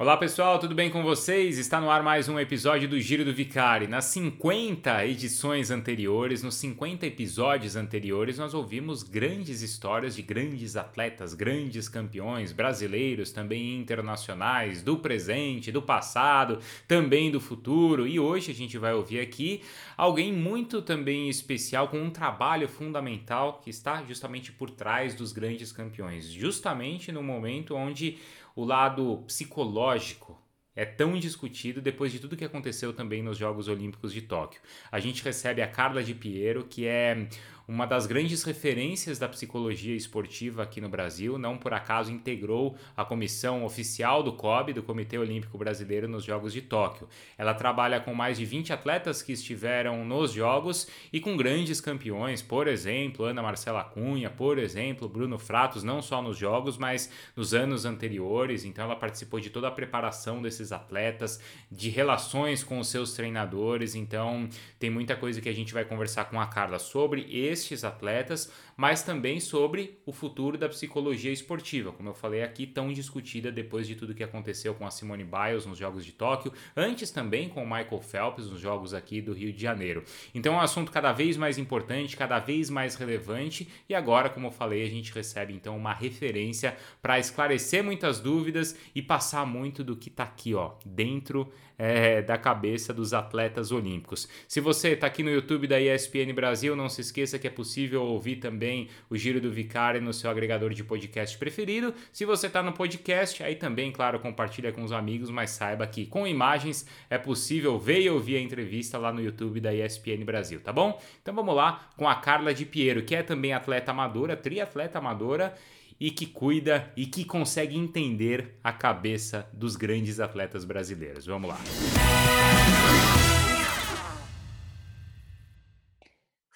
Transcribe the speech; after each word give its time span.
Olá 0.00 0.16
pessoal, 0.16 0.58
tudo 0.58 0.74
bem 0.74 0.88
com 0.88 1.02
vocês? 1.02 1.58
Está 1.58 1.78
no 1.78 1.90
ar 1.90 2.02
mais 2.02 2.26
um 2.26 2.40
episódio 2.40 2.88
do 2.88 2.98
Giro 2.98 3.22
do 3.22 3.34
Vicari. 3.34 3.86
Nas 3.86 4.06
50 4.06 5.04
edições 5.04 5.70
anteriores, 5.70 6.42
nos 6.42 6.54
50 6.54 7.04
episódios 7.04 7.76
anteriores, 7.76 8.38
nós 8.38 8.54
ouvimos 8.54 9.02
grandes 9.02 9.60
histórias 9.60 10.16
de 10.16 10.22
grandes 10.22 10.74
atletas, 10.74 11.34
grandes 11.34 11.86
campeões 11.86 12.50
brasileiros, 12.50 13.30
também 13.30 13.78
internacionais, 13.78 14.82
do 14.82 14.96
presente, 14.96 15.70
do 15.70 15.82
passado, 15.82 16.60
também 16.88 17.30
do 17.30 17.38
futuro. 17.38 18.06
E 18.06 18.18
hoje 18.18 18.52
a 18.52 18.54
gente 18.54 18.78
vai 18.78 18.94
ouvir 18.94 19.20
aqui 19.20 19.60
alguém 19.98 20.32
muito 20.32 20.80
também 20.80 21.28
especial 21.28 21.88
com 21.88 21.98
um 21.98 22.08
trabalho 22.08 22.68
fundamental 22.68 23.60
que 23.62 23.68
está 23.68 24.02
justamente 24.04 24.50
por 24.50 24.70
trás 24.70 25.14
dos 25.14 25.30
grandes 25.30 25.72
campeões, 25.72 26.24
justamente 26.24 27.12
no 27.12 27.22
momento 27.22 27.74
onde 27.74 28.16
o 28.54 28.64
lado 28.64 29.24
psicológico 29.26 30.38
é 30.74 30.84
tão 30.84 31.18
discutido 31.18 31.80
depois 31.80 32.12
de 32.12 32.20
tudo 32.20 32.36
que 32.36 32.44
aconteceu 32.44 32.92
também 32.92 33.22
nos 33.22 33.36
Jogos 33.36 33.68
Olímpicos 33.68 34.12
de 34.12 34.22
Tóquio. 34.22 34.60
A 34.90 35.00
gente 35.00 35.22
recebe 35.22 35.60
a 35.60 35.68
Carla 35.68 36.02
de 36.02 36.14
Piero, 36.14 36.64
que 36.64 36.86
é 36.86 37.28
uma 37.70 37.86
das 37.86 38.04
grandes 38.04 38.42
referências 38.42 39.16
da 39.16 39.28
psicologia 39.28 39.94
esportiva 39.94 40.64
aqui 40.64 40.80
no 40.80 40.88
Brasil, 40.88 41.38
não 41.38 41.56
por 41.56 41.72
acaso 41.72 42.10
integrou 42.10 42.76
a 42.96 43.04
comissão 43.04 43.64
oficial 43.64 44.24
do 44.24 44.32
COB, 44.32 44.72
do 44.72 44.82
Comitê 44.82 45.16
Olímpico 45.16 45.56
Brasileiro, 45.56 46.08
nos 46.08 46.24
Jogos 46.24 46.52
de 46.52 46.62
Tóquio. 46.62 47.08
Ela 47.38 47.54
trabalha 47.54 48.00
com 48.00 48.12
mais 48.12 48.36
de 48.36 48.44
20 48.44 48.72
atletas 48.72 49.22
que 49.22 49.30
estiveram 49.32 50.04
nos 50.04 50.32
Jogos 50.32 50.88
e 51.12 51.20
com 51.20 51.36
grandes 51.36 51.80
campeões, 51.80 52.42
por 52.42 52.66
exemplo, 52.66 53.24
Ana 53.24 53.40
Marcela 53.40 53.84
Cunha, 53.84 54.30
por 54.30 54.58
exemplo, 54.58 55.08
Bruno 55.08 55.38
Fratos, 55.38 55.84
não 55.84 56.02
só 56.02 56.20
nos 56.20 56.36
Jogos, 56.36 56.76
mas 56.76 57.08
nos 57.36 57.54
anos 57.54 57.84
anteriores. 57.84 58.64
Então, 58.64 58.84
ela 58.84 58.96
participou 58.96 59.38
de 59.38 59.48
toda 59.48 59.68
a 59.68 59.70
preparação 59.70 60.42
desses 60.42 60.72
atletas, 60.72 61.40
de 61.70 61.88
relações 61.88 62.64
com 62.64 62.80
os 62.80 62.88
seus 62.88 63.12
treinadores. 63.12 63.94
Então, 63.94 64.48
tem 64.76 64.90
muita 64.90 65.14
coisa 65.14 65.40
que 65.40 65.48
a 65.48 65.54
gente 65.54 65.72
vai 65.72 65.84
conversar 65.84 66.24
com 66.24 66.40
a 66.40 66.48
Carla 66.48 66.80
sobre 66.80 67.28
esse 67.30 67.59
estes 67.62 67.84
atletas, 67.84 68.50
mas 68.80 69.02
também 69.02 69.38
sobre 69.40 69.98
o 70.06 70.12
futuro 70.12 70.56
da 70.56 70.66
psicologia 70.66 71.30
esportiva, 71.30 71.92
como 71.92 72.08
eu 72.08 72.14
falei 72.14 72.42
aqui, 72.42 72.66
tão 72.66 72.90
discutida 72.90 73.52
depois 73.52 73.86
de 73.86 73.94
tudo 73.94 74.14
que 74.14 74.24
aconteceu 74.24 74.72
com 74.72 74.86
a 74.86 74.90
Simone 74.90 75.22
Biles 75.22 75.66
nos 75.66 75.76
Jogos 75.76 76.02
de 76.02 76.12
Tóquio, 76.12 76.50
antes 76.74 77.10
também 77.10 77.50
com 77.50 77.62
o 77.62 77.66
Michael 77.66 78.00
Phelps 78.00 78.46
nos 78.46 78.58
Jogos 78.58 78.94
aqui 78.94 79.20
do 79.20 79.34
Rio 79.34 79.52
de 79.52 79.60
Janeiro. 79.60 80.02
Então 80.34 80.54
é 80.54 80.56
um 80.56 80.60
assunto 80.60 80.90
cada 80.90 81.12
vez 81.12 81.36
mais 81.36 81.58
importante, 81.58 82.16
cada 82.16 82.38
vez 82.38 82.70
mais 82.70 82.94
relevante, 82.94 83.68
e 83.86 83.94
agora, 83.94 84.30
como 84.30 84.46
eu 84.46 84.50
falei, 84.50 84.82
a 84.82 84.88
gente 84.88 85.12
recebe 85.12 85.52
então 85.52 85.76
uma 85.76 85.92
referência 85.92 86.74
para 87.02 87.18
esclarecer 87.18 87.84
muitas 87.84 88.18
dúvidas 88.18 88.74
e 88.94 89.02
passar 89.02 89.44
muito 89.44 89.84
do 89.84 89.94
que 89.94 90.08
está 90.08 90.22
aqui, 90.22 90.54
ó, 90.54 90.72
dentro 90.86 91.52
é, 91.80 92.20
da 92.20 92.36
cabeça 92.36 92.92
dos 92.92 93.14
atletas 93.14 93.72
olímpicos. 93.72 94.28
Se 94.46 94.60
você 94.60 94.90
está 94.90 95.06
aqui 95.06 95.22
no 95.22 95.30
YouTube 95.30 95.66
da 95.66 95.80
ESPN 95.80 96.30
Brasil, 96.34 96.76
não 96.76 96.90
se 96.90 97.00
esqueça 97.00 97.38
que 97.38 97.46
é 97.46 97.50
possível 97.50 98.02
ouvir 98.02 98.36
também 98.36 98.69
o 99.08 99.16
Giro 99.16 99.40
do 99.40 99.50
Vicário 99.50 100.00
no 100.00 100.12
seu 100.12 100.30
agregador 100.30 100.72
de 100.72 100.84
podcast 100.84 101.36
preferido. 101.36 101.94
Se 102.12 102.24
você 102.24 102.46
está 102.46 102.62
no 102.62 102.72
podcast, 102.72 103.42
aí 103.42 103.56
também, 103.56 103.90
claro, 103.90 104.20
compartilha 104.20 104.72
com 104.72 104.82
os 104.84 104.92
amigos, 104.92 105.30
mas 105.30 105.50
saiba 105.50 105.86
que 105.86 106.06
com 106.06 106.26
imagens 106.26 106.86
é 107.08 107.18
possível 107.18 107.78
ver 107.78 108.00
e 108.00 108.10
ouvir 108.10 108.36
a 108.36 108.40
entrevista 108.40 108.98
lá 108.98 109.12
no 109.12 109.22
YouTube 109.22 109.60
da 109.60 109.74
ESPN 109.74 110.24
Brasil, 110.24 110.60
tá 110.60 110.72
bom? 110.72 111.00
Então 111.20 111.34
vamos 111.34 111.54
lá 111.54 111.90
com 111.96 112.08
a 112.08 112.14
Carla 112.14 112.54
de 112.54 112.64
Piero, 112.64 113.02
que 113.02 113.14
é 113.14 113.22
também 113.22 113.52
atleta 113.52 113.90
amadora, 113.90 114.36
triatleta 114.36 114.98
amadora 114.98 115.54
e 116.00 116.10
que 116.10 116.24
cuida 116.24 116.90
e 116.96 117.04
que 117.04 117.24
consegue 117.24 117.76
entender 117.76 118.58
a 118.64 118.72
cabeça 118.72 119.48
dos 119.52 119.76
grandes 119.76 120.18
atletas 120.18 120.64
brasileiros. 120.64 121.26
Vamos 121.26 121.50
lá. 121.50 121.58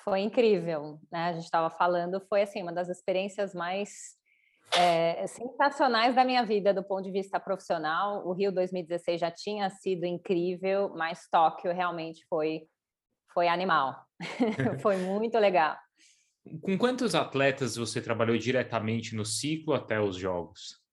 Foi 0.04 0.20
incrível, 0.20 1.00
né? 1.10 1.28
A 1.28 1.32
gente 1.32 1.44
estava 1.44 1.70
falando, 1.70 2.20
foi 2.28 2.42
assim 2.42 2.62
uma 2.62 2.72
das 2.72 2.90
experiências 2.90 3.54
mais 3.54 4.16
é, 4.76 5.26
sensacionais 5.26 6.14
da 6.14 6.24
minha 6.24 6.44
vida 6.44 6.74
do 6.74 6.82
ponto 6.82 7.02
de 7.04 7.10
vista 7.10 7.40
profissional. 7.40 8.26
O 8.26 8.32
Rio 8.32 8.52
2016 8.52 9.20
já 9.20 9.30
tinha 9.30 9.70
sido 9.70 10.04
incrível, 10.04 10.92
mas 10.94 11.26
Tóquio 11.30 11.72
realmente 11.72 12.24
foi 12.28 12.62
foi 13.32 13.48
animal. 13.48 13.96
foi 14.80 14.96
muito 14.96 15.36
legal. 15.38 15.76
Com 16.62 16.78
quantos 16.78 17.14
atletas 17.14 17.74
você 17.74 18.00
trabalhou 18.00 18.38
diretamente 18.38 19.16
no 19.16 19.24
ciclo 19.24 19.74
até 19.74 20.00
os 20.00 20.16
jogos? 20.16 20.83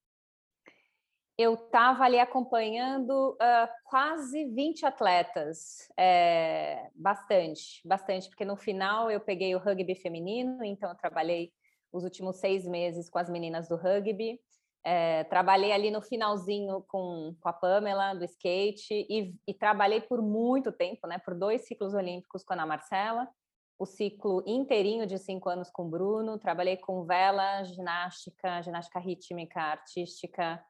Eu 1.42 1.56
estava 1.56 2.04
ali 2.04 2.20
acompanhando 2.20 3.32
uh, 3.32 3.68
quase 3.86 4.46
20 4.46 4.86
atletas, 4.86 5.90
é, 5.98 6.88
bastante, 6.94 7.82
bastante, 7.84 8.30
porque 8.30 8.46
no 8.46 8.56
final 8.56 9.10
eu 9.10 9.20
peguei 9.20 9.56
o 9.56 9.58
rugby 9.58 9.96
feminino, 9.96 10.64
então 10.64 10.88
eu 10.88 10.96
trabalhei 10.96 11.52
os 11.92 12.04
últimos 12.04 12.38
seis 12.38 12.64
meses 12.68 13.10
com 13.10 13.18
as 13.18 13.28
meninas 13.28 13.68
do 13.68 13.76
rugby, 13.76 14.40
é, 14.84 15.24
trabalhei 15.24 15.72
ali 15.72 15.90
no 15.90 16.00
finalzinho 16.04 16.86
com, 16.88 17.36
com 17.42 17.50
a 17.50 17.54
Pamela 17.54 18.14
do 18.14 18.24
skate 18.24 18.94
e, 19.10 19.34
e, 19.48 19.54
trabalhei 19.56 20.02
por 20.02 20.22
muito 20.22 20.72
tempo, 20.72 21.08
né, 21.08 21.18
por 21.26 21.34
dois 21.34 21.66
ciclos 21.66 21.96
olímpicos 21.96 22.44
com 22.44 22.54
a 22.54 22.56
Ana 22.56 22.68
Marcela, 22.68 23.28
o 23.80 23.86
ciclo 23.88 24.44
inteirinho 24.46 25.08
de 25.08 25.18
cinco 25.18 25.50
anos 25.50 25.72
com 25.72 25.88
o 25.88 25.90
Bruno, 25.90 26.38
trabalhei 26.38 26.78
com 26.78 27.04
vela, 27.04 27.64
ginástica, 27.64 28.62
ginástica 28.62 29.00
rítmica, 29.00 29.60
artística, 29.60 30.64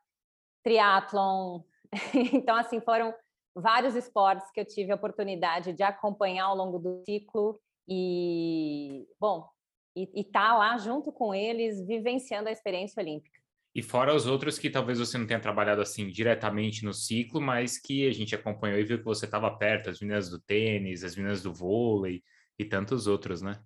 triatlon. 0.63 1.61
Então, 2.33 2.55
assim, 2.55 2.79
foram 2.79 3.13
vários 3.53 3.95
esportes 3.95 4.49
que 4.51 4.61
eu 4.61 4.65
tive 4.65 4.91
a 4.91 4.95
oportunidade 4.95 5.73
de 5.73 5.83
acompanhar 5.83 6.45
ao 6.45 6.55
longo 6.55 6.79
do 6.79 7.03
ciclo 7.05 7.59
e, 7.87 9.05
bom, 9.19 9.45
e 9.93 10.09
estar 10.21 10.51
tá 10.51 10.57
lá 10.57 10.77
junto 10.77 11.11
com 11.11 11.35
eles, 11.35 11.85
vivenciando 11.85 12.47
a 12.47 12.51
experiência 12.51 13.01
olímpica. 13.01 13.41
E 13.73 13.81
fora 13.81 14.13
os 14.13 14.25
outros 14.25 14.57
que 14.57 14.69
talvez 14.69 14.99
você 14.99 15.17
não 15.17 15.27
tenha 15.27 15.39
trabalhado 15.39 15.81
assim 15.81 16.07
diretamente 16.07 16.83
no 16.83 16.93
ciclo, 16.93 17.41
mas 17.41 17.77
que 17.77 18.07
a 18.07 18.13
gente 18.13 18.35
acompanhou 18.35 18.79
e 18.79 18.83
viu 18.83 18.97
que 18.97 19.05
você 19.05 19.25
estava 19.25 19.49
perto, 19.57 19.89
as 19.89 19.99
meninas 19.99 20.29
do 20.29 20.39
tênis, 20.39 21.03
as 21.03 21.15
meninas 21.15 21.41
do 21.41 21.53
vôlei, 21.53 22.21
e 22.59 22.65
tantos 22.65 23.07
outros, 23.07 23.41
né? 23.41 23.59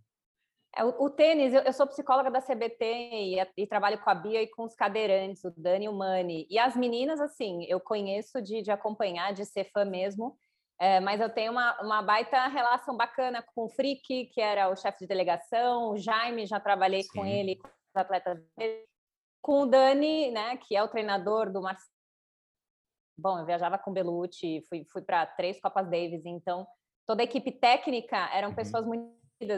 É, 0.78 0.84
o, 0.84 1.06
o, 1.06 1.10
tênis, 1.10 1.54
eu, 1.54 1.62
eu, 1.62 1.72
sou 1.72 1.88
psicóloga 1.88 2.30
da 2.30 2.42
CBT 2.42 2.86
e, 2.86 3.48
e, 3.58 3.68
trabalho 3.68 3.98
com 4.04 4.10
a 4.10 4.16
Bia 4.16 4.42
e 4.42 4.48
com 4.48 4.64
os 4.64 4.76
cadeirantes, 4.76 5.44
o 5.46 5.54
Dani 5.56 5.86
e 5.86 5.90
o 5.90 5.94
Mani. 5.94 6.46
E 6.50 6.60
as 6.60 6.76
meninas, 6.76 7.22
assim, 7.22 7.64
eu 7.66 7.80
conheço 7.80 8.42
de, 8.42 8.62
de 8.62 8.72
acompanhar, 8.72 9.34
de 9.34 9.46
ser 9.46 9.66
fã 9.72 9.86
mesmo, 9.86 10.38
é, 10.78 11.00
mas 11.00 11.22
eu 11.22 11.30
tenho 11.30 11.54
uma, 11.54 11.82
uma 11.82 12.02
baita 12.02 12.48
relação 12.48 12.98
bacana 12.98 13.42
com 13.42 13.66
o 13.66 13.70
Frick, 13.70 14.26
que 14.26 14.42
era 14.42 14.70
o 14.70 14.76
chefe 14.76 15.00
de 15.00 15.08
delegação, 15.08 15.92
o 15.92 15.98
Jaime, 15.98 16.46
já 16.46 16.60
trabalhei 16.60 17.04
Sim. 17.04 17.10
com 17.14 17.26
ele, 17.26 17.56
com 17.56 17.68
os 17.68 17.96
atletas 17.96 18.38
dele, 18.58 18.86
com 19.42 19.62
o 19.62 19.66
Dani, 19.66 20.32
né, 20.32 20.58
que 20.58 20.76
é 20.76 20.84
o 20.84 20.90
treinador 20.90 21.52
do 21.52 21.62
Marcelo. 21.62 21.96
Bom, 23.18 23.40
eu 23.40 23.46
viajava 23.46 23.78
com 23.78 23.92
o 23.92 23.94
Belucci, 23.94 24.66
fui, 24.68 24.86
fui 24.92 25.02
para 25.02 25.26
três 25.26 25.62
Copas 25.62 25.90
Davis, 25.90 26.26
então 26.26 26.68
toda 27.08 27.22
a 27.22 27.24
equipe 27.24 27.50
técnica 27.54 28.30
eram 28.34 28.50
uhum. 28.50 28.56
pessoas 28.56 28.86
muito 28.86 29.16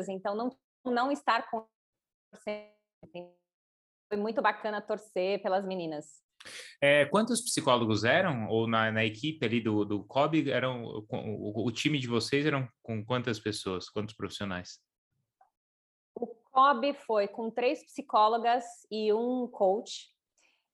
então 0.09 0.35
não, 0.35 0.49
não 0.85 1.11
estar 1.11 1.49
com 1.49 1.67
foi 4.09 4.17
muito 4.17 4.41
bacana 4.41 4.81
torcer 4.81 5.41
pelas 5.41 5.65
meninas. 5.65 6.21
É, 6.81 7.05
quantos 7.05 7.41
psicólogos 7.41 8.03
eram? 8.03 8.47
Ou 8.47 8.67
na, 8.67 8.91
na 8.91 9.03
equipe 9.03 9.45
ali 9.45 9.59
do, 9.59 9.83
do 9.83 10.03
COB, 10.05 10.49
eram, 10.49 10.83
o, 10.85 11.65
o, 11.65 11.71
time 11.71 11.99
de 11.99 12.07
vocês 12.07 12.45
eram 12.45 12.67
com 12.81 13.03
quantas 13.03 13.39
pessoas, 13.39 13.89
quantos 13.89 14.15
profissionais? 14.15 14.79
O 16.15 16.27
COB 16.27 16.93
foi 16.93 17.27
com 17.27 17.51
três 17.51 17.83
psicólogas 17.83 18.63
e 18.89 19.11
um 19.11 19.47
coach. 19.47 20.15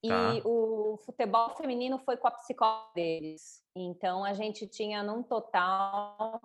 Tá. 0.06 0.36
E 0.36 0.42
o 0.44 0.98
futebol 1.06 1.56
feminino 1.56 1.98
foi 1.98 2.18
com 2.18 2.28
a 2.28 2.32
psicóloga 2.32 2.92
deles. 2.94 3.64
Então, 3.76 4.24
a 4.24 4.34
gente 4.34 4.68
tinha 4.68 5.02
num 5.02 5.24
total 5.24 6.42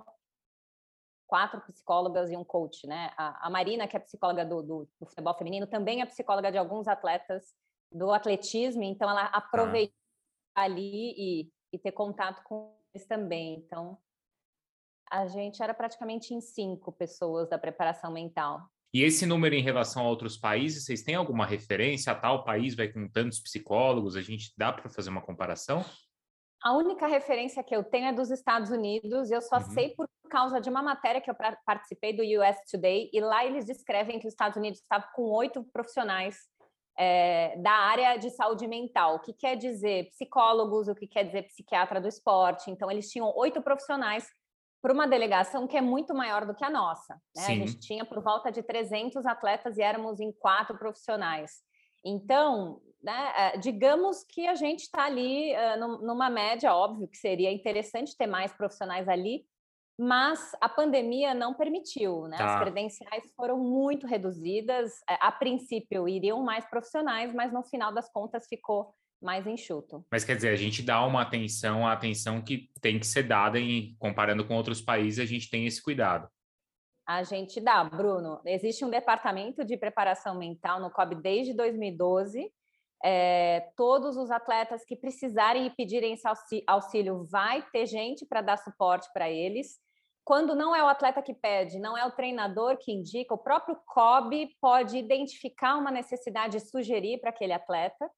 quatro 1.28 1.60
psicólogas 1.60 2.30
e 2.30 2.36
um 2.36 2.42
coach, 2.42 2.86
né? 2.86 3.12
A, 3.16 3.46
a 3.46 3.50
Marina, 3.50 3.86
que 3.86 3.96
é 3.96 4.00
psicóloga 4.00 4.44
do, 4.44 4.62
do, 4.62 4.88
do, 4.98 5.06
futebol 5.06 5.34
feminino, 5.34 5.66
também 5.66 6.00
é 6.00 6.06
psicóloga 6.06 6.50
de 6.50 6.56
alguns 6.56 6.88
atletas 6.88 7.54
do 7.92 8.10
atletismo, 8.10 8.82
então 8.82 9.08
ela 9.08 9.26
aproveita 9.26 9.94
ah. 10.56 10.62
ali 10.62 11.14
e, 11.16 11.52
e 11.72 11.78
ter 11.78 11.92
contato 11.92 12.42
com 12.42 12.74
eles 12.94 13.06
também. 13.06 13.56
Então, 13.58 13.98
a 15.10 15.26
gente 15.26 15.62
era 15.62 15.74
praticamente 15.74 16.34
em 16.34 16.40
cinco 16.40 16.90
pessoas 16.90 17.48
da 17.48 17.58
preparação 17.58 18.10
mental. 18.10 18.66
E 18.92 19.02
esse 19.02 19.26
número 19.26 19.54
em 19.54 19.62
relação 19.62 20.06
a 20.06 20.08
outros 20.08 20.38
países, 20.38 20.84
vocês 20.84 21.02
têm 21.02 21.14
alguma 21.14 21.44
referência? 21.44 22.10
A 22.10 22.18
tal 22.18 22.42
país 22.42 22.74
vai 22.74 22.88
com 22.88 23.06
tantos 23.06 23.38
psicólogos? 23.38 24.16
A 24.16 24.22
gente 24.22 24.52
dá 24.56 24.72
para 24.72 24.88
fazer 24.88 25.10
uma 25.10 25.20
comparação? 25.20 25.84
A 26.62 26.74
única 26.74 27.06
referência 27.06 27.62
que 27.62 27.76
eu 27.76 27.84
tenho 27.84 28.06
é 28.06 28.12
dos 28.12 28.30
Estados 28.30 28.70
Unidos, 28.70 29.30
eu 29.30 29.42
só 29.42 29.58
uhum. 29.58 29.70
sei 29.70 29.90
por 29.90 30.08
causa 30.28 30.60
de 30.60 30.68
uma 30.68 30.82
matéria 30.82 31.20
que 31.20 31.30
eu 31.30 31.36
participei 31.66 32.12
do 32.12 32.22
US 32.22 32.56
Today, 32.70 33.10
e 33.12 33.20
lá 33.20 33.44
eles 33.44 33.64
descrevem 33.64 34.18
que 34.18 34.26
os 34.26 34.32
Estados 34.32 34.56
Unidos 34.56 34.80
estavam 34.80 35.08
com 35.14 35.22
oito 35.30 35.64
profissionais 35.72 36.36
é, 36.98 37.56
da 37.58 37.72
área 37.72 38.16
de 38.16 38.30
saúde 38.30 38.66
mental. 38.66 39.16
O 39.16 39.20
que 39.20 39.32
quer 39.32 39.56
dizer 39.56 40.10
psicólogos, 40.10 40.88
o 40.88 40.94
que 40.94 41.06
quer 41.06 41.24
dizer 41.24 41.42
psiquiatra 41.44 42.00
do 42.00 42.08
esporte. 42.08 42.70
Então, 42.70 42.90
eles 42.90 43.08
tinham 43.10 43.32
oito 43.36 43.62
profissionais 43.62 44.28
para 44.82 44.92
uma 44.92 45.06
delegação 45.06 45.66
que 45.66 45.76
é 45.76 45.80
muito 45.80 46.14
maior 46.14 46.46
do 46.46 46.54
que 46.54 46.64
a 46.64 46.70
nossa. 46.70 47.14
Né? 47.36 47.46
A 47.46 47.54
gente 47.54 47.78
tinha 47.78 48.04
por 48.04 48.22
volta 48.22 48.50
de 48.50 48.62
300 48.62 49.26
atletas 49.26 49.76
e 49.76 49.82
éramos 49.82 50.20
em 50.20 50.32
quatro 50.32 50.76
profissionais. 50.78 51.62
Então, 52.04 52.80
né, 53.02 53.32
é, 53.36 53.58
digamos 53.58 54.24
que 54.24 54.46
a 54.46 54.54
gente 54.54 54.80
está 54.82 55.04
ali 55.04 55.52
uh, 55.54 56.04
numa 56.04 56.30
média, 56.30 56.74
óbvio 56.74 57.08
que 57.08 57.16
seria 57.16 57.50
interessante 57.52 58.16
ter 58.16 58.26
mais 58.26 58.52
profissionais 58.52 59.08
ali, 59.08 59.44
mas 59.98 60.52
a 60.60 60.68
pandemia 60.68 61.34
não 61.34 61.52
permitiu, 61.54 62.28
né? 62.28 62.36
Tá. 62.36 62.54
As 62.54 62.60
credenciais 62.60 63.32
foram 63.34 63.58
muito 63.58 64.06
reduzidas. 64.06 64.92
É, 65.10 65.18
a 65.20 65.32
princípio 65.32 66.08
iriam 66.08 66.40
mais 66.42 66.64
profissionais, 66.70 67.34
mas 67.34 67.52
no 67.52 67.64
final 67.64 67.92
das 67.92 68.08
contas 68.10 68.46
ficou 68.46 68.94
mais 69.20 69.44
enxuto. 69.46 70.06
Mas 70.10 70.24
quer 70.24 70.36
dizer, 70.36 70.50
a 70.50 70.56
gente 70.56 70.82
dá 70.82 71.04
uma 71.04 71.22
atenção, 71.22 71.84
a 71.84 71.92
atenção 71.92 72.40
que 72.40 72.70
tem 72.80 73.00
que 73.00 73.06
ser 73.06 73.24
dada 73.24 73.58
em 73.58 73.96
comparando 73.98 74.46
com 74.46 74.54
outros 74.54 74.80
países, 74.80 75.18
a 75.18 75.26
gente 75.26 75.50
tem 75.50 75.66
esse 75.66 75.82
cuidado. 75.82 76.28
A 77.04 77.24
gente 77.24 77.60
dá, 77.60 77.82
Bruno. 77.82 78.40
Existe 78.44 78.84
um 78.84 78.90
departamento 78.90 79.64
de 79.64 79.76
preparação 79.76 80.36
mental 80.38 80.78
no 80.78 80.90
COB 80.90 81.16
desde 81.16 81.54
2012. 81.54 82.52
É, 83.02 83.70
todos 83.76 84.16
os 84.16 84.30
atletas 84.30 84.84
que 84.84 84.94
precisarem 84.94 85.66
e 85.66 85.70
pedirem 85.70 86.12
esse 86.12 86.28
auxílio, 86.66 87.24
vai 87.24 87.62
ter 87.72 87.86
gente 87.86 88.26
para 88.26 88.42
dar 88.42 88.58
suporte 88.58 89.08
para 89.12 89.30
eles. 89.30 89.78
Quando 90.28 90.54
não 90.54 90.76
é 90.76 90.84
o 90.84 90.88
atleta 90.88 91.22
que 91.22 91.32
pede, 91.32 91.78
não 91.78 91.96
é 91.96 92.04
o 92.04 92.10
treinador 92.10 92.76
que 92.76 92.92
indica, 92.92 93.32
o 93.32 93.38
próprio 93.38 93.80
COB 93.86 94.54
pode 94.60 94.98
identificar 94.98 95.76
uma 95.76 95.90
necessidade 95.90 96.58
e 96.58 96.60
sugerir 96.60 97.18
para 97.18 97.30
aquele 97.30 97.54
atleta. 97.54 98.10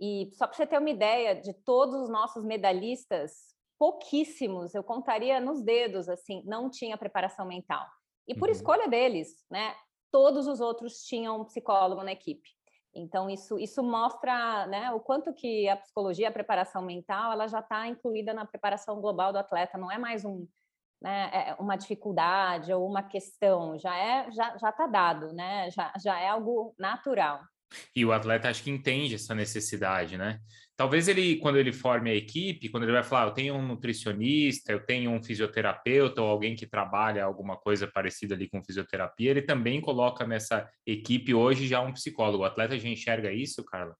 E 0.00 0.30
só 0.32 0.46
para 0.46 0.56
você 0.56 0.66
ter 0.66 0.78
uma 0.78 0.88
ideia 0.88 1.38
de 1.38 1.52
todos 1.52 1.94
os 1.94 2.08
nossos 2.08 2.42
medalhistas, 2.42 3.54
pouquíssimos, 3.78 4.74
eu 4.74 4.82
contaria 4.82 5.40
nos 5.40 5.62
dedos, 5.62 6.08
assim, 6.08 6.42
não 6.46 6.70
tinha 6.70 6.96
preparação 6.96 7.44
mental. 7.44 7.86
E 8.26 8.34
por 8.34 8.48
uhum. 8.48 8.54
escolha 8.54 8.88
deles, 8.88 9.44
né? 9.50 9.74
Todos 10.10 10.46
os 10.46 10.58
outros 10.58 11.02
tinham 11.04 11.38
um 11.38 11.44
psicólogo 11.44 12.02
na 12.02 12.12
equipe. 12.12 12.48
Então 12.94 13.28
isso 13.28 13.58
isso 13.58 13.82
mostra, 13.82 14.66
né, 14.68 14.90
o 14.92 15.00
quanto 15.00 15.34
que 15.34 15.68
a 15.68 15.76
psicologia, 15.76 16.30
a 16.30 16.32
preparação 16.32 16.80
mental, 16.80 17.32
ela 17.32 17.46
já 17.46 17.60
está 17.60 17.86
incluída 17.86 18.32
na 18.32 18.46
preparação 18.46 19.02
global 19.02 19.32
do 19.34 19.38
atleta. 19.38 19.76
Não 19.76 19.92
é 19.92 19.98
mais 19.98 20.24
um 20.24 20.46
né, 21.02 21.30
é 21.32 21.56
uma 21.58 21.76
dificuldade 21.76 22.72
ou 22.72 22.88
uma 22.88 23.02
questão, 23.02 23.78
já 23.78 23.96
é 23.96 24.30
já 24.32 24.56
já 24.58 24.70
está 24.70 24.86
dado, 24.86 25.32
né? 25.32 25.70
Já 25.70 25.92
já 26.02 26.20
é 26.20 26.28
algo 26.28 26.74
natural. 26.78 27.40
E 27.94 28.04
o 28.04 28.12
atleta 28.12 28.48
acho 28.48 28.62
que 28.62 28.70
entende 28.70 29.14
essa 29.14 29.34
necessidade, 29.34 30.16
né? 30.16 30.38
Talvez 30.76 31.06
ele, 31.08 31.36
quando 31.36 31.58
ele 31.58 31.72
forme 31.72 32.10
a 32.10 32.14
equipe, 32.14 32.68
quando 32.68 32.84
ele 32.84 32.92
vai 32.92 33.02
falar, 33.02 33.28
eu 33.28 33.34
tenho 33.34 33.54
um 33.54 33.66
nutricionista, 33.66 34.72
eu 34.72 34.84
tenho 34.84 35.10
um 35.10 35.22
fisioterapeuta 35.22 36.20
ou 36.22 36.28
alguém 36.28 36.54
que 36.54 36.66
trabalha 36.66 37.24
alguma 37.24 37.56
coisa 37.56 37.86
parecida 37.86 38.34
ali 38.34 38.48
com 38.48 38.64
fisioterapia, 38.64 39.30
ele 39.30 39.42
também 39.42 39.80
coloca 39.80 40.26
nessa 40.26 40.68
equipe 40.86 41.34
hoje 41.34 41.66
já 41.66 41.80
um 41.80 41.92
psicólogo. 41.92 42.42
O 42.42 42.46
atleta 42.46 42.78
já 42.78 42.88
enxerga 42.88 43.32
isso, 43.32 43.64
Carla? 43.64 43.94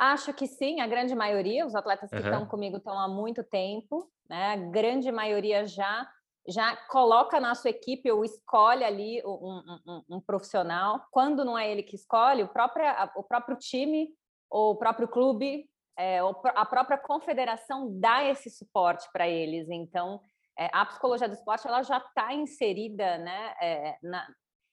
Acho 0.00 0.32
que 0.32 0.46
sim, 0.46 0.80
a 0.80 0.86
grande 0.86 1.14
maioria, 1.14 1.66
os 1.66 1.74
atletas 1.74 2.08
que 2.08 2.16
uhum. 2.16 2.22
estão 2.22 2.46
comigo 2.46 2.78
estão 2.78 2.98
há 2.98 3.06
muito 3.06 3.44
tempo, 3.44 4.10
né? 4.26 4.54
A 4.54 4.56
grande 4.56 5.12
maioria 5.12 5.66
já 5.66 6.10
já 6.48 6.74
coloca 6.88 7.38
na 7.38 7.54
sua 7.54 7.68
equipe 7.68 8.10
ou 8.10 8.24
escolhe 8.24 8.82
ali 8.82 9.22
um, 9.26 9.62
um, 9.86 10.02
um, 10.16 10.20
profissional. 10.22 11.04
Quando 11.10 11.44
não 11.44 11.56
é 11.56 11.70
ele 11.70 11.82
que 11.82 11.94
escolhe, 11.94 12.42
o 12.42 12.48
próprio, 12.48 12.86
o 13.14 13.22
próprio 13.22 13.58
time 13.58 14.08
ou 14.50 14.72
o 14.72 14.76
próprio 14.76 15.06
clube, 15.06 15.68
é, 15.98 16.18
a 16.54 16.64
própria 16.64 16.96
confederação 16.96 18.00
dá 18.00 18.24
esse 18.24 18.48
suporte 18.48 19.06
para 19.12 19.28
eles. 19.28 19.68
Então, 19.68 20.18
é, 20.58 20.70
a 20.72 20.86
psicologia 20.86 21.28
do 21.28 21.34
esporte 21.34 21.68
ela 21.68 21.82
já 21.82 21.98
está 21.98 22.32
inserida 22.32 23.18
né, 23.18 23.54
é, 23.60 23.98
na, 24.02 24.26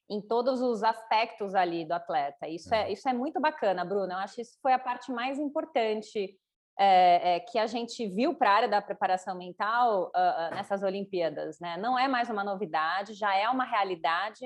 em 0.10 0.22
todos 0.22 0.62
os 0.62 0.84
aspectos 0.84 1.54
ali 1.54 1.86
do 1.86 1.94
atleta. 1.94 2.48
Isso 2.48 2.74
é, 2.74 2.86
uhum. 2.86 2.92
isso 2.92 3.10
é 3.10 3.14
muito 3.14 3.40
bacana, 3.40 3.84
Bruno. 3.84 4.12
Eu 4.14 4.18
acho 4.18 4.36
que 4.36 4.42
isso 4.42 4.58
foi 4.62 4.74
a 4.74 4.80
parte 4.80 5.12
mais 5.12 5.38
importante 5.38 6.38
é, 6.80 7.36
é, 7.36 7.40
que 7.40 7.58
a 7.58 7.68
gente 7.68 8.08
viu 8.08 8.36
para 8.36 8.52
a 8.52 8.56
área 8.56 8.70
da 8.70 8.82
preparação 8.82 9.38
mental 9.38 10.12
uh, 10.16 10.52
uh, 10.52 10.56
nessas 10.56 10.84
Olimpíadas. 10.84 11.60
Né? 11.60 11.76
Não 11.78 11.98
é 11.98 12.08
mais 12.08 12.30
uma 12.30 12.44
novidade, 12.44 13.14
já 13.14 13.36
é 13.36 13.50
uma 13.50 13.66
realidade 13.66 14.46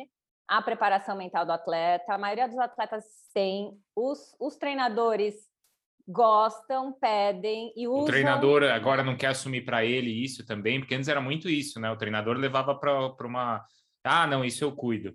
a 0.52 0.62
preparação 0.62 1.16
mental 1.16 1.46
do 1.46 1.54
atleta. 1.54 2.14
A 2.14 2.18
maioria 2.18 2.46
dos 2.46 2.58
atletas 2.58 3.06
tem, 3.34 3.72
os, 3.96 4.36
os 4.38 4.58
treinadores 4.58 5.36
gostam, 6.06 6.92
pedem 6.92 7.72
e 7.76 7.88
usam. 7.88 8.04
O 8.04 8.06
treinador 8.06 8.64
agora 8.64 9.02
não 9.02 9.16
quer 9.16 9.28
assumir 9.28 9.64
para 9.64 9.86
ele 9.86 10.10
isso 10.10 10.46
também, 10.46 10.80
porque 10.80 10.94
antes 10.94 11.08
era 11.08 11.22
muito 11.22 11.50
isso, 11.50 11.80
né? 11.80 11.90
O 11.90 11.96
treinador 11.96 12.36
levava 12.36 12.76
para 12.76 13.26
uma. 13.26 13.66
Ah, 14.04 14.28
não, 14.28 14.44
isso 14.44 14.64
eu 14.64 14.74
cuido. 14.74 15.14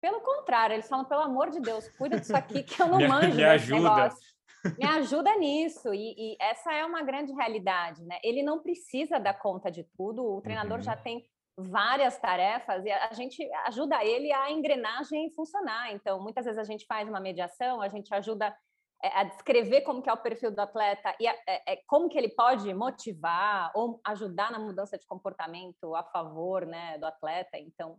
Pelo 0.00 0.20
contrário, 0.20 0.74
eles 0.74 0.88
falam, 0.88 1.04
pelo 1.04 1.22
amor 1.22 1.50
de 1.50 1.60
Deus, 1.60 1.88
cuida 1.90 2.18
disso 2.18 2.36
aqui 2.36 2.62
que 2.62 2.80
eu 2.80 2.86
não 2.88 3.00
manjo. 3.06 3.36
Me 3.36 3.44
ajuda. 3.44 3.80
Negócio 3.82 4.30
me 4.78 4.86
ajuda 4.86 5.34
nisso. 5.36 5.92
E, 5.94 6.14
e, 6.16 6.36
essa 6.40 6.72
é 6.72 6.84
uma 6.84 7.02
grande 7.02 7.32
realidade, 7.32 8.04
né? 8.04 8.18
Ele 8.22 8.42
não 8.42 8.60
precisa 8.60 9.18
dar 9.18 9.34
conta 9.34 9.70
de 9.70 9.84
tudo, 9.96 10.24
o 10.24 10.40
treinador 10.40 10.78
uhum. 10.78 10.82
já 10.82 10.96
tem 10.96 11.24
várias 11.56 12.18
tarefas 12.18 12.84
e 12.84 12.90
a 12.90 13.12
gente 13.12 13.42
ajuda 13.66 14.02
ele 14.04 14.32
a 14.32 14.50
engrenagem 14.50 15.30
funcionar. 15.32 15.92
Então, 15.92 16.20
muitas 16.22 16.44
vezes 16.44 16.58
a 16.58 16.64
gente 16.64 16.86
faz 16.86 17.08
uma 17.08 17.20
mediação, 17.20 17.80
a 17.80 17.88
gente 17.88 18.12
ajuda 18.14 18.54
é, 19.02 19.08
a 19.08 19.24
descrever 19.24 19.82
como 19.82 20.02
que 20.02 20.08
é 20.08 20.12
o 20.12 20.22
perfil 20.22 20.50
do 20.50 20.60
atleta 20.60 21.14
e 21.18 21.26
a, 21.26 21.32
é, 21.46 21.72
é, 21.72 21.76
como 21.86 22.08
que 22.08 22.16
ele 22.16 22.30
pode 22.30 22.72
motivar 22.74 23.70
ou 23.74 24.00
ajudar 24.04 24.50
na 24.50 24.58
mudança 24.58 24.96
de 24.96 25.06
comportamento 25.06 25.94
a 25.94 26.02
favor 26.04 26.66
né, 26.66 26.98
do 26.98 27.06
atleta. 27.06 27.58
Então, 27.58 27.98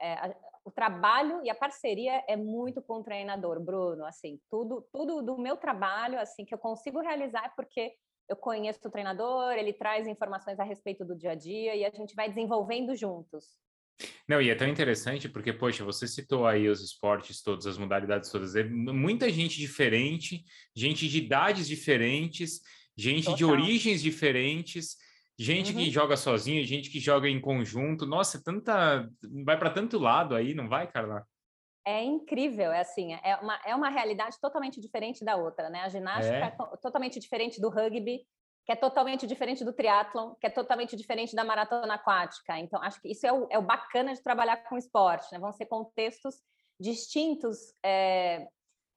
é, 0.00 0.14
a, 0.14 0.34
o 0.64 0.70
trabalho 0.70 1.40
e 1.44 1.50
a 1.50 1.54
parceria 1.54 2.24
é 2.26 2.36
muito 2.36 2.80
com 2.80 3.00
o 3.00 3.04
treinador, 3.04 3.60
Bruno. 3.60 4.04
Assim, 4.04 4.40
tudo, 4.50 4.86
tudo 4.92 5.22
do 5.22 5.38
meu 5.38 5.56
trabalho, 5.56 6.18
assim, 6.18 6.44
que 6.44 6.54
eu 6.54 6.58
consigo 6.58 7.00
realizar 7.00 7.44
é 7.44 7.52
porque 7.54 7.92
eu 8.28 8.36
conheço 8.36 8.80
o 8.86 8.90
treinador, 8.90 9.52
ele 9.52 9.72
traz 9.72 10.06
informações 10.06 10.58
a 10.58 10.64
respeito 10.64 11.04
do 11.04 11.14
dia 11.14 11.32
a 11.32 11.34
dia 11.34 11.76
e 11.76 11.84
a 11.84 11.90
gente 11.90 12.14
vai 12.14 12.28
desenvolvendo 12.28 12.96
juntos. 12.96 13.56
Não, 14.26 14.40
e 14.40 14.50
é 14.50 14.54
tão 14.54 14.66
interessante 14.66 15.28
porque, 15.28 15.52
poxa, 15.52 15.84
você 15.84 16.08
citou 16.08 16.46
aí 16.46 16.68
os 16.68 16.80
esportes 16.80 17.42
todos, 17.42 17.66
as 17.66 17.78
modalidades 17.78 18.30
todas, 18.30 18.56
é 18.56 18.64
muita 18.64 19.30
gente 19.30 19.58
diferente, 19.58 20.44
gente 20.74 21.08
de 21.08 21.18
idades 21.18 21.68
diferentes, 21.68 22.60
gente 22.96 23.24
Total. 23.24 23.36
de 23.36 23.44
origens 23.44 24.02
diferentes, 24.02 24.96
Gente 25.38 25.72
uhum. 25.72 25.78
que 25.78 25.90
joga 25.90 26.16
sozinho, 26.16 26.64
gente 26.64 26.90
que 26.90 27.00
joga 27.00 27.28
em 27.28 27.40
conjunto. 27.40 28.06
Nossa, 28.06 28.42
tanta. 28.42 29.08
Vai 29.44 29.58
para 29.58 29.70
tanto 29.70 29.98
lado 29.98 30.34
aí, 30.36 30.54
não 30.54 30.68
vai, 30.68 30.86
Carla? 30.86 31.26
É 31.86 32.02
incrível, 32.02 32.72
é 32.72 32.80
assim, 32.80 33.12
é 33.12 33.36
uma, 33.36 33.60
é 33.66 33.74
uma 33.74 33.90
realidade 33.90 34.40
totalmente 34.40 34.80
diferente 34.80 35.22
da 35.22 35.36
outra, 35.36 35.68
né? 35.68 35.80
A 35.80 35.88
ginástica 35.88 36.34
é, 36.34 36.46
é 36.46 36.50
to 36.50 36.78
totalmente 36.80 37.20
diferente 37.20 37.60
do 37.60 37.68
rugby, 37.68 38.26
que 38.64 38.72
é 38.72 38.76
totalmente 38.76 39.26
diferente 39.26 39.62
do 39.64 39.72
triatlon, 39.72 40.34
que 40.40 40.46
é 40.46 40.50
totalmente 40.50 40.96
diferente 40.96 41.36
da 41.36 41.44
maratona 41.44 41.94
aquática. 41.94 42.58
Então, 42.58 42.82
acho 42.82 43.02
que 43.02 43.10
isso 43.10 43.26
é 43.26 43.32
o, 43.32 43.46
é 43.50 43.58
o 43.58 43.62
bacana 43.62 44.14
de 44.14 44.22
trabalhar 44.22 44.56
com 44.68 44.78
esporte, 44.78 45.30
né? 45.30 45.38
Vão 45.38 45.52
ser 45.52 45.66
contextos 45.66 46.36
distintos, 46.80 47.58
é, 47.84 48.48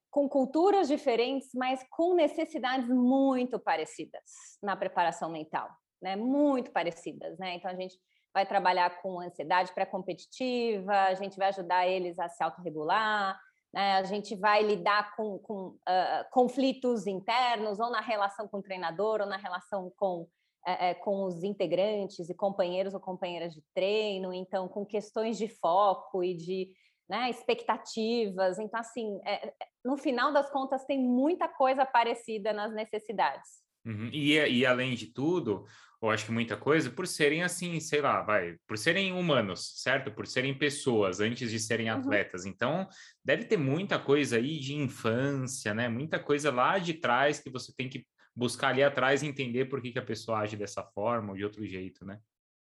com 0.09 0.29
culturas 0.29 0.87
diferentes, 0.87 1.49
mas 1.53 1.83
com 1.89 2.15
necessidades 2.15 2.87
muito 2.87 3.59
parecidas 3.59 4.23
na 4.63 4.77
preparação 4.77 5.29
mental 5.29 5.69
né, 6.01 6.15
muito 6.15 6.71
parecidas, 6.71 7.37
né? 7.37 7.55
Então 7.55 7.69
a 7.71 7.75
gente 7.75 7.97
vai 8.33 8.45
trabalhar 8.45 9.01
com 9.01 9.19
ansiedade 9.19 9.73
pré-competitiva, 9.73 10.93
a 10.93 11.13
gente 11.15 11.37
vai 11.37 11.49
ajudar 11.49 11.87
eles 11.87 12.19
a 12.19 12.29
se 12.29 12.43
autorregular, 12.43 13.39
né? 13.73 13.93
a 13.93 14.03
gente 14.03 14.35
vai 14.35 14.61
lidar 14.63 15.15
com, 15.15 15.39
com 15.39 15.69
uh, 15.69 16.29
conflitos 16.31 17.07
internos, 17.07 17.79
ou 17.79 17.89
na 17.89 18.01
relação 18.01 18.47
com 18.47 18.57
o 18.57 18.61
treinador, 18.61 19.21
ou 19.21 19.27
na 19.27 19.37
relação 19.37 19.91
com, 19.97 20.21
uh, 20.21 21.03
com 21.03 21.25
os 21.25 21.43
integrantes 21.43 22.29
e 22.29 22.35
companheiros 22.35 22.93
ou 22.93 22.99
companheiras 22.99 23.53
de 23.53 23.63
treino, 23.73 24.31
então 24.31 24.67
com 24.67 24.85
questões 24.85 25.37
de 25.37 25.47
foco 25.47 26.23
e 26.23 26.35
de 26.35 26.71
né, 27.09 27.29
expectativas. 27.29 28.59
Então, 28.59 28.79
assim, 28.79 29.19
é, 29.25 29.53
no 29.83 29.97
final 29.97 30.31
das 30.31 30.49
contas, 30.49 30.85
tem 30.85 30.99
muita 30.99 31.47
coisa 31.47 31.85
parecida 31.85 32.51
nas 32.51 32.73
necessidades. 32.73 33.65
Uhum. 33.85 34.09
E, 34.11 34.33
e 34.33 34.65
além 34.65 34.93
de 34.95 35.07
tudo, 35.07 35.65
eu 36.01 36.09
acho 36.11 36.25
que 36.25 36.31
muita 36.31 36.55
coisa, 36.55 36.91
por 36.91 37.07
serem 37.07 37.43
assim, 37.43 37.79
sei 37.79 38.01
lá, 38.01 38.21
vai, 38.21 38.55
por 38.67 38.77
serem 38.77 39.13
humanos, 39.13 39.81
certo? 39.81 40.11
Por 40.11 40.27
serem 40.27 40.55
pessoas 40.55 41.19
antes 41.19 41.49
de 41.49 41.59
serem 41.59 41.91
uhum. 41.91 41.97
atletas. 41.97 42.45
Então, 42.45 42.87
deve 43.23 43.45
ter 43.45 43.57
muita 43.57 43.97
coisa 43.97 44.37
aí 44.37 44.59
de 44.59 44.75
infância, 44.75 45.73
né? 45.73 45.89
Muita 45.89 46.19
coisa 46.19 46.51
lá 46.51 46.77
de 46.77 46.93
trás 46.93 47.39
que 47.39 47.49
você 47.49 47.73
tem 47.75 47.89
que 47.89 48.05
buscar 48.35 48.69
ali 48.69 48.83
atrás 48.83 49.23
e 49.23 49.27
entender 49.27 49.65
por 49.65 49.81
que, 49.81 49.91
que 49.91 49.99
a 49.99 50.05
pessoa 50.05 50.39
age 50.39 50.55
dessa 50.55 50.83
forma 50.83 51.31
ou 51.31 51.37
de 51.37 51.43
outro 51.43 51.65
jeito, 51.65 52.05
né? 52.05 52.19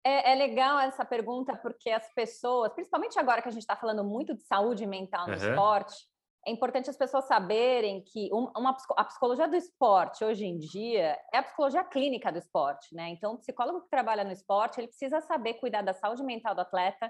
É, 0.05 0.33
é 0.33 0.35
legal 0.35 0.77
essa 0.79 1.03
pergunta, 1.03 1.55
porque 1.55 1.89
as 1.89 2.13
pessoas, 2.13 2.71
principalmente 2.73 3.17
agora 3.17 3.41
que 3.41 3.47
a 3.47 3.51
gente 3.51 3.61
está 3.61 3.75
falando 3.75 4.03
muito 4.03 4.35
de 4.35 4.43
saúde 4.43 4.85
mental 4.85 5.25
no 5.25 5.33
uhum. 5.33 5.49
esporte, 5.49 5.95
é 6.45 6.51
importante 6.51 6.89
as 6.89 6.97
pessoas 6.97 7.25
saberem 7.25 8.01
que 8.01 8.29
uma, 8.31 8.75
a 8.97 9.03
psicologia 9.05 9.47
do 9.47 9.55
esporte 9.55 10.23
hoje 10.25 10.45
em 10.45 10.57
dia 10.57 11.17
é 11.33 11.37
a 11.37 11.43
psicologia 11.43 11.83
clínica 11.83 12.31
do 12.31 12.37
esporte, 12.37 12.93
né? 12.93 13.09
Então, 13.09 13.33
o 13.33 13.37
psicólogo 13.37 13.81
que 13.81 13.89
trabalha 13.89 14.23
no 14.23 14.31
esporte, 14.31 14.79
ele 14.79 14.87
precisa 14.87 15.21
saber 15.21 15.55
cuidar 15.55 15.81
da 15.81 15.93
saúde 15.93 16.23
mental 16.23 16.53
do 16.53 16.61
atleta, 16.61 17.09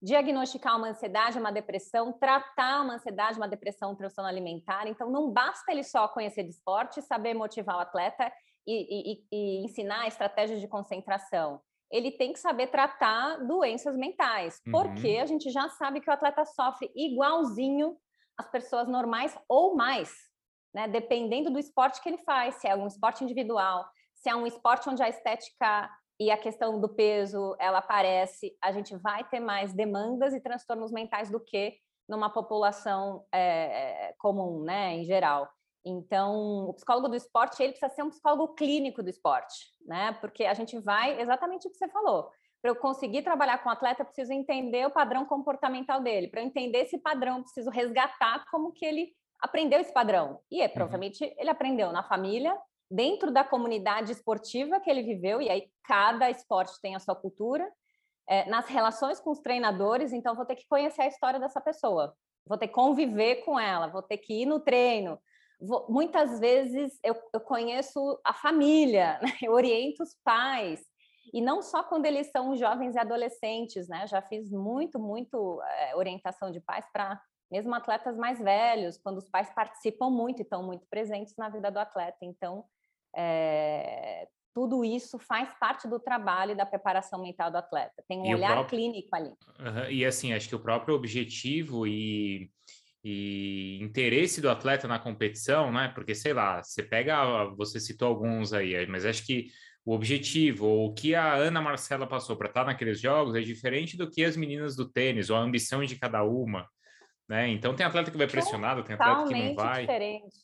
diagnosticar 0.00 0.76
uma 0.76 0.88
ansiedade, 0.88 1.38
uma 1.38 1.50
depressão, 1.50 2.12
tratar 2.12 2.82
uma 2.82 2.94
ansiedade, 2.94 3.36
uma 3.36 3.48
depressão, 3.48 3.92
um 3.92 3.96
transtorno 3.96 4.30
alimentar. 4.30 4.86
Então, 4.86 5.10
não 5.10 5.30
basta 5.32 5.72
ele 5.72 5.82
só 5.82 6.06
conhecer 6.06 6.44
de 6.44 6.50
esporte, 6.50 7.02
saber 7.02 7.34
motivar 7.34 7.76
o 7.76 7.80
atleta 7.80 8.32
e, 8.64 9.12
e, 9.12 9.24
e 9.32 9.64
ensinar 9.64 10.06
estratégias 10.06 10.60
de 10.60 10.68
concentração. 10.68 11.60
Ele 11.90 12.12
tem 12.12 12.32
que 12.32 12.38
saber 12.38 12.68
tratar 12.68 13.38
doenças 13.38 13.96
mentais, 13.96 14.60
uhum. 14.66 14.72
porque 14.72 15.18
a 15.20 15.26
gente 15.26 15.50
já 15.50 15.68
sabe 15.70 16.00
que 16.00 16.08
o 16.08 16.12
atleta 16.12 16.44
sofre 16.44 16.92
igualzinho 16.94 17.96
as 18.38 18.48
pessoas 18.48 18.88
normais 18.88 19.36
ou 19.48 19.74
mais, 19.74 20.12
né? 20.72 20.86
Dependendo 20.86 21.50
do 21.50 21.58
esporte 21.58 22.00
que 22.00 22.08
ele 22.08 22.18
faz, 22.18 22.54
se 22.56 22.68
é 22.68 22.76
um 22.76 22.86
esporte 22.86 23.24
individual, 23.24 23.84
se 24.14 24.30
é 24.30 24.34
um 24.34 24.46
esporte 24.46 24.88
onde 24.88 25.02
a 25.02 25.08
estética 25.08 25.90
e 26.20 26.30
a 26.30 26.38
questão 26.38 26.80
do 26.80 26.88
peso 26.88 27.56
ela 27.58 27.78
aparece, 27.78 28.56
a 28.62 28.72
gente 28.72 28.96
vai 28.96 29.24
ter 29.28 29.40
mais 29.40 29.72
demandas 29.72 30.34
e 30.34 30.40
transtornos 30.40 30.90
mentais 30.90 31.30
do 31.30 31.38
que 31.38 31.76
numa 32.08 32.30
população 32.30 33.24
é, 33.32 34.14
comum, 34.18 34.64
né, 34.64 34.94
em 34.94 35.04
geral. 35.04 35.48
Então, 35.84 36.68
o 36.68 36.74
psicólogo 36.74 37.08
do 37.08 37.16
esporte 37.16 37.62
ele 37.62 37.72
precisa 37.72 37.94
ser 37.94 38.02
um 38.02 38.10
psicólogo 38.10 38.54
clínico 38.54 39.02
do 39.02 39.08
esporte, 39.08 39.54
né? 39.86 40.12
Porque 40.20 40.44
a 40.44 40.54
gente 40.54 40.78
vai 40.80 41.20
exatamente 41.20 41.66
o 41.66 41.70
que 41.70 41.76
você 41.76 41.88
falou. 41.88 42.30
Para 42.60 42.70
eu 42.72 42.76
conseguir 42.76 43.22
trabalhar 43.22 43.58
com 43.58 43.68
o 43.68 43.72
atleta, 43.72 44.02
eu 44.02 44.06
preciso 44.06 44.32
entender 44.32 44.86
o 44.86 44.90
padrão 44.90 45.24
comportamental 45.24 46.00
dele. 46.00 46.28
Para 46.28 46.40
eu 46.40 46.46
entender 46.46 46.78
esse 46.78 46.98
padrão, 46.98 47.38
eu 47.38 47.42
preciso 47.42 47.70
resgatar 47.70 48.44
como 48.50 48.72
que 48.72 48.84
ele 48.84 49.12
aprendeu 49.40 49.80
esse 49.80 49.92
padrão. 49.92 50.40
E 50.50 50.60
é, 50.60 50.66
uhum. 50.66 50.72
provavelmente 50.72 51.24
uhum. 51.24 51.34
ele 51.38 51.50
aprendeu 51.50 51.92
na 51.92 52.02
família, 52.02 52.56
dentro 52.90 53.30
da 53.30 53.44
comunidade 53.44 54.12
esportiva 54.12 54.80
que 54.80 54.90
ele 54.90 55.02
viveu, 55.02 55.40
e 55.40 55.50
aí 55.50 55.70
cada 55.84 56.30
esporte 56.30 56.80
tem 56.80 56.96
a 56.96 57.00
sua 57.00 57.14
cultura, 57.14 57.70
é, 58.28 58.48
nas 58.48 58.66
relações 58.66 59.20
com 59.20 59.30
os 59.30 59.40
treinadores, 59.40 60.12
então 60.12 60.34
vou 60.34 60.44
ter 60.44 60.56
que 60.56 60.66
conhecer 60.68 61.02
a 61.02 61.06
história 61.06 61.40
dessa 61.40 61.60
pessoa, 61.60 62.14
vou 62.46 62.58
ter 62.58 62.68
que 62.68 62.74
conviver 62.74 63.36
com 63.36 63.58
ela, 63.58 63.88
vou 63.88 64.02
ter 64.02 64.18
que 64.18 64.42
ir 64.42 64.46
no 64.46 64.60
treino. 64.60 65.18
Vou, 65.60 65.86
muitas 65.88 66.38
vezes 66.38 66.98
eu, 67.02 67.16
eu, 67.32 67.40
conheço 67.40 68.20
a 68.24 68.32
família, 68.32 69.18
né? 69.22 69.32
eu 69.42 69.52
oriento 69.52 70.02
os 70.02 70.14
pais, 70.22 70.80
e 71.32 71.40
não 71.40 71.62
só 71.62 71.82
quando 71.82 72.06
eles 72.06 72.30
são 72.30 72.56
jovens 72.56 72.94
e 72.94 72.98
adolescentes, 72.98 73.88
né? 73.88 74.06
Já 74.06 74.22
fiz 74.22 74.50
muito, 74.50 74.98
muito 74.98 75.60
é, 75.62 75.96
orientação 75.96 76.50
de 76.50 76.60
pais 76.60 76.86
para 76.92 77.20
mesmo 77.50 77.74
atletas 77.74 78.16
mais 78.16 78.38
velhos, 78.38 78.98
quando 78.98 79.18
os 79.18 79.28
pais 79.28 79.50
participam 79.54 80.10
muito 80.10 80.40
e 80.40 80.42
estão 80.42 80.62
muito 80.62 80.86
presentes 80.90 81.34
na 81.36 81.48
vida 81.48 81.70
do 81.70 81.78
atleta. 81.78 82.18
Então, 82.22 82.64
é, 83.16 84.28
tudo 84.54 84.84
isso 84.84 85.18
faz 85.18 85.48
parte 85.58 85.88
do 85.88 85.98
trabalho 85.98 86.52
e 86.52 86.56
da 86.56 86.66
preparação 86.66 87.22
mental 87.22 87.50
do 87.50 87.56
atleta. 87.56 88.04
Tem 88.08 88.20
um 88.20 88.26
e 88.26 88.34
olhar 88.34 88.52
próprio... 88.52 88.78
clínico 88.78 89.08
ali. 89.14 89.30
Uhum. 89.30 89.90
E 89.90 90.04
assim, 90.04 90.32
acho 90.32 90.48
que 90.48 90.54
o 90.54 90.60
próprio 90.60 90.94
objetivo 90.94 91.86
e, 91.86 92.50
e 93.02 93.78
interesse 93.80 94.40
do 94.40 94.50
atleta 94.50 94.86
na 94.86 94.98
competição, 94.98 95.72
né? 95.72 95.88
Porque, 95.94 96.14
sei 96.14 96.32
lá, 96.32 96.62
você 96.62 96.82
pega, 96.82 97.44
você 97.56 97.80
citou 97.80 98.08
alguns 98.08 98.52
aí, 98.52 98.86
mas 98.86 99.06
acho 99.06 99.24
que 99.24 99.46
o 99.88 99.94
objetivo, 99.94 100.66
ou 100.66 100.88
o 100.88 100.92
que 100.92 101.14
a 101.14 101.32
Ana 101.32 101.62
Marcela 101.62 102.06
passou 102.06 102.36
para 102.36 102.48
estar 102.48 102.62
naqueles 102.62 103.00
jogos 103.00 103.34
é 103.34 103.40
diferente 103.40 103.96
do 103.96 104.10
que 104.10 104.22
as 104.22 104.36
meninas 104.36 104.76
do 104.76 104.86
tênis, 104.86 105.30
ou 105.30 105.36
a 105.38 105.40
ambição 105.40 105.82
de 105.82 105.98
cada 105.98 106.22
uma, 106.22 106.68
né? 107.26 107.48
Então 107.48 107.74
tem 107.74 107.86
atleta 107.86 108.10
que 108.10 108.18
vai 108.18 108.26
pressionado, 108.26 108.84
tem 108.84 108.96
atleta 108.96 109.24
que 109.24 109.34
não 109.34 109.54
vai. 109.54 109.80
Diferente. 109.80 110.36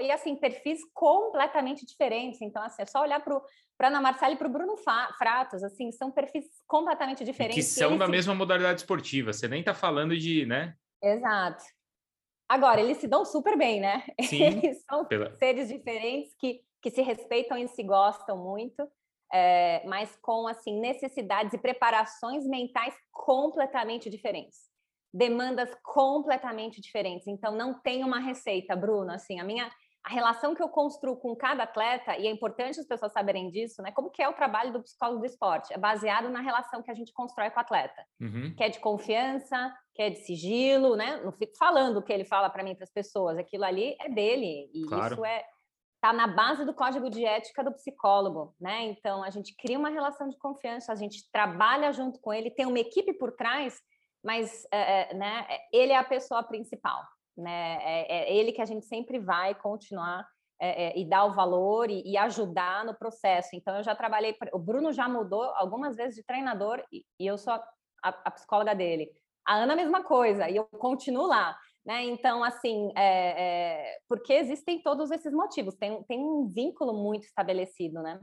E 0.00 0.10
assim, 0.10 0.34
perfis 0.34 0.80
completamente 0.94 1.84
diferentes. 1.84 2.40
Então, 2.40 2.62
assim, 2.62 2.82
é 2.82 2.86
só 2.86 3.02
olhar 3.02 3.20
para 3.20 3.36
a 3.80 3.86
Ana 3.86 4.00
Marcela 4.00 4.32
e 4.32 4.36
para 4.36 4.48
o 4.48 4.50
Bruno 4.50 4.76
Fratos, 4.78 5.62
assim, 5.62 5.92
são 5.92 6.10
perfis 6.10 6.46
completamente 6.66 7.22
diferentes. 7.22 7.58
E 7.58 7.60
que 7.60 7.80
são 7.80 7.98
da 7.98 8.08
mesma 8.08 8.34
modalidade 8.34 8.80
esportiva, 8.80 9.30
você 9.30 9.46
nem 9.46 9.60
está 9.60 9.74
falando 9.74 10.16
de, 10.16 10.46
né? 10.46 10.74
Exato. 11.02 11.62
Agora, 12.48 12.80
eles 12.80 12.96
se 12.96 13.06
dão 13.06 13.26
super 13.26 13.58
bem, 13.58 13.78
né? 13.78 14.04
Sim, 14.22 14.42
eles 14.64 14.82
são 14.88 15.04
pela... 15.04 15.30
seres 15.36 15.68
diferentes 15.68 16.34
que 16.40 16.62
que 16.82 16.90
se 16.90 17.02
respeitam 17.02 17.56
e 17.56 17.68
se 17.68 17.82
gostam 17.82 18.36
muito, 18.38 18.88
é, 19.32 19.82
mas 19.86 20.16
com 20.22 20.46
assim 20.46 20.78
necessidades 20.78 21.52
e 21.52 21.58
preparações 21.58 22.46
mentais 22.46 22.94
completamente 23.10 24.08
diferentes, 24.08 24.70
demandas 25.12 25.74
completamente 25.82 26.80
diferentes. 26.80 27.26
Então 27.26 27.54
não 27.54 27.74
tem 27.74 28.04
uma 28.04 28.20
receita, 28.20 28.76
Bruno. 28.76 29.10
Assim, 29.12 29.40
a 29.40 29.44
minha 29.44 29.70
a 30.06 30.08
relação 30.08 30.54
que 30.54 30.62
eu 30.62 30.68
construo 30.68 31.16
com 31.16 31.34
cada 31.34 31.64
atleta 31.64 32.16
e 32.16 32.28
é 32.28 32.30
importante 32.30 32.78
as 32.78 32.86
pessoas 32.86 33.12
saberem 33.12 33.50
disso, 33.50 33.82
né? 33.82 33.90
Como 33.90 34.08
que 34.08 34.22
é 34.22 34.28
o 34.28 34.32
trabalho 34.32 34.72
do 34.72 34.80
psicólogo 34.80 35.18
do 35.18 35.26
esporte? 35.26 35.74
É 35.74 35.78
baseado 35.78 36.28
na 36.28 36.40
relação 36.40 36.80
que 36.80 36.92
a 36.92 36.94
gente 36.94 37.12
constrói 37.12 37.50
com 37.50 37.58
o 37.58 37.60
atleta, 37.60 38.06
uhum. 38.20 38.54
que 38.56 38.62
é 38.62 38.68
de 38.68 38.78
confiança, 38.78 39.74
que 39.92 40.02
é 40.02 40.08
de 40.08 40.18
sigilo, 40.18 40.94
né? 40.94 41.20
Não 41.24 41.32
fico 41.32 41.56
falando 41.58 41.96
o 41.96 42.02
que 42.02 42.12
ele 42.12 42.24
fala 42.24 42.48
para 42.48 42.62
mim 42.62 42.76
para 42.76 42.84
as 42.84 42.92
pessoas. 42.92 43.36
Aquilo 43.36 43.64
ali 43.64 43.96
é 44.00 44.08
dele 44.08 44.70
e 44.72 44.86
claro. 44.86 45.14
isso 45.14 45.24
é 45.24 45.44
está 46.06 46.12
na 46.12 46.28
base 46.28 46.64
do 46.64 46.72
código 46.72 47.10
de 47.10 47.24
ética 47.24 47.64
do 47.64 47.72
psicólogo, 47.72 48.54
né? 48.60 48.84
Então 48.84 49.24
a 49.24 49.30
gente 49.30 49.56
cria 49.56 49.78
uma 49.78 49.88
relação 49.88 50.28
de 50.28 50.38
confiança, 50.38 50.92
a 50.92 50.96
gente 50.96 51.28
trabalha 51.32 51.92
junto 51.92 52.20
com 52.20 52.32
ele, 52.32 52.50
tem 52.50 52.66
uma 52.66 52.78
equipe 52.78 53.12
por 53.14 53.32
trás, 53.32 53.80
mas 54.22 54.66
é, 54.70 55.12
né, 55.14 55.46
ele 55.72 55.92
é 55.92 55.96
a 55.96 56.04
pessoa 56.04 56.42
principal, 56.44 57.02
né? 57.36 57.78
É, 57.82 58.18
é 58.18 58.36
ele 58.36 58.52
que 58.52 58.62
a 58.62 58.66
gente 58.66 58.86
sempre 58.86 59.18
vai 59.18 59.54
continuar 59.54 60.26
é, 60.60 60.86
é, 60.86 60.98
e 60.98 61.04
dar 61.04 61.24
o 61.24 61.34
valor 61.34 61.90
e, 61.90 62.02
e, 62.04 62.16
ajudar 62.16 62.84
no 62.84 62.94
processo. 62.94 63.50
Então 63.54 63.76
eu 63.76 63.82
já 63.82 63.94
trabalhei, 63.94 64.36
o 64.52 64.58
Bruno 64.58 64.92
já 64.92 65.08
mudou 65.08 65.42
algumas 65.56 65.96
vezes 65.96 66.14
de 66.14 66.24
treinador 66.24 66.82
e, 66.92 67.04
e 67.18 67.26
eu 67.26 67.36
sou 67.36 67.52
a, 67.52 67.56
a, 68.02 68.08
a 68.26 68.30
psicóloga 68.30 68.74
dele. 68.74 69.10
A 69.46 69.56
Ana 69.56 69.76
mesma 69.76 70.02
coisa 70.02 70.48
e 70.48 70.56
eu 70.56 70.64
continuo 70.66 71.26
lá. 71.26 71.56
Né? 71.86 72.02
Então, 72.02 72.42
assim, 72.42 72.90
é, 72.96 73.44
é, 73.44 73.98
porque 74.08 74.32
existem 74.32 74.82
todos 74.82 75.12
esses 75.12 75.32
motivos, 75.32 75.76
tem, 75.76 76.02
tem 76.02 76.18
um 76.18 76.48
vínculo 76.48 76.92
muito 76.92 77.22
estabelecido, 77.22 78.02
né? 78.02 78.20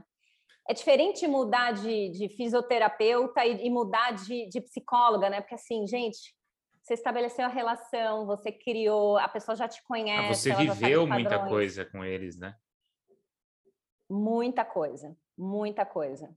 É 0.68 0.74
diferente 0.74 1.26
mudar 1.26 1.72
de, 1.72 2.10
de 2.10 2.28
fisioterapeuta 2.28 3.44
e, 3.44 3.66
e 3.66 3.70
mudar 3.70 4.12
de, 4.12 4.48
de, 4.50 4.60
psicóloga, 4.60 5.30
né? 5.30 5.40
Porque, 5.40 5.54
assim, 5.54 5.86
gente, 5.86 6.34
você 6.82 6.92
estabeleceu 6.92 7.46
a 7.46 7.48
relação, 7.48 8.26
você 8.26 8.52
criou, 8.52 9.16
a 9.16 9.28
pessoa 9.28 9.56
já 9.56 9.66
te 9.66 9.80
ah, 9.80 9.84
conhece. 9.86 10.50
Ah, 10.50 10.54
você 10.54 10.54
viveu 10.54 11.06
muita 11.06 11.48
coisa 11.48 11.86
com 11.86 12.04
eles, 12.04 12.38
né? 12.38 12.54
Muita 14.10 14.62
coisa, 14.62 15.16
muita 15.38 15.86
coisa. 15.86 16.34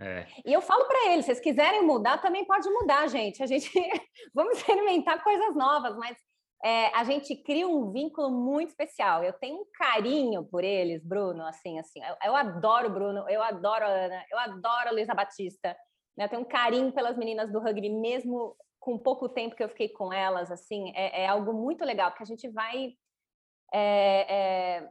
É. 0.00 0.26
E 0.46 0.52
eu 0.52 0.62
falo 0.62 0.86
para 0.86 1.12
eles, 1.12 1.26
se 1.26 1.34
vocês 1.34 1.40
quiserem 1.40 1.82
mudar, 1.84 2.18
também 2.18 2.46
pode 2.46 2.68
mudar, 2.70 3.06
gente. 3.06 3.42
A 3.42 3.46
gente 3.46 3.70
vamos 4.34 4.56
experimentar 4.56 5.22
coisas 5.22 5.54
novas, 5.54 5.94
mas 5.96 6.16
é, 6.64 6.86
a 6.94 7.04
gente 7.04 7.34
cria 7.36 7.66
um 7.66 7.90
vínculo 7.90 8.30
muito 8.30 8.68
especial. 8.68 9.24
Eu 9.24 9.32
tenho 9.32 9.56
um 9.56 9.66
carinho 9.72 10.44
por 10.44 10.62
eles, 10.62 11.02
Bruno, 11.04 11.42
assim, 11.46 11.78
assim. 11.78 12.00
Eu, 12.02 12.16
eu 12.24 12.36
adoro 12.36 12.88
o 12.88 12.92
Bruno, 12.92 13.28
eu 13.28 13.42
adoro 13.42 13.84
a 13.84 13.88
Ana, 13.88 14.24
eu 14.30 14.38
adoro 14.38 14.88
a 14.88 14.92
Luísa 14.92 15.14
Batista. 15.14 15.76
Né? 16.16 16.24
Eu 16.24 16.28
tenho 16.28 16.42
um 16.42 16.48
carinho 16.48 16.92
pelas 16.92 17.16
meninas 17.16 17.50
do 17.50 17.60
rugby, 17.60 17.88
mesmo 17.88 18.56
com 18.78 18.98
pouco 18.98 19.28
tempo 19.28 19.54
que 19.56 19.62
eu 19.62 19.68
fiquei 19.68 19.88
com 19.88 20.12
elas, 20.12 20.50
assim, 20.50 20.92
é, 20.94 21.22
é 21.22 21.26
algo 21.26 21.52
muito 21.52 21.84
legal, 21.84 22.10
porque 22.10 22.22
a 22.22 22.26
gente 22.26 22.48
vai 22.48 22.94
é, 23.72 24.34
é, 24.34 24.88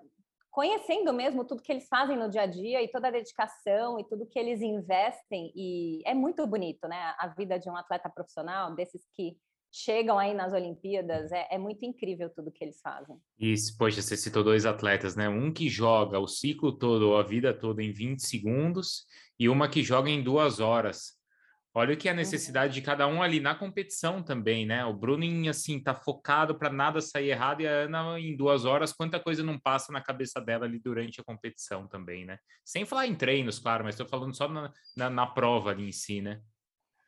conhecendo 0.51 1.11
mesmo 1.11 1.45
tudo 1.45 1.61
que 1.61 1.71
eles 1.71 1.87
fazem 1.87 2.15
no 2.17 2.29
dia 2.29 2.43
a 2.43 2.45
dia 2.45 2.81
e 2.81 2.87
toda 2.87 3.07
a 3.07 3.11
dedicação 3.11 3.99
e 3.99 4.03
tudo 4.07 4.27
que 4.27 4.39
eles 4.39 4.61
investem. 4.61 5.51
E 5.55 6.01
é 6.05 6.13
muito 6.13 6.45
bonito, 6.47 6.87
né? 6.87 7.15
A 7.17 7.27
vida 7.27 7.59
de 7.59 7.69
um 7.69 7.75
atleta 7.75 8.09
profissional, 8.09 8.73
desses 8.75 9.05
que 9.13 9.37
chegam 9.71 10.17
aí 10.17 10.33
nas 10.33 10.53
Olimpíadas, 10.53 11.31
é, 11.31 11.47
é, 11.51 11.57
muito 11.57 11.85
incrível 11.85 12.29
tudo 12.29 12.51
que 12.51 12.63
eles 12.63 12.81
fazem. 12.81 13.17
Isso, 13.39 13.77
poxa, 13.77 14.01
você 14.01 14.17
citou 14.17 14.43
dois 14.43 14.65
atletas, 14.65 15.15
né? 15.15 15.29
Um 15.29 15.51
que 15.51 15.69
joga 15.69 16.19
o 16.19 16.27
ciclo 16.27 16.71
todo, 16.71 17.15
a 17.15 17.23
vida 17.23 17.53
toda 17.53 17.83
em 17.83 17.91
20 17.91 18.19
segundos, 18.19 19.05
e 19.39 19.47
uma 19.47 19.69
que 19.69 19.83
joga 19.83 20.09
em 20.09 20.23
duas 20.23 20.59
horas. 20.59 21.19
Olha 21.71 21.95
que 21.95 22.09
a 22.09 22.11
uhum. 22.11 22.17
necessidade 22.17 22.73
uhum. 22.73 22.79
de 22.79 22.81
cada 22.81 23.07
um 23.07 23.21
ali 23.21 23.39
na 23.39 23.53
competição 23.53 24.23
também, 24.23 24.65
né? 24.65 24.83
O 24.85 24.93
Bruno, 24.93 25.23
assim, 25.49 25.79
tá 25.81 25.93
focado 25.93 26.57
para 26.57 26.71
nada 26.71 26.99
sair 26.99 27.29
errado, 27.29 27.61
e 27.61 27.67
a 27.67 27.71
Ana, 27.71 28.19
em 28.19 28.35
duas 28.35 28.65
horas, 28.65 28.91
quanta 28.91 29.19
coisa 29.19 29.43
não 29.43 29.59
passa 29.59 29.91
na 29.91 30.01
cabeça 30.01 30.41
dela 30.41 30.65
ali 30.65 30.79
durante 30.79 31.21
a 31.21 31.23
competição 31.23 31.87
também, 31.87 32.25
né? 32.25 32.39
Sem 32.65 32.85
falar 32.85 33.05
em 33.05 33.15
treinos, 33.15 33.59
claro, 33.59 33.83
mas 33.83 33.93
estou 33.93 34.07
falando 34.07 34.35
só 34.35 34.47
na, 34.47 34.73
na, 34.97 35.09
na 35.11 35.27
prova 35.27 35.69
ali 35.69 35.87
em 35.87 35.91
si, 35.91 36.21
né? 36.21 36.41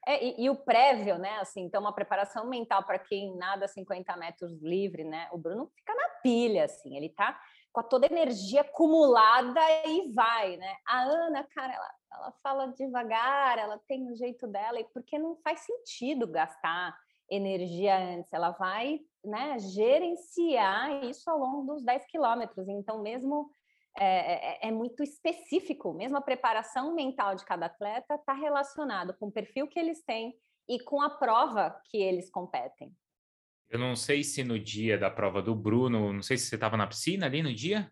É, 0.08 0.24
e, 0.24 0.46
e, 0.46 0.50
o 0.50 0.56
prévio, 0.56 1.18
né? 1.18 1.38
Assim, 1.40 1.62
então, 1.62 1.82
uma 1.82 1.94
preparação 1.94 2.48
mental 2.48 2.84
para 2.84 2.98
quem 2.98 3.36
nada 3.38 3.68
50 3.68 4.16
metros 4.18 4.60
livre, 4.62 5.04
né? 5.04 5.30
O 5.32 5.38
Bruno 5.38 5.68
fica 5.76 5.94
na 5.94 6.10
pilha, 6.24 6.66
assim, 6.66 6.98
ele 6.98 7.10
tá 7.10 7.40
com 7.72 7.84
toda 7.84 8.06
a 8.06 8.12
energia 8.12 8.62
acumulada 8.62 9.62
e 9.86 10.12
vai, 10.12 10.58
né? 10.58 10.76
A 10.88 11.04
Ana, 11.04 11.48
cara, 11.56 11.74
ela, 11.74 11.92
ela 12.14 12.34
fala 12.44 12.68
devagar, 12.68 13.58
ela 13.58 13.80
tem 13.88 14.12
o 14.12 14.16
jeito 14.16 14.48
dela, 14.48 14.80
e 14.80 14.84
porque 14.86 15.18
não 15.18 15.38
faz 15.38 15.62
sentido 15.62 16.28
gastar 16.28 16.98
energia 17.30 17.98
antes, 17.98 18.34
ela 18.34 18.52
vai 18.52 19.00
né, 19.24 19.58
gerenciar 19.60 21.06
isso 21.06 21.30
ao 21.30 21.38
longo 21.38 21.74
dos 21.74 21.84
10 21.84 22.06
quilômetros. 22.08 22.68
Então, 22.68 23.02
mesmo 23.02 23.50
é, 23.98 24.66
é, 24.66 24.70
é, 24.70 24.72
muito 24.72 25.04
específico, 25.04 25.94
mesmo 25.94 26.18
a 26.18 26.22
preparação 26.22 26.96
mental 26.96 27.36
de 27.36 27.46
cada 27.46 27.66
atleta 27.66 28.16
está 28.16 28.34
relacionado 28.34 29.14
com 29.20 29.28
o 29.28 29.32
perfil 29.32 29.68
que 29.68 29.80
eles 29.80 30.04
têm 30.04 30.34
e 30.68 30.80
com 30.80 31.02
a 31.02 31.10
prova 31.10 31.76
que 31.90 31.98
eles 31.98 32.30
competem. 32.30 32.96
Eu 33.70 33.80
não 33.80 33.96
sei 33.96 34.24
se 34.24 34.44
no 34.44 34.60
dia 34.60 34.98
da 34.98 35.10
prova 35.10 35.42
do 35.42 35.56
Bruno, 35.56 36.12
não 36.12 36.22
sei 36.22 36.38
se 36.38 36.48
você 36.48 36.56
estava 36.56 36.78
na 36.78 36.88
piscina 36.88 37.26
ali 37.26 37.42
no 37.42 37.54
dia. 37.54 37.92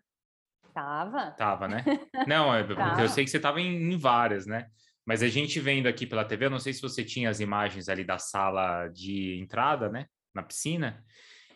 Tava. 0.74 1.30
Tava, 1.32 1.66
né? 1.66 1.84
Não, 2.28 2.54
é 2.54 2.62
porque 2.62 3.02
eu 3.02 3.08
sei 3.08 3.24
que 3.24 3.30
você 3.30 3.38
estava 3.38 3.60
em, 3.60 3.92
em, 3.92 3.98
várias, 3.98 4.46
né? 4.46 4.68
Mas 5.04 5.20
a 5.20 5.26
gente 5.26 5.58
vendo 5.58 5.88
aqui 5.88 6.06
pela 6.06 6.24
TV, 6.24 6.44
eu 6.44 6.50
não 6.50 6.60
sei 6.60 6.72
se 6.72 6.80
você 6.80 7.02
tinha 7.02 7.28
as 7.28 7.40
imagens 7.40 7.88
ali 7.88 8.04
da 8.04 8.18
sala 8.18 8.86
de 8.86 9.40
entrada, 9.40 9.88
né? 9.88 10.06
Na 10.32 10.44
piscina. 10.44 11.04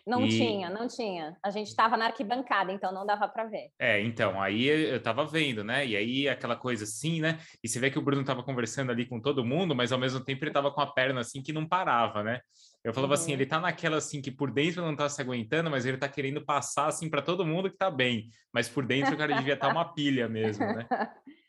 Não 0.07 0.27
e... 0.27 0.29
tinha, 0.29 0.69
não 0.69 0.87
tinha. 0.87 1.37
A 1.43 1.51
gente 1.51 1.69
estava 1.69 1.97
na 1.97 2.07
arquibancada, 2.07 2.71
então 2.71 2.93
não 2.93 3.07
dava 3.07 3.27
para 3.27 3.45
ver. 3.45 3.71
É, 3.79 4.03
então, 4.03 4.41
aí 4.41 4.67
eu 4.67 4.97
estava 4.97 5.25
vendo, 5.25 5.65
né? 5.65 5.87
E 5.87 5.97
aí 5.97 6.29
aquela 6.29 6.57
coisa 6.57 6.85
assim, 6.85 7.21
né? 7.21 7.39
E 7.63 7.69
você 7.69 7.81
vê 7.81 7.91
que 7.91 7.99
o 7.99 8.03
Bruno 8.03 8.21
estava 8.21 8.43
conversando 8.43 8.93
ali 8.93 9.07
com 9.07 9.19
todo 9.19 9.45
mundo, 9.45 9.75
mas 9.75 9.93
ao 9.93 9.99
mesmo 9.99 10.23
tempo 10.23 10.45
ele 10.45 10.51
estava 10.51 10.71
com 10.71 10.81
a 10.83 10.93
perna 10.93 11.21
assim 11.21 11.43
que 11.43 11.53
não 11.55 11.67
parava, 11.67 12.23
né? 12.23 12.41
Eu 12.85 12.93
falava 12.93 13.15
assim, 13.15 13.31
uhum. 13.31 13.35
assim, 13.37 13.43
ele 13.43 13.47
tá 13.47 13.59
naquela 13.59 13.97
assim 13.97 14.21
que 14.21 14.31
por 14.31 14.51
dentro 14.51 14.83
não 14.83 14.95
tá 14.95 15.09
se 15.09 15.23
aguentando, 15.23 15.71
mas 15.71 15.87
ele 15.87 15.97
tá 15.97 16.09
querendo 16.09 16.45
passar 16.45 16.89
assim 16.89 17.09
para 17.09 17.23
todo 17.23 17.47
mundo 17.47 17.71
que 17.71 17.79
tá 17.79 17.91
bem, 17.91 18.29
mas 18.53 18.69
por 18.69 18.85
dentro 18.85 19.15
o 19.15 19.17
cara 19.17 19.35
devia 19.35 19.55
estar 19.55 19.69
tá 19.69 19.73
uma 19.73 19.95
pilha 19.95 20.29
mesmo, 20.29 20.67
né? 20.67 20.87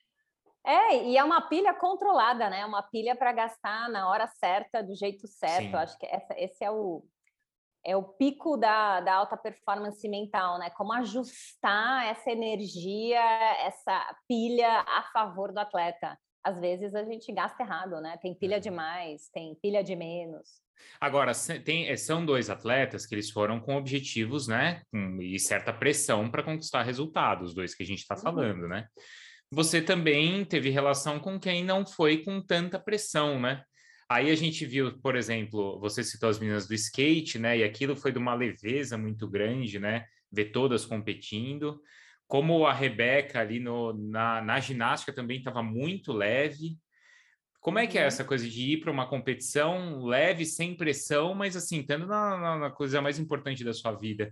É, 0.68 0.98
e 1.06 1.16
é 1.16 1.24
uma 1.24 1.42
pilha 1.42 1.76
controlada, 1.76 2.50
né? 2.50 2.66
Uma 2.66 2.82
pilha 2.82 3.16
para 3.16 3.32
gastar 3.32 3.88
na 3.88 4.10
hora 4.10 4.26
certa, 4.26 4.82
do 4.82 4.96
jeito 4.96 5.28
certo. 5.28 5.70
Sim. 5.70 5.76
Acho 5.76 6.00
que 6.00 6.08
essa, 6.08 6.34
esse 6.40 6.66
é 6.66 6.72
o, 6.72 7.06
é 7.86 7.96
o 7.96 8.04
pico 8.04 8.58
da, 8.58 9.00
da 9.00 9.14
alta 9.14 9.38
performance 9.38 10.08
mental, 10.10 10.58
né? 10.58 10.70
Como 10.72 10.92
ajustar 10.94 12.08
essa 12.08 12.32
energia, 12.32 13.22
essa 13.66 14.16
pilha 14.28 14.82
a 14.82 15.04
favor 15.14 15.54
do 15.54 15.60
atleta. 15.60 16.18
Às 16.44 16.60
vezes 16.60 16.96
a 16.96 17.04
gente 17.04 17.32
gasta 17.32 17.62
errado, 17.64 18.02
né? 18.02 18.18
Tem 18.22 18.34
pilha 18.34 18.60
demais, 18.60 19.30
tem 19.32 19.56
pilha 19.62 19.84
de 19.84 19.96
menos. 19.96 20.66
Agora, 21.00 21.32
tem, 21.64 21.88
eh, 21.88 21.96
são 21.96 22.26
dois 22.26 22.50
atletas 22.50 23.06
que 23.06 23.16
eles 23.16 23.30
foram 23.30 23.60
com 23.60 23.76
objetivos, 23.76 24.48
né? 24.48 24.82
e 25.22 25.40
certa 25.40 25.72
pressão 25.72 26.30
para 26.30 26.44
conquistar 26.44 26.84
resultados, 26.84 27.54
dois 27.54 27.74
que 27.74 27.84
a 27.84 27.86
gente 27.86 28.00
está 28.00 28.16
uhum. 28.16 28.22
falando, 28.22 28.68
né? 28.68 28.88
Você 29.52 29.82
também 29.82 30.44
teve 30.44 30.70
relação 30.70 31.20
com 31.20 31.40
quem 31.40 31.64
não 31.64 31.86
foi 31.86 32.24
com 32.24 32.42
tanta 32.42 32.80
pressão, 32.80 33.40
né? 33.40 33.64
Aí 34.08 34.30
a 34.30 34.36
gente 34.36 34.66
viu, 34.66 35.00
por 35.00 35.16
exemplo, 35.16 35.80
você 35.80 36.04
citou 36.04 36.30
as 36.30 36.38
meninas 36.38 36.68
do 36.68 36.76
skate, 36.76 37.40
né? 37.40 37.58
E 37.58 37.64
aquilo 37.64 37.96
foi 37.96 38.12
de 38.12 38.20
uma 38.20 38.36
leveza 38.36 38.98
muito 38.98 39.28
grande, 39.28 39.80
né? 39.80 40.06
Ver 40.32 40.46
todas 40.46 40.86
competindo. 40.86 41.82
Como 42.28 42.68
a 42.68 42.74
Rebeca 42.74 43.40
ali 43.40 43.60
no, 43.60 43.94
na, 43.94 44.42
na 44.42 44.60
ginástica 44.60 45.12
também 45.12 45.40
estava 45.40 45.64
muito 45.64 46.14
leve. 46.14 46.78
Como 47.60 47.80
é 47.80 47.88
que 47.88 47.98
é 47.98 48.02
uhum. 48.02 48.08
essa 48.08 48.24
coisa 48.24 48.48
de 48.48 48.74
ir 48.74 48.78
para 48.78 48.92
uma 48.92 49.10
competição 49.10 50.04
leve, 50.06 50.46
sem 50.46 50.76
pressão, 50.76 51.34
mas 51.34 51.56
assim, 51.56 51.80
estando 51.80 52.06
na, 52.06 52.38
na, 52.38 52.58
na, 52.58 52.70
coisa 52.70 53.02
mais 53.02 53.18
importante 53.18 53.64
da 53.64 53.74
sua 53.74 53.92
vida? 53.92 54.32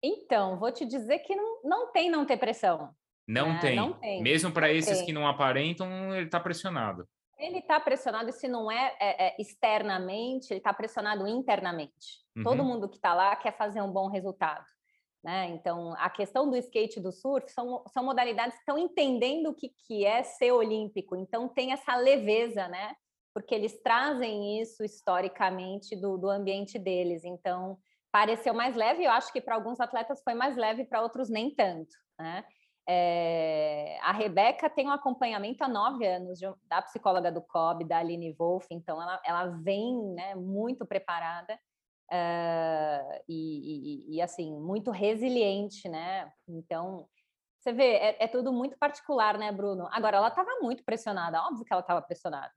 Então, 0.00 0.56
vou 0.56 0.70
te 0.70 0.86
dizer 0.86 1.18
que 1.20 1.34
não, 1.34 1.62
não 1.64 1.92
tem 1.92 2.08
não 2.08 2.24
ter 2.24 2.36
pressão. 2.36 2.94
Não, 3.26 3.50
é, 3.50 3.58
tem. 3.58 3.74
não 3.74 3.94
tem. 3.94 4.22
Mesmo 4.22 4.52
para 4.52 4.72
esses 4.72 4.98
tem. 4.98 5.06
que 5.06 5.12
não 5.12 5.26
aparentam, 5.26 6.14
ele 6.14 6.26
está 6.26 6.38
pressionado. 6.38 7.08
Ele 7.38 7.58
está 7.58 7.78
pressionado, 7.78 8.32
se 8.32 8.48
não 8.48 8.70
é, 8.70 8.96
é, 8.98 9.26
é 9.26 9.36
externamente, 9.38 10.50
ele 10.50 10.60
está 10.60 10.72
pressionado 10.72 11.26
internamente. 11.26 12.24
Uhum. 12.36 12.42
Todo 12.42 12.64
mundo 12.64 12.88
que 12.88 12.96
está 12.96 13.14
lá 13.14 13.36
quer 13.36 13.56
fazer 13.56 13.82
um 13.82 13.92
bom 13.92 14.08
resultado. 14.08 14.64
Né? 15.26 15.48
Então, 15.50 15.92
a 15.98 16.08
questão 16.08 16.48
do 16.48 16.56
skate 16.56 17.00
e 17.00 17.02
do 17.02 17.10
surf 17.10 17.50
são, 17.50 17.82
são 17.88 18.04
modalidades 18.04 18.54
que 18.54 18.60
estão 18.60 18.78
entendendo 18.78 19.48
o 19.48 19.54
que, 19.54 19.70
que 19.86 20.04
é 20.04 20.22
ser 20.22 20.52
olímpico. 20.52 21.16
Então, 21.16 21.48
tem 21.48 21.72
essa 21.72 21.96
leveza, 21.96 22.68
né? 22.68 22.94
Porque 23.34 23.52
eles 23.52 23.82
trazem 23.82 24.60
isso 24.60 24.84
historicamente 24.84 25.96
do, 25.96 26.16
do 26.16 26.30
ambiente 26.30 26.78
deles. 26.78 27.24
Então, 27.24 27.76
pareceu 28.12 28.54
mais 28.54 28.76
leve. 28.76 29.04
Eu 29.04 29.10
acho 29.10 29.32
que 29.32 29.40
para 29.40 29.56
alguns 29.56 29.80
atletas 29.80 30.22
foi 30.22 30.32
mais 30.32 30.56
leve, 30.56 30.84
para 30.84 31.02
outros 31.02 31.28
nem 31.28 31.52
tanto. 31.52 31.92
Né? 32.18 32.44
É, 32.88 33.75
a 34.06 34.12
Rebeca 34.12 34.70
tem 34.70 34.86
um 34.86 34.92
acompanhamento 34.92 35.64
há 35.64 35.68
nove 35.68 36.06
anos 36.06 36.38
de, 36.38 36.46
da 36.68 36.80
psicóloga 36.80 37.32
do 37.32 37.42
COB, 37.42 37.84
da 37.84 37.98
Aline 37.98 38.32
Wolff, 38.38 38.68
então 38.70 39.02
ela, 39.02 39.20
ela 39.24 39.46
vem 39.46 40.00
né, 40.14 40.36
muito 40.36 40.86
preparada 40.86 41.54
uh, 42.12 43.22
e, 43.28 44.12
e, 44.12 44.16
e, 44.16 44.22
assim, 44.22 44.56
muito 44.60 44.92
resiliente, 44.92 45.88
né? 45.88 46.30
Então, 46.46 47.08
você 47.58 47.72
vê, 47.72 47.94
é, 47.96 48.24
é 48.24 48.28
tudo 48.28 48.52
muito 48.52 48.78
particular, 48.78 49.36
né, 49.36 49.50
Bruno? 49.50 49.88
Agora, 49.90 50.18
ela 50.18 50.28
estava 50.28 50.60
muito 50.60 50.84
pressionada, 50.84 51.42
óbvio 51.42 51.64
que 51.64 51.72
ela 51.72 51.80
estava 51.80 52.00
pressionada. 52.00 52.52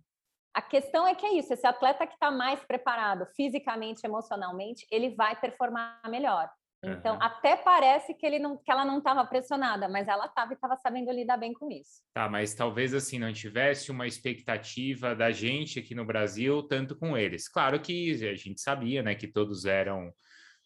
A 0.53 0.61
questão 0.61 1.07
é 1.07 1.15
que 1.15 1.25
é 1.25 1.33
isso, 1.33 1.51
esse 1.51 1.65
atleta 1.65 2.05
que 2.05 2.13
está 2.13 2.29
mais 2.29 2.63
preparado 2.63 3.25
fisicamente, 3.35 4.05
emocionalmente, 4.05 4.85
ele 4.91 5.15
vai 5.15 5.35
performar 5.35 5.99
melhor. 6.11 6.47
Então, 6.81 7.15
uhum. 7.15 7.21
até 7.21 7.57
parece 7.57 8.13
que, 8.13 8.25
ele 8.25 8.39
não, 8.39 8.55
que 8.55 8.71
ela 8.71 8.85
não 8.85 8.99
estava 8.99 9.25
pressionada, 9.25 9.89
mas 9.89 10.07
ela 10.07 10.27
estava 10.27 10.53
e 10.53 10.55
estava 10.55 10.77
sabendo 10.77 11.11
lidar 11.11 11.35
bem 11.35 11.51
com 11.53 11.69
isso. 11.69 12.01
Tá, 12.13 12.29
mas 12.29 12.53
talvez 12.53 12.93
assim 12.93 13.19
não 13.19 13.33
tivesse 13.33 13.91
uma 13.91 14.07
expectativa 14.07 15.13
da 15.13 15.29
gente 15.29 15.79
aqui 15.79 15.93
no 15.93 16.05
Brasil 16.05 16.63
tanto 16.63 16.95
com 16.95 17.17
eles. 17.17 17.49
Claro 17.49 17.81
que 17.81 18.13
a 18.25 18.35
gente 18.35 18.61
sabia, 18.61 19.03
né, 19.03 19.13
que 19.13 19.27
todos 19.27 19.65
eram 19.65 20.13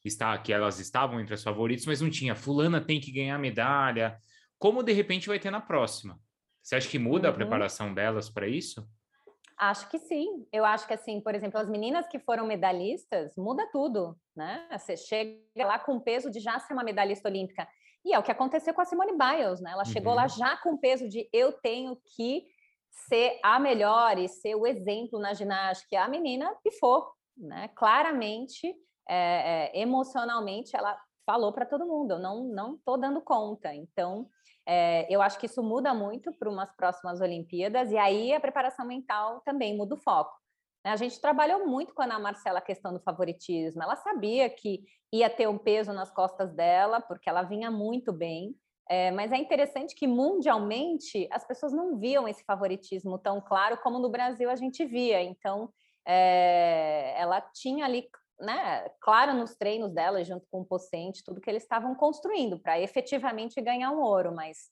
está 0.05 0.37
que 0.37 0.51
elas 0.51 0.79
estavam 0.79 1.19
entre 1.19 1.33
as 1.33 1.43
favoritas, 1.43 1.85
mas 1.85 2.01
não 2.01 2.09
tinha 2.09 2.35
fulana 2.35 2.81
tem 2.81 2.99
que 2.99 3.11
ganhar 3.11 3.39
medalha. 3.39 4.17
Como 4.59 4.83
de 4.83 4.91
repente 4.91 5.27
vai 5.27 5.39
ter 5.39 5.49
na 5.49 5.61
próxima? 5.61 6.19
Você 6.61 6.75
acha 6.75 6.89
que 6.89 6.99
muda 6.99 7.27
uhum. 7.27 7.33
a 7.33 7.35
preparação 7.35 7.93
delas 7.93 8.29
para 8.29 8.47
isso? 8.47 8.87
Acho 9.69 9.89
que 9.89 9.97
sim. 9.97 10.45
Eu 10.51 10.65
acho 10.65 10.85
que, 10.85 10.93
assim, 10.93 11.21
por 11.21 11.33
exemplo, 11.33 11.59
as 11.59 11.69
meninas 11.69 12.07
que 12.07 12.19
foram 12.19 12.45
medalhistas, 12.45 13.33
muda 13.37 13.65
tudo, 13.71 14.17
né? 14.35 14.67
Você 14.71 14.97
chega 14.97 15.39
lá 15.65 15.79
com 15.79 15.95
o 15.95 16.01
peso 16.01 16.29
de 16.29 16.39
já 16.39 16.59
ser 16.59 16.73
uma 16.73 16.83
medalhista 16.83 17.29
olímpica. 17.29 17.67
E 18.03 18.13
é 18.13 18.19
o 18.19 18.23
que 18.23 18.31
aconteceu 18.31 18.73
com 18.73 18.81
a 18.81 18.85
Simone 18.85 19.13
Biles, 19.13 19.61
né? 19.61 19.71
Ela 19.71 19.83
uhum. 19.85 19.91
chegou 19.91 20.13
lá 20.13 20.23
uhum. 20.23 20.29
já 20.29 20.57
com 20.57 20.73
o 20.73 20.77
peso 20.77 21.07
de 21.07 21.29
eu 21.31 21.53
tenho 21.53 21.97
que 22.15 22.45
ser 23.07 23.39
a 23.41 23.57
melhor 23.57 24.17
e 24.17 24.27
ser 24.27 24.55
o 24.55 24.67
exemplo 24.67 25.17
na 25.17 25.33
ginástica. 25.33 26.01
A 26.01 26.09
menina 26.09 26.53
pifou, 26.61 27.07
né? 27.37 27.69
Claramente, 27.69 28.67
é, 29.07 29.71
é, 29.71 29.79
emocionalmente, 29.79 30.75
ela 30.75 30.99
falou 31.25 31.53
para 31.53 31.65
todo 31.65 31.87
mundo: 31.87 32.15
eu 32.15 32.19
não 32.19 32.43
não 32.43 32.75
estou 32.75 32.97
dando 32.97 33.21
conta. 33.21 33.73
Então, 33.73 34.27
é, 34.65 35.05
eu 35.13 35.21
acho 35.21 35.37
que 35.39 35.45
isso 35.45 35.61
muda 35.61 35.93
muito 35.93 36.31
para 36.33 36.49
umas 36.49 36.71
próximas 36.75 37.19
Olimpíadas, 37.21 37.91
e 37.91 37.97
aí 37.97 38.33
a 38.33 38.39
preparação 38.39 38.85
mental 38.85 39.41
também 39.41 39.75
muda 39.75 39.95
o 39.95 39.97
foco. 39.97 40.33
Né? 40.83 40.91
A 40.91 40.95
gente 40.95 41.19
trabalhou 41.19 41.65
muito 41.65 41.93
com 41.93 42.01
a 42.01 42.05
Ana 42.05 42.19
Marcela 42.19 42.59
a 42.59 42.61
questão 42.61 42.93
do 42.93 42.99
favoritismo. 42.99 43.81
Ela 43.81 43.95
sabia 43.95 44.49
que 44.49 44.83
ia 45.11 45.29
ter 45.29 45.47
um 45.47 45.57
peso 45.57 45.93
nas 45.93 46.11
costas 46.11 46.53
dela, 46.53 47.01
porque 47.01 47.29
ela 47.29 47.43
vinha 47.43 47.71
muito 47.71 48.11
bem. 48.11 48.55
É, 48.89 49.11
mas 49.11 49.31
é 49.31 49.37
interessante 49.37 49.95
que 49.95 50.05
mundialmente 50.05 51.27
as 51.31 51.45
pessoas 51.47 51.71
não 51.71 51.97
viam 51.97 52.27
esse 52.27 52.43
favoritismo 52.43 53.17
tão 53.17 53.39
claro 53.39 53.77
como 53.77 53.97
no 53.97 54.09
Brasil 54.09 54.49
a 54.49 54.55
gente 54.55 54.85
via. 54.85 55.21
Então, 55.21 55.69
é, 56.05 57.13
ela 57.17 57.39
tinha 57.39 57.85
ali 57.85 58.09
né, 58.43 58.87
claro 59.01 59.33
nos 59.33 59.55
treinos 59.55 59.93
dela, 59.93 60.23
junto 60.23 60.45
com 60.51 60.61
o 60.61 60.65
Pocente, 60.65 61.23
tudo 61.23 61.41
que 61.41 61.49
eles 61.49 61.63
estavam 61.63 61.95
construindo 61.95 62.59
para 62.59 62.79
efetivamente 62.79 63.61
ganhar 63.61 63.91
um 63.91 64.01
ouro, 64.01 64.33
mas 64.35 64.69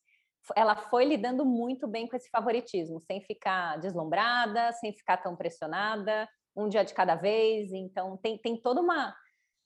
ela 0.55 0.75
foi 0.75 1.05
lidando 1.05 1.45
muito 1.45 1.87
bem 1.87 2.07
com 2.07 2.15
esse 2.15 2.29
favoritismo, 2.29 2.99
sem 2.99 3.21
ficar 3.21 3.77
deslumbrada, 3.79 4.71
sem 4.73 4.91
ficar 4.93 5.17
tão 5.17 5.35
pressionada, 5.35 6.27
um 6.55 6.67
dia 6.67 6.83
de 6.83 6.93
cada 6.93 7.15
vez. 7.15 7.71
Então, 7.71 8.17
tem, 8.17 8.37
tem 8.37 8.59
toda 8.59 8.81
uma, 8.81 9.15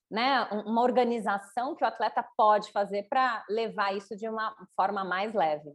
né, 0.10 0.44
uma 0.66 0.82
organização 0.82 1.76
que 1.76 1.84
o 1.84 1.88
atleta 1.88 2.24
pode 2.38 2.72
fazer 2.72 3.08
para 3.10 3.44
levar 3.50 3.96
isso 3.96 4.16
de 4.16 4.30
uma 4.30 4.56
forma 4.76 5.04
mais 5.04 5.34
leve. 5.34 5.72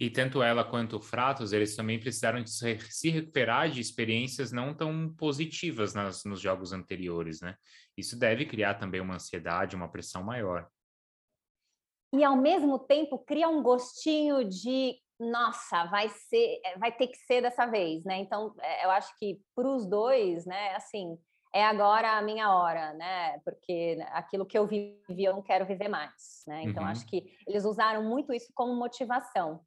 E 0.00 0.08
tanto 0.08 0.42
ela 0.42 0.64
quanto 0.64 0.96
o 0.96 1.00
Fratos, 1.00 1.52
eles 1.52 1.76
também 1.76 2.00
precisaram 2.00 2.42
de 2.42 2.50
se 2.50 3.10
recuperar 3.10 3.68
de 3.68 3.80
experiências 3.80 4.52
não 4.52 4.74
tão 4.74 5.14
positivas 5.14 5.94
nas, 5.94 6.24
nos 6.24 6.40
jogos 6.40 6.72
anteriores, 6.72 7.40
né? 7.40 7.56
Isso 7.96 8.18
deve 8.18 8.46
criar 8.46 8.74
também 8.74 9.00
uma 9.00 9.14
ansiedade, 9.14 9.76
uma 9.76 9.90
pressão 9.90 10.22
maior. 10.22 10.68
E 12.14 12.22
ao 12.22 12.36
mesmo 12.36 12.78
tempo 12.78 13.18
cria 13.18 13.48
um 13.48 13.62
gostinho 13.62 14.44
de 14.48 14.96
nossa, 15.18 15.84
vai 15.86 16.08
ser, 16.08 16.60
vai 16.78 16.90
ter 16.90 17.06
que 17.08 17.16
ser 17.18 17.40
dessa 17.40 17.66
vez, 17.66 18.04
né? 18.04 18.18
Então, 18.18 18.54
é, 18.60 18.84
eu 18.84 18.90
acho 18.90 19.16
que 19.18 19.40
para 19.54 19.68
os 19.68 19.86
dois, 19.86 20.44
né, 20.44 20.74
assim, 20.74 21.16
é 21.54 21.64
agora 21.64 22.18
a 22.18 22.22
minha 22.22 22.52
hora, 22.52 22.92
né? 22.94 23.38
Porque 23.44 23.96
aquilo 24.10 24.44
que 24.44 24.58
eu 24.58 24.66
vivi 24.66 25.24
eu 25.24 25.34
não 25.34 25.42
quero 25.42 25.64
viver 25.64 25.88
mais, 25.88 26.42
né? 26.46 26.64
Então 26.64 26.82
uhum. 26.82 26.88
acho 26.88 27.06
que 27.06 27.24
eles 27.46 27.64
usaram 27.64 28.02
muito 28.02 28.32
isso 28.32 28.50
como 28.54 28.74
motivação 28.74 29.60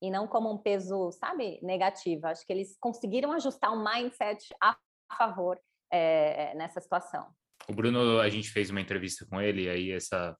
e 0.00 0.10
não 0.10 0.28
como 0.28 0.52
um 0.52 0.58
peso, 0.58 1.10
sabe, 1.10 1.58
negativo. 1.62 2.26
Acho 2.26 2.46
que 2.46 2.52
eles 2.52 2.76
conseguiram 2.78 3.32
ajustar 3.32 3.72
o 3.72 3.76
um 3.76 3.84
mindset 3.84 4.54
a 4.62 4.76
favor 5.18 5.58
é, 5.90 6.54
nessa 6.54 6.80
situação. 6.80 7.26
O 7.68 7.74
Bruno, 7.74 8.20
a 8.20 8.28
gente 8.28 8.48
fez 8.50 8.70
uma 8.70 8.80
entrevista 8.80 9.26
com 9.28 9.40
ele 9.40 9.68
aí 9.68 9.90
essa 9.90 10.36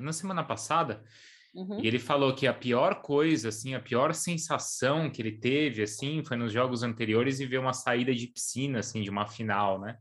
na 0.00 0.12
semana 0.12 0.42
passada, 0.42 1.02
Uhum. 1.54 1.80
E 1.82 1.86
ele 1.86 1.98
falou 1.98 2.34
que 2.34 2.46
a 2.46 2.54
pior 2.54 3.02
coisa, 3.02 3.48
assim, 3.48 3.74
a 3.74 3.80
pior 3.80 4.14
sensação 4.14 5.10
que 5.10 5.20
ele 5.20 5.32
teve, 5.32 5.82
assim, 5.82 6.22
foi 6.24 6.36
nos 6.36 6.52
jogos 6.52 6.82
anteriores 6.82 7.40
e 7.40 7.46
ver 7.46 7.58
uma 7.58 7.72
saída 7.72 8.14
de 8.14 8.28
piscina, 8.28 8.78
assim, 8.78 9.02
de 9.02 9.10
uma 9.10 9.26
final, 9.26 9.80
né? 9.80 9.96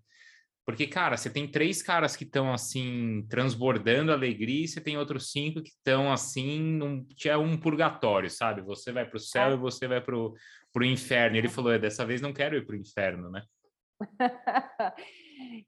Porque, 0.69 0.85
cara, 0.85 1.17
você 1.17 1.31
tem 1.31 1.49
três 1.49 1.81
caras 1.81 2.15
que 2.15 2.23
estão, 2.23 2.53
assim, 2.53 3.25
transbordando 3.27 4.11
alegria 4.11 4.65
e 4.65 4.67
você 4.67 4.79
tem 4.79 4.99
outros 4.99 5.31
cinco 5.31 5.63
que 5.63 5.69
estão, 5.69 6.11
assim, 6.11 6.61
num, 6.61 7.07
é 7.25 7.35
um 7.35 7.57
purgatório, 7.57 8.29
sabe? 8.29 8.61
Você 8.61 8.91
vai 8.91 9.03
para 9.03 9.17
o 9.17 9.19
céu 9.19 9.49
é. 9.49 9.53
e 9.53 9.57
você 9.57 9.87
vai 9.87 9.99
para 9.99 10.15
o 10.15 10.35
inferno. 10.83 11.35
E 11.35 11.39
ele 11.39 11.49
falou, 11.49 11.71
é, 11.71 11.79
dessa 11.79 12.05
vez 12.05 12.21
não 12.21 12.31
quero 12.31 12.55
ir 12.55 12.67
para 12.67 12.75
o 12.75 12.79
inferno, 12.79 13.31
né? 13.31 13.41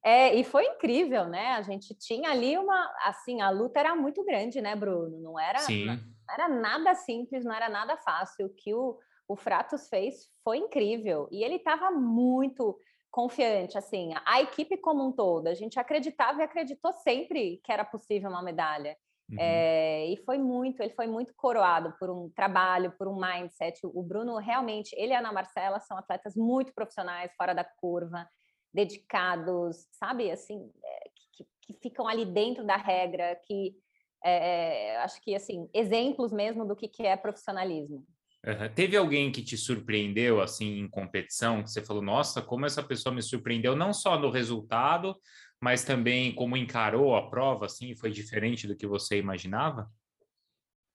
É, 0.04 0.36
e 0.36 0.44
foi 0.44 0.66
incrível, 0.66 1.30
né? 1.30 1.54
A 1.54 1.62
gente 1.62 1.96
tinha 1.96 2.30
ali 2.30 2.58
uma, 2.58 2.94
assim, 3.06 3.40
a 3.40 3.50
luta 3.50 3.80
era 3.80 3.96
muito 3.96 4.22
grande, 4.24 4.60
né, 4.60 4.76
Bruno? 4.76 5.18
Não 5.22 5.40
era, 5.40 5.60
Sim. 5.60 5.86
não 5.86 5.98
era 6.30 6.50
nada 6.50 6.94
simples, 6.94 7.46
não 7.46 7.54
era 7.54 7.70
nada 7.70 7.96
fácil. 7.98 8.48
O 8.48 8.50
que 8.50 8.74
o, 8.74 9.00
o 9.30 9.36
Fratos 9.38 9.88
fez 9.88 10.30
foi 10.44 10.58
incrível 10.58 11.30
e 11.32 11.42
ele 11.42 11.56
estava 11.56 11.90
muito 11.90 12.78
confiante, 13.12 13.78
assim, 13.78 14.12
a 14.26 14.42
equipe 14.42 14.78
como 14.78 15.06
um 15.06 15.12
todo. 15.12 15.48
A 15.48 15.54
gente 15.54 15.80
acreditava 15.80 16.40
e 16.40 16.44
acreditou 16.44 16.94
sempre 16.94 17.60
que 17.64 17.72
era 17.72 17.84
possível 17.84 18.30
uma 18.30 18.42
medalha. 18.42 18.98
Uhum. 19.30 19.38
É, 19.40 20.08
e 20.08 20.18
foi 20.26 20.38
muito, 20.38 20.82
ele 20.82 20.94
foi 20.94 21.08
muito 21.08 21.34
coroado 21.36 21.94
por 22.00 22.10
um 22.10 22.30
trabalho, 22.30 22.94
por 22.98 23.08
um 23.08 23.20
mindset. 23.20 23.80
O 23.84 24.02
Bruno 24.02 24.38
realmente, 24.38 24.96
ele 24.98 25.12
e 25.12 25.16
a 25.16 25.20
Ana 25.20 25.32
Marcela 25.32 25.80
são 25.80 25.98
atletas 25.98 26.36
muito 26.36 26.74
profissionais, 26.74 27.34
fora 27.36 27.54
da 27.54 27.64
curva 27.64 28.28
dedicados, 28.74 29.86
sabe, 29.92 30.32
assim, 30.32 30.72
é, 30.84 31.10
que, 31.34 31.46
que, 31.62 31.74
ficam 31.82 32.08
ali 32.08 32.26
dentro 32.26 32.66
da 32.66 32.78
regra, 32.78 33.36
que 33.46 33.76
é, 34.24 34.98
acho 34.98 35.22
que, 35.22 35.36
assim, 35.36 35.70
exemplos 35.74 36.32
mesmo 36.32 36.66
do 36.66 36.76
que, 36.76 36.88
que 36.88 37.06
é 37.06 37.18
profissionalismo. 37.18 38.06
Uhum. 38.46 38.74
Teve 38.74 38.98
alguém 38.98 39.32
que 39.32 39.44
te 39.44 39.56
surpreendeu, 39.56 40.42
assim, 40.42 40.80
em 40.80 40.90
competição, 40.90 41.62
que 41.62 41.70
você 41.70 41.84
falou, 41.84 42.02
nossa, 42.02 42.42
como 42.42 42.66
essa 42.66 42.82
pessoa 42.82 43.14
me 43.14 43.22
surpreendeu, 43.22 43.76
não 43.76 43.94
só 43.94 44.18
no 44.18 44.32
resultado, 44.32 45.16
mas 45.62 45.84
também 45.84 46.34
como 46.34 46.58
encarou 46.58 47.16
a 47.16 47.30
prova, 47.30 47.68
assim, 47.68 47.96
foi 47.96 48.10
diferente 48.10 48.68
do 48.68 48.76
que 48.76 48.88
você 48.88 49.20
imaginava? 49.20 49.88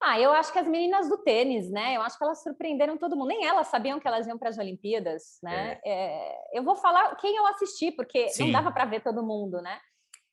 Ah, 0.03 0.21
eu 0.21 0.31
acho 0.33 0.53
que 0.53 0.59
as 0.59 0.69
meninas 0.69 1.09
do 1.09 1.19
tênis, 1.19 1.71
né? 1.71 1.97
Eu 1.97 2.03
acho 2.03 2.19
que 2.19 2.25
elas 2.25 2.43
surpreenderam 2.43 2.99
todo 2.99 3.17
mundo. 3.17 3.29
Nem 3.29 3.47
elas 3.47 3.69
sabiam 3.69 3.99
que 3.99 4.07
elas 4.07 4.27
iam 4.27 4.39
para 4.39 4.51
as 4.51 4.59
Olimpíadas, 4.59 5.39
né? 5.43 5.81
É. 5.85 5.91
É, 5.91 6.59
eu 6.59 6.63
vou 6.63 6.77
falar 6.77 7.17
quem 7.17 7.35
eu 7.35 7.47
assisti, 7.47 7.91
porque 7.91 8.29
Sim. 8.29 8.45
não 8.45 8.53
dava 8.53 8.71
para 8.71 8.85
ver 8.85 9.03
todo 9.03 9.23
mundo, 9.25 9.63
né? 9.63 9.81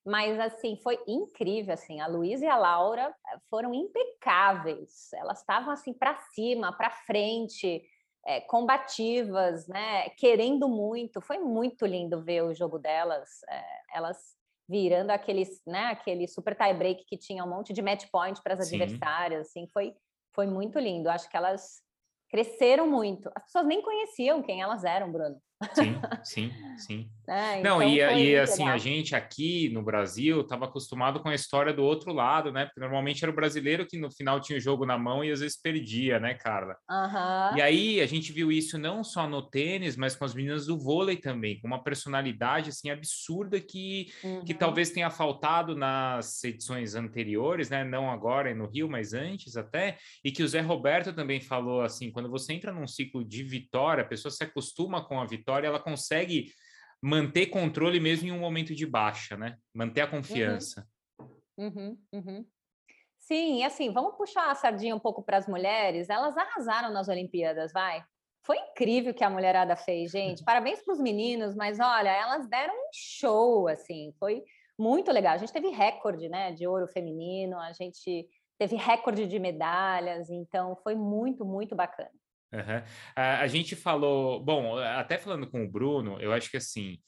Mas 0.06 0.40
assim, 0.40 0.76
foi 0.78 1.00
incrível 1.08 1.74
assim. 1.74 2.02
A 2.02 2.08
Luísa 2.08 2.46
e 2.46 2.48
a 2.50 2.58
Laura 2.58 3.16
eh, 3.28 3.38
foram 3.50 3.74
impecáveis. 3.74 5.12
Elas 5.14 5.40
estavam 5.40 5.72
assim 5.72 5.94
para 5.94 6.16
cima, 6.34 6.76
para 6.76 6.90
frente, 6.92 7.82
é, 8.26 8.42
combativas, 8.42 9.68
né? 9.68 10.10
Querendo 10.12 10.68
muito. 10.68 11.22
Foi 11.22 11.40
muito 11.40 11.86
lindo 11.86 12.22
ver 12.22 12.44
o 12.44 12.54
jogo 12.54 12.78
delas. 12.80 13.30
É, 13.50 13.64
elas 13.96 14.36
virando 14.68 15.12
aqueles, 15.12 15.62
né, 15.68 15.88
aquele 15.88 16.28
super 16.28 16.56
tie 16.56 16.74
break 16.74 17.04
que 17.06 17.18
tinha 17.18 17.44
um 17.44 17.50
monte 17.50 17.74
de 17.74 17.82
match 17.82 18.06
point 18.12 18.42
para 18.42 18.54
as 18.54 18.62
adversárias, 18.62 19.48
assim, 19.48 19.68
foi 19.74 19.94
foi 20.34 20.48
muito 20.48 20.80
lindo. 20.80 21.10
Acho 21.10 21.30
que 21.30 21.38
elas 21.38 21.82
cresceram 22.30 22.88
muito. 22.90 23.30
As 23.36 23.44
pessoas 23.44 23.66
nem 23.68 23.82
conheciam 23.82 24.42
quem 24.42 24.62
elas 24.62 24.84
eram, 24.84 25.12
Bruno. 25.12 25.40
Sim, 25.74 26.02
sim, 26.24 26.52
sim. 26.78 27.10
É, 27.26 27.62
Não, 27.62 27.82
então 27.82 28.18
e, 28.18 28.32
e 28.32 28.38
assim, 28.38 28.64
legal. 28.64 28.76
a 28.76 28.78
gente 28.78 29.16
aqui 29.16 29.70
no 29.70 29.82
Brasil 29.82 30.42
estava 30.42 30.66
acostumado 30.66 31.22
com 31.22 31.30
a 31.30 31.34
história 31.34 31.74
do 31.74 31.82
outro 31.82 32.12
lado, 32.12 32.52
né? 32.52 32.66
Porque 32.66 32.82
normalmente 32.82 33.24
era 33.24 33.32
o 33.32 33.36
brasileiro 33.36 33.86
que 33.86 33.98
no 33.98 34.12
final 34.12 34.42
tinha 34.42 34.58
o 34.58 34.62
jogo 34.62 34.86
na 34.86 34.98
mão 34.98 35.24
e 35.24 35.32
às 35.32 35.40
vezes 35.40 35.58
perdia, 35.58 36.20
né, 36.20 36.34
Carla? 36.34 36.76
Uhum. 36.90 37.58
E 37.58 37.62
aí 37.62 38.02
a 38.02 38.06
gente 38.06 38.34
viu 38.34 38.52
isso 38.52 38.78
não 38.78 39.06
só 39.06 39.26
no 39.26 39.42
tênis, 39.42 39.96
mas 39.96 40.18
com 40.18 40.26
as 40.26 40.34
meninas 40.34 40.66
do 40.66 40.78
vôlei 40.78 41.16
também, 41.16 41.62
com 41.62 41.68
uma 41.68 41.82
personalidade 41.82 42.72
assim 42.72 42.90
absurda 42.90 43.58
que, 43.58 44.12
uhum. 44.22 44.44
que 44.44 44.54
talvez 44.54 44.90
tenha 44.90 45.10
faltado 45.10 45.78
nas 45.78 46.44
edições 46.44 46.94
anteriores, 46.94 47.70
né? 47.70 47.86
Não 47.86 48.12
agora 48.12 48.54
no 48.54 48.68
Rio, 48.68 48.90
mas 48.90 49.14
antes 49.14 49.56
até, 49.56 49.98
e 50.24 50.32
que 50.32 50.44
o 50.44 50.48
Zé 50.48 50.60
Roberto 50.60 51.14
também 51.14 51.40
falou 51.40 51.82
assim, 51.82 52.12
quando 52.12 52.30
você 52.30 52.52
entra 52.52 52.74
num 52.74 52.88
ciclo 52.88 53.24
de 53.24 53.44
vitória, 53.44 54.04
a 54.04 54.08
pessoa 54.08 54.32
se 54.32 54.44
acostuma 54.44 55.06
com 55.06 55.22
a 55.22 55.26
vitória 55.26 55.53
vitória, 55.54 55.68
ela 55.68 55.80
consegue 55.80 56.52
manter 57.02 57.48
controle 57.48 58.00
mesmo 58.00 58.28
em 58.28 58.32
um 58.32 58.40
momento 58.40 58.74
de 58.74 58.86
baixa, 58.86 59.38
né? 59.38 59.58
Manter 59.74 60.02
a 60.02 60.08
confiança. 60.08 60.88
Uhum, 61.58 61.68
uhum, 61.68 61.98
uhum. 62.14 62.46
Sim, 63.20 63.60
e 63.60 63.64
assim, 63.64 63.92
vamos 63.92 64.16
puxar 64.16 64.50
a 64.50 64.56
sardinha 64.56 64.96
um 64.96 65.00
pouco 65.00 65.24
para 65.24 65.38
as 65.38 65.48
mulheres. 65.48 66.10
Elas 66.10 66.36
arrasaram 66.36 66.92
nas 66.92 67.08
Olimpíadas, 67.08 67.72
vai. 67.72 68.04
Foi 68.46 68.58
incrível 68.58 69.14
que 69.14 69.24
a 69.24 69.30
mulherada 69.30 69.76
fez, 69.76 70.12
gente. 70.12 70.44
Parabéns 70.44 70.82
para 70.84 70.94
os 70.94 71.00
meninos, 71.00 71.56
mas 71.56 71.80
olha, 71.80 72.10
elas 72.10 72.48
deram 72.48 72.74
um 72.74 72.90
show, 72.94 73.68
assim, 73.68 74.14
foi 74.20 74.44
muito 74.78 75.12
legal. 75.12 75.34
A 75.34 75.38
gente 75.38 75.54
teve 75.54 75.70
recorde, 75.70 76.28
né, 76.28 76.52
de 76.52 76.68
ouro 76.68 76.88
feminino, 76.88 77.58
a 77.60 77.72
gente 77.74 78.28
teve 78.58 78.76
recorde 78.76 79.28
de 79.28 79.40
medalhas, 79.40 80.30
então 80.30 80.76
foi 80.84 80.96
muito, 80.96 81.46
muito 81.46 81.76
bacana. 81.76 82.12
Uhum. 82.54 82.84
A, 83.16 83.40
a, 83.40 83.48
gente 83.48 83.76
falou, 83.76 84.44
bom, 84.44 84.78
até 84.78 85.18
falando 85.18 85.48
com 85.50 85.66
o 85.66 85.70
Bruno, 85.70 86.20
eu 86.20 86.32
acho 86.32 86.52
que 86.52 86.58
assim, 86.58 87.00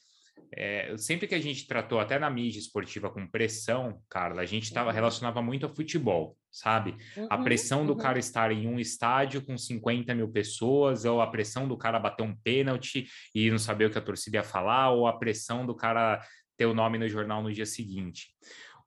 é, 0.51 0.95
sempre 0.97 1.27
que 1.27 1.35
a 1.35 1.39
gente 1.39 1.67
tratou, 1.67 1.99
até 1.99 2.17
na 2.17 2.29
mídia 2.29 2.59
esportiva, 2.59 3.09
com 3.09 3.27
pressão, 3.27 4.01
Carla, 4.09 4.41
a 4.41 4.45
gente 4.45 4.73
tava, 4.73 4.89
uhum. 4.89 4.95
relacionava 4.95 5.41
muito 5.41 5.65
a 5.65 5.69
futebol, 5.69 6.37
sabe? 6.51 6.95
Uhum, 7.15 7.27
a 7.29 7.37
pressão 7.37 7.85
do 7.85 7.93
uhum. 7.93 7.99
cara 7.99 8.19
estar 8.19 8.51
em 8.51 8.67
um 8.67 8.79
estádio 8.79 9.45
com 9.45 9.57
50 9.57 10.15
mil 10.15 10.29
pessoas, 10.29 11.05
ou 11.05 11.21
a 11.21 11.27
pressão 11.27 11.67
do 11.67 11.77
cara 11.77 11.99
bater 11.99 12.23
um 12.23 12.35
pênalti 12.35 13.07
e 13.33 13.49
não 13.49 13.57
saber 13.57 13.85
o 13.85 13.89
que 13.89 13.97
a 13.97 14.01
torcida 14.01 14.37
ia 14.37 14.43
falar, 14.43 14.91
ou 14.91 15.07
a 15.07 15.17
pressão 15.17 15.65
do 15.65 15.75
cara 15.75 16.21
ter 16.57 16.65
o 16.65 16.73
nome 16.73 16.97
no 16.97 17.07
jornal 17.07 17.43
no 17.43 17.51
dia 17.51 17.65
seguinte. 17.65 18.29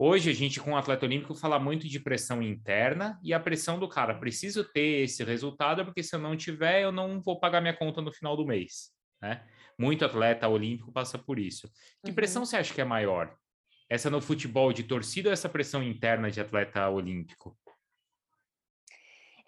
Hoje 0.00 0.30
a 0.30 0.32
gente 0.32 0.60
com 0.60 0.74
o 0.74 0.76
atleta 0.76 1.04
olímpico 1.04 1.34
fala 1.34 1.58
muito 1.58 1.88
de 1.88 1.98
pressão 1.98 2.40
interna 2.40 3.18
e 3.20 3.34
a 3.34 3.40
pressão 3.40 3.80
do 3.80 3.88
cara, 3.88 4.14
preciso 4.14 4.62
ter 4.62 5.02
esse 5.02 5.24
resultado 5.24 5.84
porque 5.84 6.04
se 6.04 6.14
eu 6.14 6.20
não 6.20 6.36
tiver 6.36 6.84
eu 6.84 6.92
não 6.92 7.20
vou 7.20 7.40
pagar 7.40 7.60
minha 7.60 7.76
conta 7.76 8.00
no 8.00 8.12
final 8.12 8.36
do 8.36 8.46
mês, 8.46 8.92
né? 9.20 9.44
Muito 9.76 10.04
atleta 10.04 10.46
olímpico 10.46 10.92
passa 10.92 11.18
por 11.18 11.36
isso. 11.36 11.68
Que 12.04 12.12
pressão 12.12 12.42
uhum. 12.42 12.46
você 12.46 12.56
acha 12.58 12.72
que 12.72 12.80
é 12.80 12.84
maior? 12.84 13.36
Essa 13.90 14.08
no 14.08 14.20
futebol 14.20 14.72
de 14.72 14.84
torcida 14.84 15.30
ou 15.30 15.32
essa 15.32 15.48
pressão 15.48 15.82
interna 15.82 16.30
de 16.30 16.40
atleta 16.40 16.88
olímpico? 16.88 17.58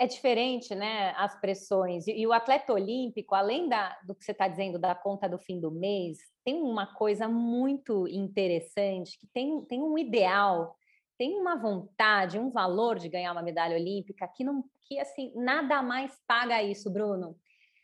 É 0.00 0.06
diferente, 0.06 0.74
né? 0.74 1.12
As 1.14 1.38
pressões. 1.38 2.08
E, 2.08 2.12
e 2.12 2.26
o 2.26 2.32
atleta 2.32 2.72
olímpico, 2.72 3.34
além 3.34 3.68
da, 3.68 3.98
do 4.06 4.14
que 4.14 4.24
você 4.24 4.32
está 4.32 4.48
dizendo 4.48 4.78
da 4.78 4.94
conta 4.94 5.28
do 5.28 5.38
fim 5.38 5.60
do 5.60 5.70
mês, 5.70 6.16
tem 6.42 6.62
uma 6.62 6.86
coisa 6.86 7.28
muito 7.28 8.08
interessante, 8.08 9.18
que 9.18 9.26
tem, 9.26 9.62
tem 9.66 9.82
um 9.82 9.98
ideal, 9.98 10.74
tem 11.18 11.38
uma 11.38 11.54
vontade, 11.54 12.38
um 12.38 12.50
valor 12.50 12.98
de 12.98 13.10
ganhar 13.10 13.30
uma 13.32 13.42
medalha 13.42 13.76
olímpica 13.76 14.26
que 14.26 14.42
não 14.42 14.64
que 14.88 14.98
assim 14.98 15.34
nada 15.36 15.82
mais 15.82 16.12
paga 16.26 16.62
isso, 16.62 16.90
Bruno. 16.90 17.36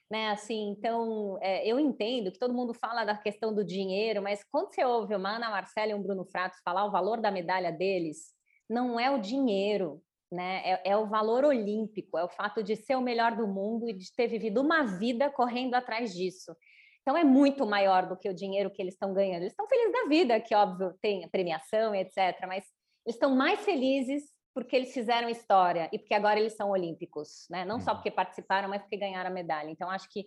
Né, 0.09 0.31
assim, 0.31 0.71
então 0.71 1.37
é, 1.43 1.67
eu 1.67 1.81
entendo 1.81 2.31
que 2.31 2.39
todo 2.39 2.55
mundo 2.55 2.73
fala 2.73 3.05
da 3.05 3.17
questão 3.17 3.53
do 3.53 3.65
dinheiro, 3.65 4.23
mas 4.23 4.45
quando 4.53 4.73
você 4.73 4.85
ouve 4.85 5.17
uma 5.17 5.35
Ana 5.35 5.51
Marcela 5.51 5.91
e 5.91 5.95
um 5.95 6.03
Bruno 6.03 6.25
Fratos 6.25 6.61
falar 6.65 6.85
o 6.85 6.93
valor 6.93 7.21
da 7.21 7.29
medalha 7.29 7.73
deles, 7.73 8.33
não 8.71 9.01
é 9.01 9.11
o 9.11 9.19
dinheiro, 9.19 10.01
né? 10.31 10.63
É, 10.65 10.91
é, 10.91 10.97
o 10.97 11.07
valor 11.07 11.45
olímpico, 11.45 12.19
é 12.19 12.25
o 12.25 12.29
fato 12.29 12.63
de 12.63 12.77
ser 12.77 12.97
o 12.97 13.01
melhor 13.01 13.37
do 13.37 13.47
mundo 13.47 13.89
e 13.89 13.93
de 13.93 14.13
ter 14.15 14.27
vivido 14.27 14.61
uma 14.61 14.85
vida 14.99 15.31
correndo 15.31 15.75
atrás 15.75 16.15
disso. 16.15 16.55
Então 17.03 17.17
é 17.17 17.23
muito 17.23 17.65
maior 17.65 18.09
do 18.09 18.17
que 18.17 18.29
o 18.29 18.35
dinheiro 18.35 18.71
que 18.71 18.83
eles 18.83 18.95
estão 18.95 19.15
ganhando. 19.15 19.43
Eles 19.43 19.53
estão 19.53 19.69
felizes 19.69 19.93
da 19.93 20.09
vida, 20.09 20.41
que 20.41 20.55
óbvio 20.55 20.93
tem 21.01 21.25
a 21.25 21.29
premiação 21.29 21.95
etc. 21.95 22.17
Mas 22.49 22.65
eles 23.05 23.15
estão 23.15 23.35
mais 23.35 23.61
felizes 23.61 24.25
porque 24.53 24.75
eles 24.75 24.93
fizeram 24.93 25.29
história 25.29 25.89
e 25.93 25.99
porque 25.99 26.15
agora 26.15 26.41
eles 26.41 26.55
são 26.55 26.71
olímpicos, 26.71 27.47
né? 27.49 27.65
Não 27.65 27.79
só 27.79 27.91
uhum. 27.91 27.97
porque 27.99 28.11
participaram, 28.11 28.69
mas 28.69 28.83
porque 28.83 28.97
ganharam 28.97 29.31
a 29.31 29.33
medalha. 29.33 29.71
Então 29.71 29.89
acho 29.89 30.09
que 30.11 30.27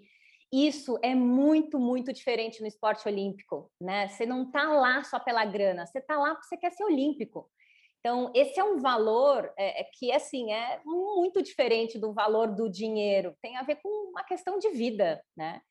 isso 0.51 0.97
é 1.03 1.13
muito, 1.13 1.79
muito 1.79 2.13
diferente 2.13 2.61
no 2.61 2.67
esporte 2.67 3.07
olímpico, 3.07 3.71
né? 3.81 4.07
Você 4.07 4.25
não 4.25 4.43
está 4.43 4.63
lá 4.71 5.03
só 5.03 5.19
pela 5.19 5.43
grana, 5.45 5.85
você 5.85 5.99
está 5.99 6.17
lá 6.17 6.33
porque 6.33 6.47
você 6.47 6.57
quer 6.57 6.71
ser 6.71 6.83
olímpico. 6.83 7.49
Então, 7.99 8.31
esse 8.33 8.59
é 8.59 8.63
um 8.63 8.77
valor 8.77 9.51
é, 9.57 9.81
é, 9.81 9.83
que, 9.83 10.11
assim, 10.11 10.51
é 10.53 10.81
muito 10.85 11.41
diferente 11.41 11.99
do 11.99 12.13
valor 12.13 12.47
do 12.55 12.69
dinheiro. 12.69 13.35
Tem 13.41 13.57
a 13.57 13.63
ver 13.63 13.75
com 13.81 13.89
uma 14.09 14.23
questão 14.23 14.57
de 14.57 14.69
vida, 14.69 15.21
né? 15.35 15.61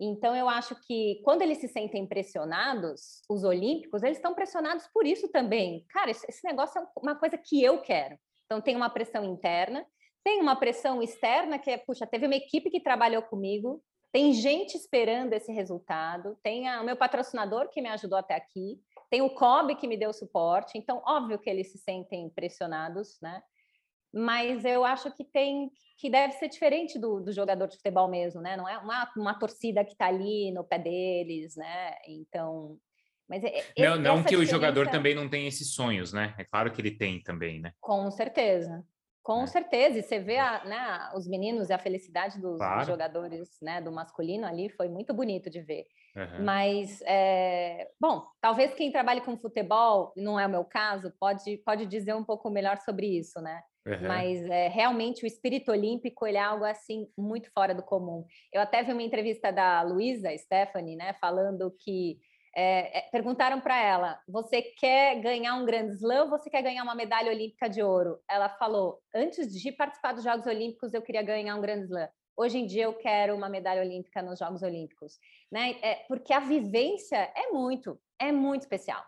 Então, 0.00 0.34
eu 0.34 0.48
acho 0.48 0.74
que 0.86 1.20
quando 1.24 1.42
eles 1.42 1.58
se 1.58 1.68
sentem 1.68 2.06
pressionados, 2.06 3.22
os 3.28 3.44
olímpicos, 3.44 4.02
eles 4.02 4.18
estão 4.18 4.34
pressionados 4.34 4.86
por 4.92 5.06
isso 5.06 5.28
também. 5.28 5.84
Cara, 5.90 6.10
esse 6.10 6.44
negócio 6.44 6.80
é 6.80 6.86
uma 7.00 7.16
coisa 7.16 7.36
que 7.36 7.62
eu 7.62 7.80
quero. 7.80 8.16
Então, 8.46 8.60
tem 8.60 8.76
uma 8.76 8.90
pressão 8.90 9.24
interna, 9.24 9.84
tem 10.24 10.40
uma 10.40 10.56
pressão 10.56 11.02
externa, 11.02 11.58
que 11.58 11.70
é, 11.70 11.78
puxa, 11.78 12.06
teve 12.06 12.26
uma 12.26 12.36
equipe 12.36 12.70
que 12.70 12.80
trabalhou 12.80 13.22
comigo, 13.22 13.82
tem 14.12 14.34
gente 14.34 14.76
esperando 14.76 15.32
esse 15.32 15.50
resultado, 15.50 16.36
tem 16.42 16.68
o 16.78 16.84
meu 16.84 16.96
patrocinador 16.96 17.70
que 17.70 17.80
me 17.80 17.88
ajudou 17.88 18.18
até 18.18 18.34
aqui, 18.34 18.78
tem 19.10 19.22
o 19.22 19.30
COB 19.30 19.74
que 19.76 19.88
me 19.88 19.96
deu 19.96 20.12
suporte, 20.12 20.76
então, 20.76 21.02
óbvio 21.06 21.38
que 21.38 21.48
eles 21.48 21.72
se 21.72 21.78
sentem 21.78 22.28
pressionados, 22.30 23.18
né? 23.22 23.42
Mas 24.12 24.64
eu 24.64 24.84
acho 24.84 25.10
que 25.12 25.24
tem 25.24 25.70
que 25.96 26.10
deve 26.10 26.34
ser 26.34 26.48
diferente 26.48 26.98
do, 26.98 27.20
do 27.20 27.32
jogador 27.32 27.66
de 27.68 27.76
futebol 27.76 28.08
mesmo, 28.08 28.42
né? 28.42 28.56
Não 28.56 28.68
é 28.68 28.76
uma, 28.76 29.10
uma 29.16 29.38
torcida 29.38 29.84
que 29.84 29.92
está 29.92 30.08
ali 30.08 30.50
no 30.52 30.64
pé 30.64 30.78
deles, 30.78 31.56
né? 31.56 31.94
Então, 32.06 32.76
mas 33.28 33.42
é, 33.44 33.64
não, 33.78 33.96
não 33.96 34.16
que 34.16 34.30
diferença... 34.30 34.42
o 34.42 34.44
jogador 34.44 34.88
também 34.88 35.14
não 35.14 35.28
tenha 35.28 35.48
esses 35.48 35.72
sonhos, 35.72 36.12
né? 36.12 36.34
É 36.36 36.44
claro 36.44 36.70
que 36.70 36.80
ele 36.80 36.90
tem 36.90 37.22
também, 37.22 37.60
né? 37.60 37.72
Com 37.80 38.10
certeza, 38.10 38.84
com 39.22 39.42
é. 39.42 39.46
certeza. 39.46 39.98
E 39.98 40.02
você 40.02 40.18
vê 40.18 40.38
a, 40.38 40.64
né, 40.64 41.10
os 41.16 41.26
meninos 41.28 41.70
e 41.70 41.72
a 41.72 41.78
felicidade 41.78 42.40
dos, 42.40 42.58
claro. 42.58 42.78
dos, 42.80 42.86
jogadores, 42.86 43.58
né, 43.62 43.80
do 43.80 43.92
masculino 43.92 44.46
ali 44.46 44.68
foi 44.70 44.88
muito 44.88 45.14
bonito 45.14 45.48
de 45.48 45.60
ver. 45.60 45.86
Uhum. 46.16 46.44
Mas, 46.44 47.00
é, 47.06 47.88
bom, 48.00 48.26
talvez 48.40 48.74
quem 48.74 48.92
trabalhe 48.92 49.20
com 49.20 49.36
futebol, 49.36 50.12
não 50.16 50.38
é 50.38 50.46
o 50.46 50.50
meu 50.50 50.64
caso, 50.64 51.12
pode, 51.18 51.56
pode 51.58 51.86
dizer 51.86 52.14
um 52.14 52.24
pouco 52.24 52.50
melhor 52.50 52.78
sobre 52.78 53.06
isso, 53.06 53.40
né? 53.40 53.62
Uhum. 53.86 54.06
Mas 54.06 54.42
é, 54.44 54.68
realmente 54.68 55.24
o 55.24 55.26
espírito 55.26 55.72
olímpico 55.72 56.24
ele 56.26 56.36
é 56.36 56.42
algo 56.42 56.64
assim 56.64 57.08
muito 57.18 57.50
fora 57.52 57.74
do 57.74 57.82
comum. 57.82 58.24
Eu 58.52 58.60
até 58.60 58.82
vi 58.82 58.92
uma 58.92 59.02
entrevista 59.02 59.50
da 59.50 59.82
Luísa 59.82 60.36
Stephanie, 60.36 60.96
né, 60.96 61.14
falando 61.14 61.74
que 61.80 62.18
é, 62.18 62.31
é, 62.54 63.02
perguntaram 63.10 63.60
para 63.60 63.80
ela: 63.80 64.20
você 64.28 64.62
quer 64.62 65.20
ganhar 65.20 65.54
um 65.54 65.64
grande 65.64 65.94
slam 65.94 66.24
ou 66.24 66.30
você 66.30 66.50
quer 66.50 66.62
ganhar 66.62 66.82
uma 66.82 66.94
medalha 66.94 67.30
olímpica 67.30 67.68
de 67.68 67.82
ouro? 67.82 68.20
Ela 68.28 68.48
falou: 68.48 69.00
antes 69.14 69.52
de 69.52 69.72
participar 69.72 70.12
dos 70.12 70.24
Jogos 70.24 70.46
Olímpicos, 70.46 70.92
eu 70.92 71.02
queria 71.02 71.22
ganhar 71.22 71.56
um 71.56 71.60
grande 71.60 71.84
slam. 71.84 72.08
Hoje 72.36 72.58
em 72.58 72.66
dia 72.66 72.84
eu 72.84 72.94
quero 72.94 73.34
uma 73.34 73.48
medalha 73.48 73.82
olímpica 73.82 74.22
nos 74.22 74.38
Jogos 74.38 74.62
Olímpicos, 74.62 75.18
né? 75.50 75.78
É, 75.82 75.94
porque 76.08 76.32
a 76.32 76.40
vivência 76.40 77.30
é 77.36 77.50
muito, 77.50 78.00
é 78.18 78.32
muito 78.32 78.62
especial. 78.62 79.04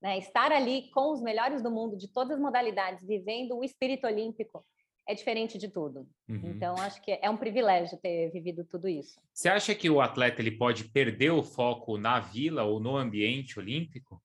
Né? 0.00 0.18
Estar 0.18 0.52
ali 0.52 0.90
com 0.90 1.12
os 1.12 1.22
melhores 1.22 1.62
do 1.62 1.70
mundo 1.70 1.96
de 1.96 2.12
todas 2.12 2.34
as 2.34 2.40
modalidades, 2.40 3.06
vivendo 3.06 3.56
o 3.56 3.64
espírito 3.64 4.06
olímpico, 4.06 4.64
é 5.06 5.14
diferente 5.14 5.56
de 5.56 5.68
tudo. 5.68 6.08
Uhum. 6.28 6.40
Então, 6.44 6.74
acho 6.78 7.00
que 7.00 7.18
é 7.22 7.30
um 7.30 7.36
privilégio 7.36 7.98
ter 7.98 8.30
vivido 8.30 8.64
tudo 8.64 8.88
isso. 8.88 9.20
Você 9.32 9.48
acha 9.48 9.74
que 9.74 9.88
o 9.88 10.00
atleta 10.00 10.40
ele 10.40 10.50
pode 10.50 10.84
perder 10.84 11.30
o 11.30 11.42
foco 11.42 11.96
na 11.96 12.18
vila 12.18 12.64
ou 12.64 12.80
no 12.80 12.96
ambiente 12.96 13.58
olímpico? 13.58 14.20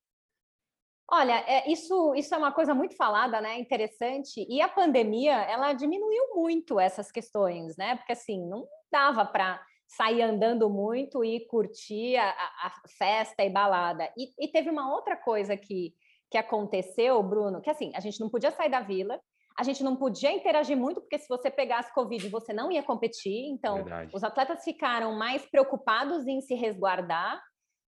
Olha, 1.13 1.43
é, 1.45 1.69
isso, 1.69 2.15
isso 2.15 2.33
é 2.33 2.37
uma 2.37 2.53
coisa 2.53 2.73
muito 2.73 2.95
falada, 2.95 3.41
né? 3.41 3.59
Interessante. 3.59 4.45
E 4.49 4.61
a 4.61 4.69
pandemia, 4.69 5.33
ela 5.33 5.73
diminuiu 5.73 6.35
muito 6.35 6.79
essas 6.79 7.11
questões, 7.11 7.75
né? 7.75 7.97
Porque 7.97 8.13
assim, 8.13 8.47
não 8.47 8.65
dava 8.89 9.25
para 9.25 9.61
sair 9.85 10.21
andando 10.21 10.69
muito 10.69 11.23
e 11.23 11.45
curtir 11.47 12.15
a, 12.15 12.29
a 12.29 12.73
festa 12.97 13.43
e 13.43 13.49
balada. 13.49 14.09
E, 14.17 14.31
e, 14.39 14.47
teve 14.47 14.69
uma 14.69 14.93
outra 14.93 15.17
coisa 15.17 15.57
que, 15.57 15.93
que 16.29 16.37
aconteceu, 16.37 17.21
Bruno, 17.21 17.61
que 17.61 17.69
assim, 17.69 17.91
a 17.93 17.99
gente 17.99 18.21
não 18.21 18.29
podia 18.29 18.51
sair 18.51 18.69
da 18.69 18.79
vila, 18.79 19.19
a 19.57 19.63
gente 19.63 19.83
não 19.83 19.95
podia 19.95 20.31
interagir 20.31 20.77
muito, 20.77 21.01
porque 21.01 21.19
se 21.19 21.27
você 21.27 21.51
pegasse 21.51 21.93
Covid, 21.93 22.27
você 22.29 22.53
não 22.53 22.71
ia 22.71 22.83
competir. 22.83 23.47
Então, 23.49 23.75
Verdade. 23.75 24.11
os 24.13 24.23
atletas 24.23 24.63
ficaram 24.63 25.13
mais 25.13 25.45
preocupados 25.45 26.25
em 26.27 26.41
se 26.41 26.55
resguardar. 26.55 27.41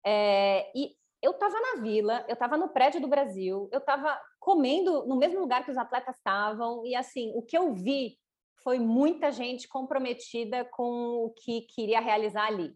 É, 0.04 0.70
e 0.74 0.96
eu 1.22 1.32
estava 1.32 1.54
na 1.60 1.82
vila, 1.82 2.24
eu 2.28 2.34
estava 2.34 2.56
no 2.56 2.70
prédio 2.70 3.00
do 3.00 3.06
Brasil, 3.06 3.68
eu 3.70 3.78
estava 3.78 4.20
comendo 4.40 5.06
no 5.06 5.16
mesmo 5.16 5.40
lugar 5.40 5.64
que 5.64 5.70
os 5.70 5.76
atletas 5.76 6.16
estavam. 6.16 6.84
E 6.84 6.96
assim, 6.96 7.32
o 7.36 7.42
que 7.42 7.56
eu 7.56 7.72
vi 7.74 8.16
foi 8.62 8.78
muita 8.78 9.30
gente 9.30 9.68
comprometida 9.68 10.64
com 10.64 11.26
o 11.26 11.30
que 11.30 11.62
queria 11.62 12.00
realizar 12.00 12.46
ali. 12.46 12.74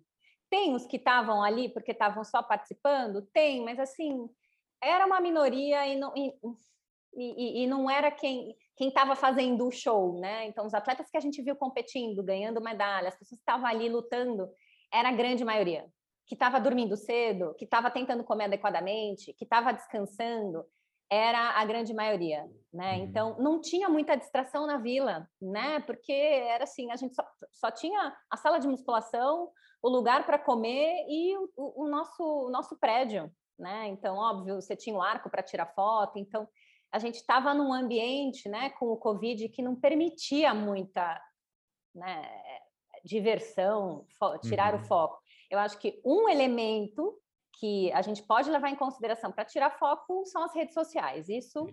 Tem 0.48 0.74
os 0.74 0.86
que 0.86 0.96
estavam 0.96 1.42
ali 1.42 1.68
porque 1.72 1.92
estavam 1.92 2.22
só 2.22 2.42
participando? 2.42 3.22
Tem, 3.32 3.64
mas 3.64 3.80
assim, 3.80 4.28
era 4.82 5.06
uma 5.06 5.20
minoria 5.20 5.86
e 5.86 5.96
não, 5.96 6.12
e, 6.16 6.32
e, 7.16 7.64
e 7.64 7.66
não 7.66 7.90
era 7.90 8.10
quem 8.10 8.56
quem 8.76 8.88
estava 8.88 9.16
fazendo 9.16 9.66
o 9.66 9.72
show, 9.72 10.20
né? 10.20 10.46
Então, 10.46 10.66
os 10.66 10.74
atletas 10.74 11.10
que 11.10 11.16
a 11.16 11.20
gente 11.20 11.42
viu 11.42 11.56
competindo, 11.56 12.22
ganhando 12.22 12.60
medalha, 12.60 13.08
as 13.08 13.16
pessoas 13.16 13.38
que 13.38 13.42
estavam 13.42 13.66
ali 13.66 13.88
lutando, 13.88 14.48
era 14.92 15.08
a 15.08 15.12
grande 15.12 15.44
maioria. 15.44 15.86
Que 16.26 16.34
estava 16.34 16.60
dormindo 16.60 16.96
cedo, 16.96 17.54
que 17.54 17.64
estava 17.64 17.90
tentando 17.90 18.22
comer 18.22 18.44
adequadamente, 18.44 19.32
que 19.32 19.44
estava 19.44 19.72
descansando, 19.72 20.64
era 21.10 21.52
a 21.52 21.64
grande 21.64 21.94
maioria, 21.94 22.44
né? 22.72 22.96
Uhum. 22.96 23.04
Então, 23.04 23.36
não 23.38 23.60
tinha 23.60 23.88
muita 23.88 24.16
distração 24.16 24.66
na 24.66 24.76
vila, 24.76 25.26
né? 25.40 25.80
Porque 25.80 26.12
era 26.12 26.64
assim, 26.64 26.90
a 26.90 26.96
gente 26.96 27.14
só, 27.14 27.24
só 27.52 27.70
tinha 27.70 28.14
a 28.30 28.36
sala 28.36 28.58
de 28.58 28.68
musculação, 28.68 29.50
o 29.82 29.88
lugar 29.88 30.26
para 30.26 30.38
comer 30.38 31.06
e 31.08 31.36
o, 31.56 31.84
o, 31.84 31.88
nosso, 31.88 32.22
o 32.22 32.50
nosso 32.50 32.76
prédio, 32.76 33.30
né? 33.58 33.86
Então, 33.86 34.16
óbvio, 34.16 34.60
você 34.60 34.76
tinha 34.76 34.96
o 34.96 35.02
arco 35.02 35.30
para 35.30 35.42
tirar 35.44 35.72
foto, 35.74 36.18
então 36.18 36.46
a 36.92 36.98
gente 36.98 37.16
estava 37.16 37.52
num 37.52 37.72
ambiente, 37.72 38.48
né, 38.48 38.70
com 38.70 38.86
o 38.86 38.96
Covid 38.96 39.48
que 39.48 39.62
não 39.62 39.74
permitia 39.76 40.54
muita 40.54 41.20
né, 41.94 42.30
diversão, 43.04 44.06
tirar 44.42 44.74
uhum. 44.74 44.80
o 44.80 44.84
foco. 44.84 45.18
Eu 45.50 45.58
acho 45.58 45.78
que 45.78 46.00
um 46.04 46.28
elemento 46.28 47.18
que 47.58 47.90
a 47.92 48.02
gente 48.02 48.22
pode 48.22 48.50
levar 48.50 48.70
em 48.70 48.76
consideração 48.76 49.32
para 49.32 49.44
tirar 49.44 49.78
foco 49.78 50.24
são 50.26 50.42
as 50.42 50.54
redes 50.54 50.74
sociais. 50.74 51.28
Isso, 51.28 51.66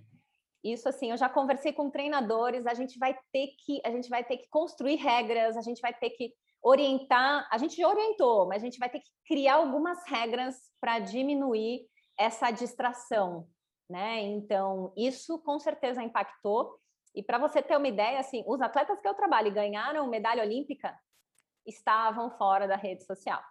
isso 0.64 0.88
assim, 0.88 1.12
eu 1.12 1.18
já 1.18 1.28
conversei 1.28 1.74
com 1.74 1.90
treinadores. 1.90 2.66
A 2.66 2.74
gente 2.74 2.98
vai 2.98 3.18
ter 3.32 3.48
que, 3.60 3.82
a 3.84 3.92
gente 3.92 4.10
vai 4.10 4.24
ter 4.24 4.38
que 4.38 4.48
construir 4.50 4.96
regras. 4.96 5.58
A 5.58 5.62
gente 5.62 5.82
vai 5.82 5.94
ter 5.94 6.12
que 6.12 6.34
orientar. 6.62 7.48
A 7.52 7.58
gente 7.58 7.84
orientou, 7.84 8.48
mas 8.48 8.64
a 8.64 8.66
gente 8.66 8.80
vai 8.80 8.90
ter 8.90 9.00
que 9.00 9.10
criar 9.28 9.56
algumas 9.56 10.00
regras 10.08 10.56
para 10.80 11.00
diminuir 11.00 11.86
essa 12.18 12.52
distração, 12.52 13.48
né? 13.90 14.22
Então, 14.22 14.94
isso 14.96 15.40
com 15.40 15.60
certeza 15.60 16.02
impactou. 16.02 16.80
E 17.16 17.22
para 17.22 17.38
você 17.38 17.62
ter 17.62 17.78
uma 17.78 17.88
ideia, 17.88 18.20
assim, 18.20 18.44
os 18.48 18.62
atletas 18.62 19.00
que 19.00 19.08
eu 19.08 19.14
trabalho 19.14 19.50
e 19.50 19.54
ganharam 19.54 20.08
medalha 20.08 20.44
olímpica 20.44 20.98
estavam 21.66 22.32
fora 22.38 22.68
da 22.68 22.76
rede 22.76 23.06
social. 23.06 23.42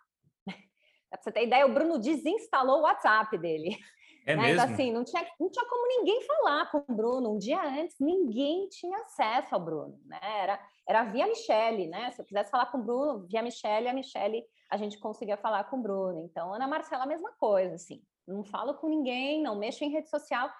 para 1.11 1.23
você 1.23 1.33
ter 1.33 1.47
ideia, 1.47 1.67
o 1.67 1.73
Bruno 1.73 1.99
desinstalou 1.99 2.81
o 2.81 2.83
WhatsApp 2.83 3.39
dele. 3.39 3.77
É 4.27 4.37
né? 4.37 4.53
Então, 4.53 4.67
mesmo? 4.67 4.75
assim, 4.75 4.93
não 4.93 5.05
tinha, 5.05 5.27
não 5.39 5.51
tinha 5.51 5.67
como 5.67 5.89
ninguém 5.89 6.23
falar 6.23 6.71
com 6.71 6.79
o 6.79 6.95
Bruno. 6.95 7.35
Um 7.35 7.39
dia 7.39 7.63
antes, 7.63 7.97
ninguém 8.01 8.69
tinha 8.69 8.99
acesso 8.99 9.55
ao 9.55 9.61
Bruno, 9.61 9.99
né? 10.05 10.21
Era, 10.23 10.61
era 10.89 11.05
via 11.05 11.27
Michele, 11.27 11.89
né? 11.89 12.11
Se 12.13 12.21
eu 12.21 12.25
quisesse 12.25 12.51
falar 12.51 12.67
com 12.67 12.79
o 12.79 12.83
Bruno, 12.83 13.27
via 13.27 13.43
Michele, 13.43 13.89
a 13.89 13.93
Michele, 13.93 14.45
a 14.71 14.77
gente 14.77 14.99
conseguia 14.99 15.37
falar 15.37 15.65
com 15.65 15.79
o 15.79 15.83
Bruno. 15.83 16.21
Então, 16.21 16.55
Ana 16.55 16.69
Marcela, 16.69 17.05
a 17.05 17.07
mesma 17.07 17.33
coisa, 17.39 17.75
assim 17.75 18.03
não 18.27 18.45
falo 18.45 18.75
com 18.75 18.89
ninguém, 18.89 19.43
não 19.43 19.59
mexo 19.59 19.85
em 19.85 19.91
rede 19.91 20.09
social, 20.09 20.51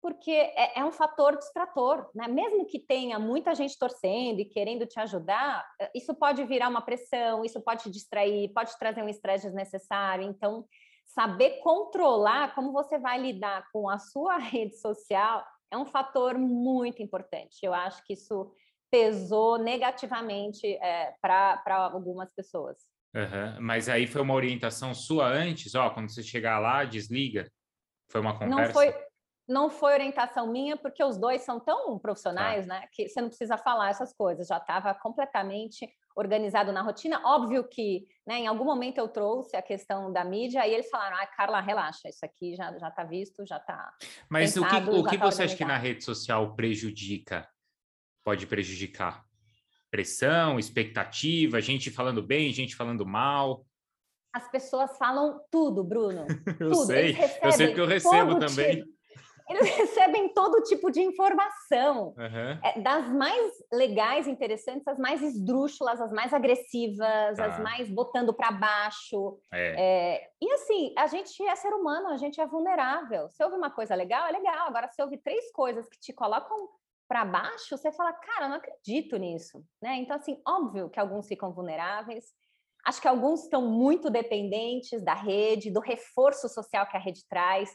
porque 0.00 0.30
é, 0.30 0.78
é, 0.78 0.84
um 0.84 0.92
fator 0.92 1.36
distrator, 1.36 2.08
né? 2.14 2.28
Mesmo 2.28 2.64
que 2.66 2.78
tenha 2.78 3.18
muita 3.18 3.54
gente 3.54 3.76
torcendo 3.76 4.40
e 4.40 4.44
querendo 4.44 4.86
te 4.86 4.98
ajudar, 5.00 5.66
eh, 5.80 5.90
isso 5.94 6.14
pode 6.14 6.44
virar 6.44 6.68
uma 6.68 6.80
pressão, 6.80 7.44
isso 7.44 7.60
pode 7.60 7.82
te 7.82 7.90
distrair, 7.90 8.52
pode 8.54 8.78
trazer 8.78 9.02
um 9.02 9.08
estresse 9.08 9.46
desnecessário. 9.46 10.24
Então, 10.24 10.64
saber 11.08 11.58
controlar 11.60 12.54
como 12.54 12.72
você 12.72 12.98
vai 12.98 13.18
lidar 13.20 13.66
com 13.72 13.88
a 13.88 13.98
sua 13.98 14.36
rede 14.38 14.78
social 14.78 15.44
é 15.70 15.76
um 15.76 15.86
fator 15.86 16.38
muito 16.38 17.02
importante. 17.02 17.58
Eu 17.62 17.74
acho 17.74 18.02
que 18.04 18.14
isso 18.14 18.52
pesou 18.90 19.58
negativamente 19.58 20.66
é, 20.66 21.14
para 21.20 21.62
algumas 21.92 22.32
pessoas. 22.32 22.76
Uhum. 23.14 23.60
Mas 23.60 23.88
aí 23.88 24.06
foi 24.06 24.22
uma 24.22 24.34
orientação 24.34 24.94
sua 24.94 25.26
antes, 25.26 25.74
ó, 25.74 25.90
quando 25.90 26.10
você 26.10 26.22
chegar 26.22 26.58
lá, 26.58 26.84
desliga. 26.84 27.50
Foi 28.10 28.20
uma 28.20 28.38
conversa? 28.38 28.64
Não 28.64 28.72
foi, 28.72 28.94
não 29.46 29.70
foi 29.70 29.92
orientação 29.94 30.50
minha, 30.50 30.76
porque 30.76 31.04
os 31.04 31.18
dois 31.18 31.42
são 31.42 31.60
tão 31.60 31.98
profissionais, 31.98 32.66
tá. 32.66 32.74
né, 32.74 32.86
que 32.92 33.08
você 33.08 33.20
não 33.20 33.28
precisa 33.28 33.58
falar 33.58 33.90
essas 33.90 34.14
coisas. 34.14 34.46
Já 34.46 34.58
estava 34.58 34.94
completamente 34.94 35.90
organizado 36.18 36.72
na 36.72 36.82
rotina. 36.82 37.22
Óbvio 37.24 37.62
que, 37.68 38.06
né, 38.26 38.40
em 38.40 38.46
algum 38.46 38.64
momento 38.64 38.98
eu 38.98 39.08
trouxe 39.08 39.56
a 39.56 39.62
questão 39.62 40.12
da 40.12 40.24
mídia 40.24 40.66
e 40.66 40.74
eles 40.74 40.90
falaram: 40.90 41.16
"Ah, 41.16 41.26
Carla, 41.26 41.60
relaxa, 41.60 42.08
isso 42.08 42.24
aqui 42.24 42.54
já 42.56 42.76
já 42.78 42.88
está 42.88 43.04
visto, 43.04 43.46
já 43.46 43.56
está". 43.56 43.92
Mas 44.28 44.54
pensado, 44.54 44.90
o 44.90 44.94
que, 44.94 45.00
o 45.00 45.04
que 45.10 45.18
tá 45.18 45.30
você 45.30 45.44
acha 45.44 45.56
que 45.56 45.64
na 45.64 45.78
rede 45.78 46.04
social 46.04 46.54
prejudica? 46.54 47.48
Pode 48.24 48.46
prejudicar? 48.46 49.28
pressão, 49.90 50.58
expectativa, 50.58 51.60
gente 51.60 51.90
falando 51.90 52.22
bem, 52.22 52.52
gente 52.52 52.76
falando 52.76 53.06
mal? 53.06 53.66
As 54.32 54.50
pessoas 54.50 54.96
falam 54.98 55.40
tudo, 55.50 55.82
Bruno. 55.82 56.26
eu 56.60 56.70
tudo. 56.70 56.86
sei, 56.86 57.16
eu 57.42 57.52
sei 57.52 57.66
porque 57.68 57.80
eu 57.80 57.86
recebo 57.86 58.38
também. 58.38 58.82
Tipo, 58.82 58.97
eles 59.48 59.68
recebem 59.76 60.32
todo 60.32 60.62
tipo 60.62 60.90
de 60.90 61.00
informação, 61.00 62.14
uhum. 62.16 62.60
é, 62.62 62.80
das 62.80 63.08
mais 63.08 63.52
legais, 63.72 64.26
interessantes, 64.26 64.86
as 64.86 64.98
mais 64.98 65.22
esdrúxulas, 65.22 66.00
as 66.00 66.12
mais 66.12 66.32
agressivas, 66.32 67.36
tá. 67.36 67.46
as 67.46 67.60
mais 67.60 67.88
botando 67.88 68.32
para 68.34 68.52
baixo. 68.52 69.38
É. 69.52 69.74
É, 69.78 70.30
e 70.40 70.52
assim, 70.52 70.94
a 70.96 71.06
gente 71.06 71.42
é 71.42 71.54
ser 71.56 71.72
humano, 71.72 72.08
a 72.08 72.16
gente 72.16 72.40
é 72.40 72.46
vulnerável. 72.46 73.28
Se 73.30 73.42
ouve 73.42 73.56
uma 73.56 73.70
coisa 73.70 73.94
legal, 73.94 74.26
é 74.26 74.32
legal. 74.32 74.68
Agora, 74.68 74.88
se 74.88 75.02
ouve 75.02 75.18
três 75.18 75.50
coisas 75.52 75.88
que 75.88 75.98
te 75.98 76.12
colocam 76.12 76.68
para 77.08 77.24
baixo, 77.24 77.76
você 77.76 77.90
fala, 77.90 78.12
cara, 78.12 78.48
não 78.48 78.56
acredito 78.56 79.16
nisso, 79.16 79.64
né? 79.80 79.96
Então, 79.96 80.16
assim, 80.16 80.40
óbvio 80.46 80.90
que 80.90 81.00
alguns 81.00 81.26
ficam 81.26 81.52
vulneráveis, 81.52 82.26
Acho 82.84 83.00
que 83.00 83.08
alguns 83.08 83.42
estão 83.42 83.70
muito 83.70 84.08
dependentes 84.08 85.04
da 85.04 85.14
rede, 85.14 85.70
do 85.70 85.80
reforço 85.80 86.48
social 86.48 86.88
que 86.88 86.96
a 86.96 87.00
rede 87.00 87.26
traz, 87.28 87.70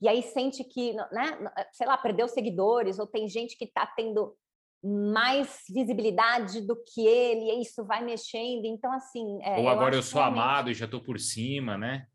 e 0.00 0.08
aí 0.08 0.22
sente 0.22 0.62
que, 0.64 0.92
né, 0.92 1.38
sei 1.72 1.86
lá, 1.86 1.96
perdeu 1.96 2.28
seguidores, 2.28 2.98
ou 2.98 3.06
tem 3.06 3.28
gente 3.28 3.56
que 3.56 3.64
está 3.64 3.86
tendo 3.86 4.36
mais 4.82 5.64
visibilidade 5.68 6.60
do 6.60 6.76
que 6.76 7.06
ele, 7.06 7.50
e 7.50 7.62
isso 7.62 7.84
vai 7.84 8.04
mexendo. 8.04 8.64
Então, 8.64 8.92
assim. 8.92 9.38
É, 9.42 9.58
ou 9.58 9.68
agora 9.68 9.94
eu, 9.94 9.98
eu 9.98 10.02
sou 10.02 10.20
realmente... 10.20 10.40
amado 10.40 10.70
e 10.70 10.74
já 10.74 10.84
estou 10.84 11.02
por 11.02 11.18
cima, 11.18 11.76
né? 11.76 12.06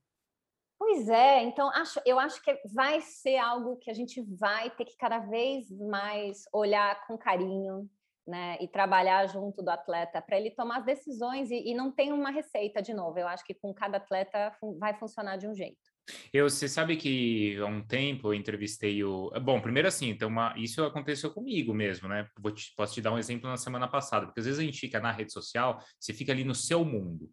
Pois 0.86 1.08
é, 1.08 1.42
então 1.44 1.70
acho, 1.70 2.02
eu 2.06 2.20
acho 2.20 2.44
que 2.44 2.60
vai 2.74 3.00
ser 3.00 3.38
algo 3.38 3.78
que 3.78 3.90
a 3.90 3.94
gente 3.94 4.22
vai 4.38 4.70
ter 4.70 4.84
que 4.84 4.98
cada 4.98 5.20
vez 5.20 5.72
mais 5.72 6.44
olhar 6.52 7.08
com 7.08 7.18
carinho, 7.18 7.90
né, 8.28 8.58
e 8.62 8.68
trabalhar 8.68 9.28
junto 9.28 9.62
do 9.62 9.70
atleta 9.70 10.22
para 10.22 10.38
ele 10.38 10.52
tomar 10.52 10.78
as 10.78 10.86
decisões 10.86 11.52
e, 11.52 11.72
e, 11.72 11.76
não 11.76 11.92
tem 11.92 12.14
uma 12.14 12.32
receita 12.32 12.82
de 12.82 12.94
novo. 12.94 13.20
Eu 13.20 13.28
acho 13.28 13.44
que 13.44 13.54
com 13.54 13.74
cada 13.74 13.98
atleta 13.98 14.56
vai 14.80 14.94
funcionar 14.94 15.38
de 15.38 15.48
um 15.48 15.54
jeito. 15.54 15.94
Eu, 16.34 16.50
você 16.50 16.68
sabe 16.68 16.98
que 16.98 17.58
há 17.60 17.66
um 17.66 17.86
tempo 17.86 18.30
eu 18.30 18.34
entrevistei 18.34 19.04
o. 19.04 19.30
Bom, 19.42 19.62
primeiro 19.62 19.88
assim, 19.88 20.10
então 20.10 20.28
uma... 20.28 20.54
isso 20.58 20.84
aconteceu 20.84 21.32
comigo 21.32 21.74
mesmo, 21.74 22.08
né? 22.08 22.28
Te... 22.54 22.74
Posso 22.76 22.94
te 22.94 23.02
dar 23.02 23.14
um 23.14 23.18
exemplo 23.18 23.50
na 23.50 23.58
semana 23.58 23.88
passada, 23.88 24.26
porque 24.26 24.40
às 24.40 24.46
vezes 24.46 24.60
a 24.60 24.64
gente 24.64 24.80
fica 24.80 25.00
na 25.00 25.12
rede 25.12 25.32
social, 25.32 25.80
você 26.00 26.14
fica 26.14 26.32
ali 26.32 26.44
no 26.44 26.56
seu 26.56 26.84
mundo. 26.84 27.30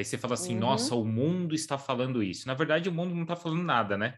Aí 0.00 0.04
você 0.04 0.18
fala 0.18 0.34
assim, 0.34 0.54
uhum. 0.54 0.60
nossa, 0.60 0.94
o 0.94 1.04
mundo 1.04 1.54
está 1.54 1.78
falando 1.78 2.22
isso. 2.22 2.46
Na 2.46 2.54
verdade, 2.54 2.88
o 2.88 2.92
mundo 2.92 3.14
não 3.14 3.22
está 3.22 3.36
falando 3.36 3.62
nada, 3.62 3.96
né? 3.96 4.14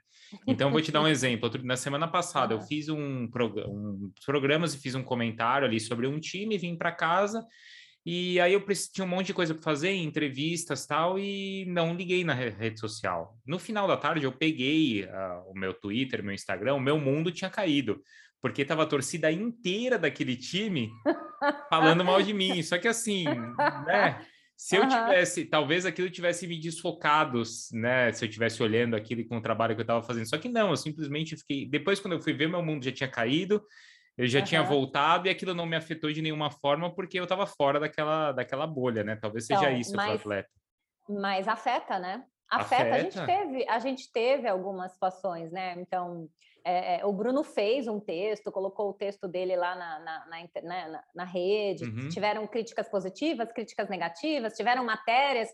Então, 0.46 0.68
eu 0.68 0.72
vou 0.72 0.80
te 0.80 0.90
dar 0.90 1.02
um 1.02 1.08
exemplo. 1.08 1.50
Na 1.62 1.76
semana 1.76 2.08
passada, 2.08 2.54
eu 2.54 2.60
fiz 2.60 2.88
um, 2.88 3.28
prog 3.28 3.60
um 3.66 4.10
programas 4.24 4.74
e 4.74 4.78
fiz 4.78 4.94
um 4.94 5.02
comentário 5.02 5.66
ali 5.66 5.78
sobre 5.78 6.06
um 6.06 6.18
time, 6.18 6.56
vim 6.56 6.76
para 6.76 6.92
casa 6.92 7.46
e 8.04 8.40
aí 8.40 8.52
eu 8.52 8.64
tinha 8.92 9.04
um 9.04 9.08
monte 9.08 9.28
de 9.28 9.34
coisa 9.34 9.54
para 9.54 9.62
fazer, 9.62 9.92
entrevistas 9.92 10.84
tal, 10.86 11.18
e 11.18 11.64
não 11.66 11.94
liguei 11.94 12.24
na 12.24 12.34
rede 12.34 12.80
social. 12.80 13.38
No 13.46 13.60
final 13.60 13.86
da 13.86 13.96
tarde, 13.96 14.24
eu 14.24 14.32
peguei 14.32 15.04
uh, 15.04 15.48
o 15.48 15.54
meu 15.54 15.72
Twitter, 15.72 16.22
meu 16.22 16.34
Instagram, 16.34 16.74
o 16.74 16.80
meu 16.80 16.98
mundo 16.98 17.30
tinha 17.30 17.48
caído, 17.48 18.02
porque 18.40 18.64
tava 18.64 18.82
a 18.82 18.86
torcida 18.86 19.30
inteira 19.30 19.96
daquele 20.00 20.36
time 20.36 20.90
falando 21.70 22.04
mal 22.04 22.20
de 22.20 22.34
mim. 22.34 22.60
Só 22.64 22.76
que 22.76 22.88
assim, 22.88 23.24
né? 23.86 24.26
Se 24.62 24.76
eu 24.76 24.88
tivesse, 24.88 25.44
talvez 25.46 25.84
aquilo 25.84 26.08
tivesse 26.08 26.46
me 26.46 26.56
desfocado, 26.56 27.42
né? 27.72 28.12
Se 28.12 28.24
eu 28.24 28.30
tivesse 28.30 28.62
olhando 28.62 28.94
aquilo 28.94 29.26
com 29.26 29.38
o 29.38 29.42
trabalho 29.42 29.74
que 29.74 29.80
eu 29.80 29.82
estava 29.82 30.04
fazendo. 30.04 30.28
Só 30.28 30.38
que 30.38 30.48
não, 30.48 30.70
eu 30.70 30.76
simplesmente 30.76 31.36
fiquei. 31.36 31.68
Depois, 31.68 31.98
quando 31.98 32.12
eu 32.12 32.20
fui 32.20 32.32
ver, 32.32 32.48
meu 32.48 32.62
mundo 32.62 32.84
já 32.84 32.92
tinha 32.92 33.10
caído, 33.10 33.60
eu 34.16 34.24
já 34.28 34.38
uhum. 34.38 34.44
tinha 34.44 34.62
voltado 34.62 35.26
e 35.26 35.30
aquilo 35.30 35.52
não 35.52 35.66
me 35.66 35.74
afetou 35.74 36.12
de 36.12 36.22
nenhuma 36.22 36.48
forma 36.48 36.94
porque 36.94 37.18
eu 37.18 37.24
estava 37.24 37.44
fora 37.44 37.80
daquela, 37.80 38.30
daquela 38.30 38.64
bolha, 38.64 39.02
né? 39.02 39.16
Talvez 39.16 39.46
seja 39.46 39.64
então, 39.64 39.76
isso 39.76 39.94
para 39.94 40.12
o 40.12 40.14
atleta. 40.14 40.50
Mas 41.08 41.48
afeta, 41.48 41.98
né? 41.98 42.22
Afeta. 42.52 42.82
afeta. 42.82 42.94
A 42.94 42.98
gente 42.98 43.26
teve, 43.26 43.68
a 43.68 43.78
gente 43.78 44.12
teve 44.12 44.48
algumas 44.48 44.92
situações, 44.92 45.50
né? 45.50 45.74
Então, 45.78 46.28
é, 46.64 47.00
é, 47.00 47.06
o 47.06 47.12
Bruno 47.12 47.42
fez 47.42 47.88
um 47.88 47.98
texto, 47.98 48.52
colocou 48.52 48.90
o 48.90 48.94
texto 48.94 49.26
dele 49.26 49.56
lá 49.56 49.74
na, 49.74 49.98
na, 50.00 50.26
na, 50.26 50.62
né, 50.62 50.88
na, 50.88 51.04
na 51.14 51.24
rede. 51.24 51.84
Uhum. 51.84 52.08
Tiveram 52.08 52.46
críticas 52.46 52.88
positivas, 52.88 53.52
críticas 53.52 53.88
negativas, 53.88 54.54
tiveram 54.54 54.84
matérias. 54.84 55.48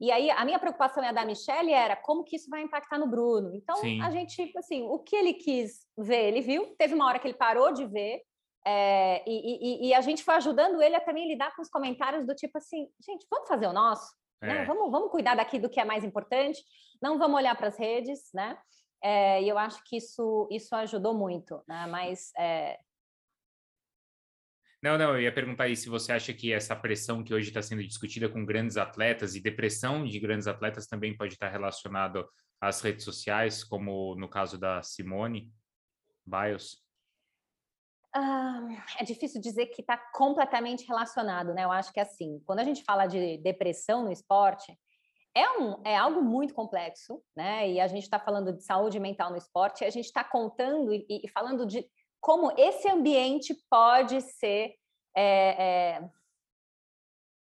E 0.00 0.10
aí 0.12 0.30
a 0.30 0.44
minha 0.44 0.58
preocupação 0.58 1.02
e 1.02 1.06
a 1.06 1.12
da 1.12 1.24
Michelle 1.24 1.72
era 1.72 1.96
como 1.96 2.22
que 2.22 2.36
isso 2.36 2.48
vai 2.48 2.62
impactar 2.62 2.98
no 2.98 3.08
Bruno. 3.08 3.54
Então 3.54 3.76
Sim. 3.76 4.00
a 4.02 4.10
gente, 4.10 4.52
assim, 4.56 4.82
o 4.82 4.98
que 4.98 5.16
ele 5.16 5.34
quis 5.34 5.86
ver, 5.98 6.28
ele 6.28 6.40
viu. 6.40 6.74
Teve 6.78 6.94
uma 6.94 7.06
hora 7.06 7.18
que 7.18 7.26
ele 7.26 7.36
parou 7.36 7.72
de 7.72 7.86
ver. 7.86 8.20
É, 8.64 9.24
e, 9.26 9.86
e, 9.86 9.88
e, 9.88 9.94
a 9.94 10.02
gente 10.02 10.22
foi 10.22 10.34
ajudando 10.34 10.82
ele 10.82 10.94
a 10.94 11.00
também 11.00 11.26
lidar 11.26 11.56
com 11.56 11.62
os 11.62 11.70
comentários 11.70 12.26
do 12.26 12.34
tipo 12.34 12.58
assim, 12.58 12.88
gente, 13.02 13.26
vamos 13.30 13.48
fazer 13.48 13.66
o 13.66 13.72
nosso? 13.72 14.12
É. 14.48 14.64
Vamos, 14.64 14.90
vamos 14.90 15.10
cuidar 15.10 15.34
daqui 15.34 15.58
do 15.58 15.68
que 15.68 15.80
é 15.80 15.84
mais 15.84 16.04
importante, 16.04 16.62
não 17.02 17.18
vamos 17.18 17.36
olhar 17.36 17.56
para 17.56 17.68
as 17.68 17.78
redes, 17.78 18.30
né? 18.32 18.56
É, 19.02 19.42
e 19.42 19.48
eu 19.48 19.56
acho 19.58 19.82
que 19.84 19.96
isso, 19.96 20.46
isso 20.50 20.74
ajudou 20.74 21.14
muito, 21.14 21.62
né? 21.66 21.86
Mas. 21.86 22.32
É... 22.38 22.78
Não, 24.82 24.96
não, 24.96 25.14
eu 25.14 25.22
ia 25.22 25.32
perguntar 25.32 25.64
aí 25.64 25.76
se 25.76 25.90
você 25.90 26.12
acha 26.12 26.32
que 26.32 26.52
essa 26.52 26.74
pressão 26.74 27.22
que 27.22 27.34
hoje 27.34 27.48
está 27.48 27.60
sendo 27.60 27.82
discutida 27.84 28.28
com 28.28 28.46
grandes 28.46 28.78
atletas 28.78 29.34
e 29.34 29.40
depressão 29.40 30.06
de 30.06 30.18
grandes 30.18 30.46
atletas 30.46 30.86
também 30.86 31.14
pode 31.14 31.34
estar 31.34 31.50
relacionado 31.50 32.26
às 32.58 32.80
redes 32.80 33.04
sociais, 33.04 33.62
como 33.62 34.14
no 34.16 34.28
caso 34.28 34.58
da 34.58 34.82
Simone 34.82 35.52
Biles. 36.26 36.78
Ah, 38.12 38.60
é 38.98 39.04
difícil 39.04 39.40
dizer 39.40 39.66
que 39.66 39.82
está 39.82 39.96
completamente 39.96 40.86
relacionado, 40.86 41.54
né? 41.54 41.64
Eu 41.64 41.70
acho 41.70 41.92
que 41.92 42.00
assim, 42.00 42.40
quando 42.44 42.58
a 42.58 42.64
gente 42.64 42.82
fala 42.82 43.06
de 43.06 43.38
depressão 43.38 44.02
no 44.02 44.10
esporte, 44.10 44.76
é, 45.34 45.48
um, 45.58 45.80
é 45.84 45.96
algo 45.96 46.20
muito 46.20 46.52
complexo, 46.52 47.22
né? 47.36 47.70
E 47.70 47.80
a 47.80 47.86
gente 47.86 48.02
está 48.02 48.18
falando 48.18 48.52
de 48.52 48.64
saúde 48.64 48.98
mental 48.98 49.30
no 49.30 49.36
esporte, 49.36 49.84
a 49.84 49.90
gente 49.90 50.06
está 50.06 50.24
contando 50.24 50.92
e, 50.92 51.06
e, 51.08 51.28
falando 51.28 51.64
de 51.64 51.88
como 52.20 52.52
esse 52.58 52.88
ambiente 52.88 53.54
pode 53.70 54.20
ser 54.20 54.74
é, 55.16 55.94
é, 55.98 56.10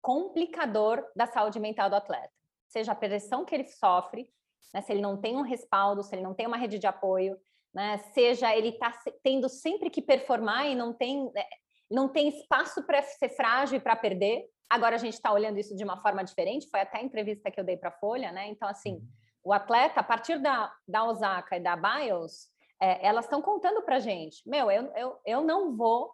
complicador 0.01 1.05
da 1.15 1.27
saúde 1.27 1.59
mental 1.59 1.89
do 1.89 1.95
atleta, 1.95 2.33
seja 2.67 2.93
a 2.93 2.95
pressão 2.95 3.45
que 3.45 3.53
ele 3.53 3.65
sofre, 3.65 4.27
né? 4.73 4.81
se 4.81 4.91
ele 4.91 5.01
não 5.01 5.15
tem 5.15 5.37
um 5.37 5.41
respaldo, 5.41 6.01
se 6.01 6.15
ele 6.15 6.23
não 6.23 6.33
tem 6.33 6.47
uma 6.47 6.57
rede 6.57 6.79
de 6.79 6.87
apoio, 6.87 7.39
né? 7.77 7.97
Seja 8.13 8.55
ele 8.55 8.69
está 8.69 8.91
tendo 9.23 9.47
sempre 9.47 9.89
que 9.89 10.01
performar 10.01 10.67
e 10.67 10.75
não 10.75 10.91
tem 10.93 11.31
né? 11.31 11.45
não 11.89 12.09
tem 12.09 12.27
espaço 12.27 12.83
para 12.85 13.01
ser 13.01 13.29
frágil 13.29 13.77
e 13.77 13.79
para 13.79 13.95
perder, 13.95 14.45
Agora 14.69 14.95
a 14.95 14.99
gente 14.99 15.13
está 15.13 15.31
olhando 15.31 15.57
isso 15.57 15.75
de 15.75 15.83
uma 15.83 16.01
forma 16.01 16.23
diferente, 16.23 16.69
foi 16.69 16.81
até 16.81 16.99
a 16.99 17.03
entrevista 17.03 17.49
que 17.49 17.59
eu 17.59 17.63
dei 17.63 17.77
para 17.77 17.89
a 17.89 17.99
Folha, 17.99 18.31
né? 18.31 18.47
Então, 18.47 18.67
assim, 18.67 18.95
uhum. 18.95 19.07
o 19.45 19.53
atleta, 19.53 20.01
a 20.01 20.03
partir 20.03 20.39
da, 20.39 20.73
da 20.87 21.05
Osaka 21.05 21.55
e 21.55 21.59
da 21.59 21.75
Bios, 21.75 22.49
é, 22.81 23.05
elas 23.07 23.25
estão 23.25 23.41
contando 23.41 23.81
para 23.81 23.95
a 23.95 23.99
gente: 23.99 24.41
meu, 24.45 24.69
eu, 24.69 24.91
eu, 24.95 25.19
eu 25.25 25.41
não 25.41 25.75
vou 25.75 26.13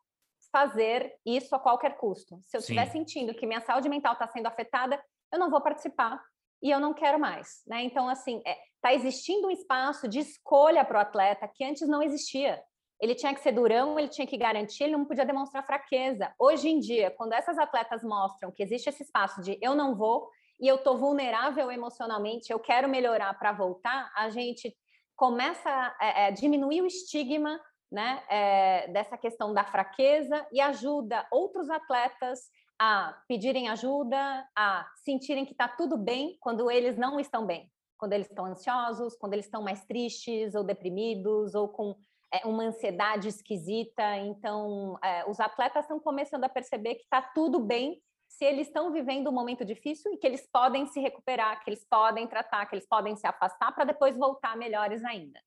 fazer 0.51 1.15
isso 1.25 1.55
a 1.55 1.59
qualquer 1.59 1.97
custo. 1.97 2.39
Se 2.43 2.55
eu 2.55 2.59
estiver 2.59 2.85
sentindo 2.91 3.33
que 3.33 3.47
minha 3.47 3.61
saúde 3.61 3.89
mental 3.89 4.13
está 4.13 4.27
sendo 4.27 4.45
afetada, 4.45 5.03
eu 5.31 5.39
não 5.39 5.49
vou 5.49 5.61
participar 5.61 6.23
e 6.63 6.71
eu 6.71 6.79
não 6.79 6.93
quero 6.93 7.19
mais, 7.19 7.61
né? 7.67 7.83
Então, 7.83 8.07
assim, 8.09 8.37
está 8.37 8.49
é, 8.49 8.57
tá 8.81 8.93
existindo 8.93 9.47
um 9.47 9.51
espaço 9.51 10.07
de 10.07 10.19
escolha 10.19 10.83
para 10.85 10.97
o 10.97 11.01
atleta 11.01 11.47
que 11.47 11.63
antes 11.63 11.87
não 11.87 12.01
existia 12.01 12.63
ele 13.03 13.15
tinha 13.15 13.33
que 13.33 13.41
ser 13.41 13.51
durão, 13.51 13.99
ele 13.99 14.07
tinha 14.07 14.25
que 14.25 14.37
garantir, 14.37 14.85
ele 14.85 14.93
não 14.93 15.03
podia 15.03 15.25
demonstrar 15.25 15.65
fraqueza. 15.65 16.33
Hoje 16.39 16.69
em 16.69 16.79
dia, 16.79 17.11
quando 17.11 17.33
essas 17.33 17.57
atletas 17.57 18.01
mostram 18.01 18.49
que 18.49 18.63
existe 18.63 18.87
esse 18.87 19.03
espaço 19.03 19.41
de 19.41 19.59
eu 19.61 19.75
não 19.75 19.93
vou 19.93 20.29
e 20.57 20.69
eu 20.69 20.75
estou 20.75 20.97
vulnerável 20.97 21.69
emocionalmente, 21.69 22.49
eu 22.49 22.59
quero 22.59 22.87
melhorar 22.87 23.37
para 23.37 23.51
voltar, 23.51 24.09
a 24.15 24.29
gente 24.29 24.73
começa 25.17 25.69
a 25.69 25.95
é, 26.01 26.27
é, 26.27 26.31
diminuir 26.31 26.81
o 26.81 26.85
estigma 26.85 27.59
né, 27.91 28.23
é, 28.29 28.87
dessa 28.87 29.17
questão 29.17 29.53
da 29.53 29.65
fraqueza 29.65 30.47
e 30.49 30.61
ajuda 30.61 31.27
outros 31.29 31.69
atletas 31.69 32.39
a 32.85 33.17
pedirem 33.29 33.69
ajuda, 33.69 34.45
a 34.53 34.85
sentirem 35.05 35.45
que 35.45 35.53
está 35.53 35.69
tudo 35.69 35.97
bem 35.97 36.35
quando 36.41 36.69
eles 36.69 36.97
não 36.97 37.17
estão 37.17 37.45
bem, 37.45 37.71
quando 37.97 38.11
eles 38.11 38.27
estão 38.27 38.45
ansiosos, 38.45 39.15
quando 39.15 39.31
eles 39.31 39.45
estão 39.45 39.63
mais 39.63 39.85
tristes 39.85 40.53
ou 40.53 40.65
deprimidos 40.65 41.55
ou 41.55 41.69
com 41.69 41.95
é, 42.29 42.45
uma 42.45 42.63
ansiedade 42.63 43.29
esquisita. 43.29 44.17
Então, 44.17 44.99
é, 45.01 45.23
os 45.29 45.39
atletas 45.39 45.85
estão 45.85 45.97
começando 45.97 46.43
a 46.43 46.49
perceber 46.49 46.95
que 46.95 47.03
está 47.03 47.21
tudo 47.21 47.57
bem 47.57 48.01
se 48.27 48.43
eles 48.43 48.67
estão 48.67 48.91
vivendo 48.91 49.29
um 49.29 49.33
momento 49.33 49.63
difícil 49.63 50.11
e 50.11 50.17
que 50.17 50.27
eles 50.27 50.45
podem 50.51 50.85
se 50.87 50.99
recuperar, 50.99 51.63
que 51.63 51.69
eles 51.69 51.85
podem 51.89 52.27
tratar, 52.27 52.65
que 52.65 52.75
eles 52.75 52.87
podem 52.87 53.15
se 53.15 53.25
afastar 53.25 53.71
para 53.71 53.85
depois 53.85 54.17
voltar 54.17 54.57
melhores 54.57 55.05
ainda. 55.05 55.39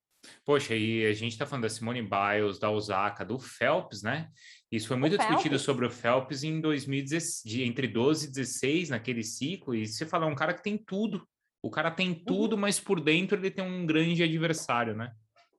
Poxa, 0.45 0.75
e 0.75 1.07
a 1.07 1.13
gente 1.13 1.33
está 1.33 1.47
falando 1.47 1.63
da 1.63 1.69
Simone 1.69 2.03
Biles, 2.03 2.59
da 2.59 2.71
Osaka, 2.71 3.25
do 3.25 3.39
Phelps, 3.39 4.03
né? 4.03 4.31
Isso 4.71 4.89
foi 4.89 4.97
muito 4.97 5.17
discutido 5.17 5.59
sobre 5.59 5.87
o 5.87 5.91
Phelps 5.91 6.43
em 6.43 6.61
2016, 6.61 7.67
entre 7.67 7.87
12 7.87 8.27
e 8.27 8.31
16, 8.33 8.91
naquele 8.91 9.23
ciclo, 9.23 9.75
e 9.75 9.87
você 9.87 10.05
fala, 10.05 10.27
é 10.27 10.29
um 10.29 10.35
cara 10.35 10.55
que 10.55 10.63
tem 10.63 10.77
tudo. 10.77 11.27
O 11.63 11.71
cara 11.71 11.91
tem 11.91 12.15
tudo, 12.15 12.55
uhum. 12.55 12.61
mas 12.61 12.79
por 12.79 13.01
dentro 13.01 13.37
ele 13.37 13.51
tem 13.51 13.65
um 13.65 13.87
grande 13.87 14.23
adversário, 14.23 14.95
né? 14.95 15.13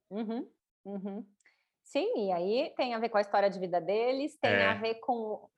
Uhum. 0.09 0.49
Uhum. 0.85 1.25
Sim, 1.83 2.27
e 2.27 2.31
aí 2.31 2.73
tem 2.75 2.93
a 2.93 2.99
ver 2.99 3.09
com 3.09 3.17
a 3.17 3.21
história 3.21 3.49
de 3.49 3.59
vida 3.59 3.79
deles, 3.79 4.37
tem 4.37 4.51
é. 4.51 4.65
a 4.67 4.73
ver 4.73 4.95
com, 4.95 5.49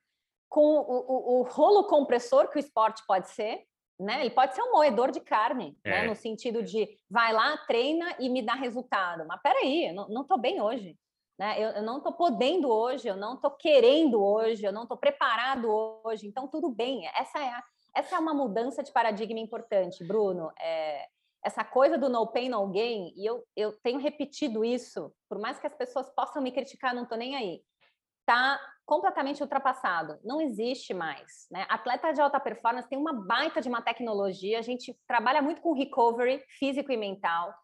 com 0.48 0.60
o, 0.60 0.80
o, 0.80 1.40
o, 1.40 1.42
rolo 1.42 1.88
compressor 1.88 2.48
que 2.48 2.56
o 2.56 2.60
esporte 2.60 3.02
pode 3.06 3.30
ser, 3.30 3.64
né? 4.00 4.20
Ele 4.22 4.30
pode 4.30 4.54
ser 4.54 4.62
um 4.62 4.72
moedor 4.72 5.10
de 5.10 5.20
carne, 5.20 5.76
né? 5.84 5.98
é. 5.98 6.02
né? 6.02 6.08
No 6.08 6.14
sentido 6.14 6.62
de 6.62 6.88
vai 7.08 7.32
lá, 7.32 7.56
treina 7.58 8.16
e 8.18 8.28
me 8.28 8.42
dá 8.42 8.54
resultado. 8.54 9.26
Mas 9.26 9.40
peraí, 9.42 9.88
eu 9.88 9.94
não 10.08 10.22
estou 10.22 10.38
bem 10.38 10.60
hoje. 10.60 10.96
Né? 11.38 11.58
Eu, 11.58 11.70
eu 11.70 11.82
não 11.82 11.98
estou 11.98 12.12
podendo 12.12 12.68
hoje, 12.68 13.08
eu 13.08 13.16
não 13.16 13.34
estou 13.34 13.50
querendo 13.52 14.22
hoje, 14.22 14.64
eu 14.64 14.72
não 14.72 14.82
estou 14.82 14.96
preparado 14.96 15.68
hoje. 16.04 16.26
Então, 16.26 16.48
tudo 16.48 16.70
bem. 16.70 17.06
Essa 17.16 17.38
é, 17.38 17.48
a, 17.48 17.62
essa 17.96 18.16
é 18.16 18.18
uma 18.18 18.34
mudança 18.34 18.82
de 18.82 18.92
paradigma 18.92 19.38
importante, 19.38 20.04
Bruno. 20.04 20.50
É, 20.60 21.06
essa 21.42 21.64
coisa 21.64 21.96
do 21.96 22.08
no 22.08 22.26
pain, 22.26 22.48
no 22.50 22.66
gain, 22.68 23.12
e 23.16 23.24
eu, 23.24 23.42
eu 23.56 23.72
tenho 23.82 23.98
repetido 23.98 24.64
isso, 24.64 25.12
por 25.28 25.38
mais 25.38 25.58
que 25.58 25.66
as 25.66 25.74
pessoas 25.74 26.10
possam 26.10 26.42
me 26.42 26.52
criticar, 26.52 26.94
não 26.94 27.04
estou 27.04 27.16
nem 27.16 27.34
aí. 27.34 27.62
Tá 28.26 28.60
completamente 28.90 29.40
ultrapassado, 29.40 30.18
não 30.24 30.40
existe 30.40 30.92
mais. 30.92 31.46
Né? 31.48 31.64
Atleta 31.68 32.12
de 32.12 32.20
alta 32.20 32.40
performance 32.40 32.88
tem 32.88 32.98
uma 32.98 33.12
baita 33.12 33.60
de 33.60 33.68
uma 33.68 33.80
tecnologia, 33.80 34.58
a 34.58 34.62
gente 34.62 34.98
trabalha 35.06 35.40
muito 35.40 35.60
com 35.60 35.72
recovery 35.72 36.44
físico 36.58 36.90
e 36.90 36.96
mental. 36.96 37.54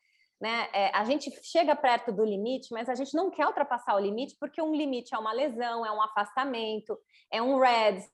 Né? 0.40 0.68
É, 0.72 0.96
a 0.96 1.02
gente 1.02 1.28
chega 1.42 1.74
perto 1.74 2.12
do 2.12 2.24
limite, 2.24 2.68
mas 2.70 2.88
a 2.88 2.94
gente 2.94 3.12
não 3.16 3.28
quer 3.28 3.44
ultrapassar 3.44 3.96
o 3.96 3.98
limite, 3.98 4.36
porque 4.38 4.62
um 4.62 4.72
limite 4.72 5.16
é 5.16 5.18
uma 5.18 5.32
lesão, 5.32 5.84
é 5.84 5.90
um 5.90 6.00
afastamento, 6.00 6.96
é 7.28 7.42
um 7.42 7.58
RED. 7.58 8.04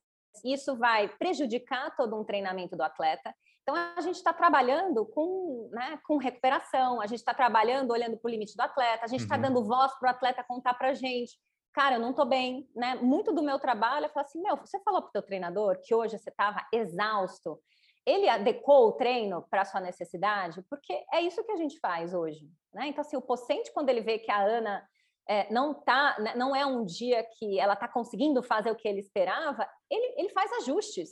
Isso 0.42 0.74
vai 0.78 1.06
prejudicar 1.06 1.94
todo 1.94 2.18
um 2.18 2.24
treinamento 2.24 2.74
do 2.74 2.82
atleta. 2.82 3.34
Então, 3.60 3.74
a 3.76 4.00
gente 4.00 4.16
está 4.16 4.32
trabalhando 4.32 5.04
com, 5.04 5.68
né, 5.70 6.00
com 6.06 6.16
recuperação, 6.16 6.98
a 7.02 7.06
gente 7.06 7.18
está 7.18 7.34
trabalhando 7.34 7.90
olhando 7.90 8.16
para 8.16 8.28
o 8.28 8.32
limite 8.32 8.56
do 8.56 8.62
atleta, 8.62 9.04
a 9.04 9.06
gente 9.06 9.20
está 9.20 9.36
uhum. 9.36 9.42
dando 9.42 9.64
voz 9.66 9.92
para 9.98 10.06
o 10.06 10.10
atleta 10.10 10.42
contar 10.42 10.72
para 10.72 10.88
a 10.88 10.94
gente 10.94 11.36
cara, 11.72 11.96
eu 11.96 12.00
não 12.00 12.12
tô 12.12 12.24
bem, 12.24 12.68
né? 12.74 12.94
Muito 12.96 13.32
do 13.32 13.42
meu 13.42 13.58
trabalho 13.58 14.06
é 14.06 14.08
falar 14.08 14.26
assim, 14.26 14.42
meu, 14.42 14.56
você 14.56 14.78
falou 14.80 15.02
pro 15.02 15.12
teu 15.12 15.22
treinador 15.22 15.80
que 15.82 15.94
hoje 15.94 16.18
você 16.18 16.30
estava 16.30 16.66
exausto, 16.72 17.60
ele 18.04 18.28
adequou 18.28 18.88
o 18.88 18.92
treino 18.92 19.46
para 19.48 19.64
sua 19.64 19.80
necessidade, 19.80 20.62
porque 20.68 21.04
é 21.12 21.20
isso 21.20 21.44
que 21.44 21.52
a 21.52 21.56
gente 21.56 21.78
faz 21.78 22.12
hoje, 22.12 22.48
né? 22.74 22.88
Então, 22.88 23.00
assim, 23.00 23.16
o 23.16 23.22
paciente, 23.22 23.72
quando 23.72 23.88
ele 23.88 24.00
vê 24.00 24.18
que 24.18 24.30
a 24.30 24.42
Ana 24.42 24.86
é, 25.28 25.52
não 25.52 25.72
tá, 25.72 26.16
né, 26.18 26.34
não 26.34 26.54
é 26.54 26.66
um 26.66 26.84
dia 26.84 27.24
que 27.38 27.58
ela 27.58 27.74
está 27.74 27.86
conseguindo 27.86 28.42
fazer 28.42 28.70
o 28.70 28.76
que 28.76 28.88
ele 28.88 29.00
esperava, 29.00 29.68
ele, 29.88 30.14
ele 30.18 30.28
faz 30.30 30.50
ajustes, 30.54 31.10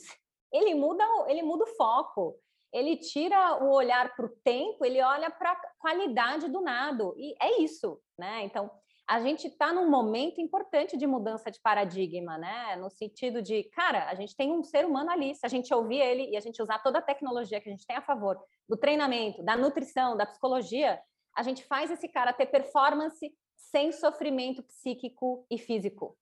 ele 0.51 0.75
muda, 0.75 1.05
ele 1.27 1.41
muda 1.41 1.63
o 1.63 1.75
foco, 1.75 2.37
ele 2.73 2.97
tira 2.97 3.63
o 3.63 3.71
olhar 3.71 4.15
para 4.15 4.25
o 4.25 4.35
tempo, 4.43 4.85
ele 4.85 5.01
olha 5.01 5.29
para 5.29 5.51
a 5.51 5.61
qualidade 5.79 6.49
do 6.49 6.61
nado, 6.61 7.13
e 7.17 7.35
é 7.41 7.61
isso, 7.61 8.01
né? 8.17 8.43
Então, 8.43 8.69
a 9.11 9.19
gente 9.19 9.45
está 9.47 9.73
num 9.73 9.89
momento 9.89 10.39
importante 10.39 10.95
de 10.95 11.05
mudança 11.05 11.51
de 11.51 11.59
paradigma, 11.59 12.37
né? 12.37 12.77
No 12.77 12.89
sentido 12.89 13.41
de, 13.41 13.65
cara, 13.65 14.09
a 14.09 14.15
gente 14.15 14.33
tem 14.37 14.53
um 14.53 14.63
ser 14.63 14.85
humano 14.85 15.11
ali, 15.11 15.35
se 15.35 15.45
a 15.45 15.49
gente 15.49 15.73
ouvir 15.73 15.97
ele 15.97 16.29
e 16.31 16.37
a 16.37 16.39
gente 16.39 16.61
usar 16.61 16.79
toda 16.79 16.99
a 16.99 17.01
tecnologia 17.01 17.59
que 17.59 17.67
a 17.67 17.71
gente 17.73 17.85
tem 17.85 17.97
a 17.97 18.01
favor 18.01 18.39
do 18.69 18.77
treinamento, 18.77 19.43
da 19.43 19.57
nutrição, 19.57 20.15
da 20.15 20.25
psicologia, 20.25 20.97
a 21.35 21.43
gente 21.43 21.61
faz 21.65 21.91
esse 21.91 22.07
cara 22.07 22.31
ter 22.31 22.45
performance 22.45 23.29
sem 23.57 23.91
sofrimento 23.91 24.63
psíquico 24.63 25.45
e 25.51 25.57
físico. 25.57 26.17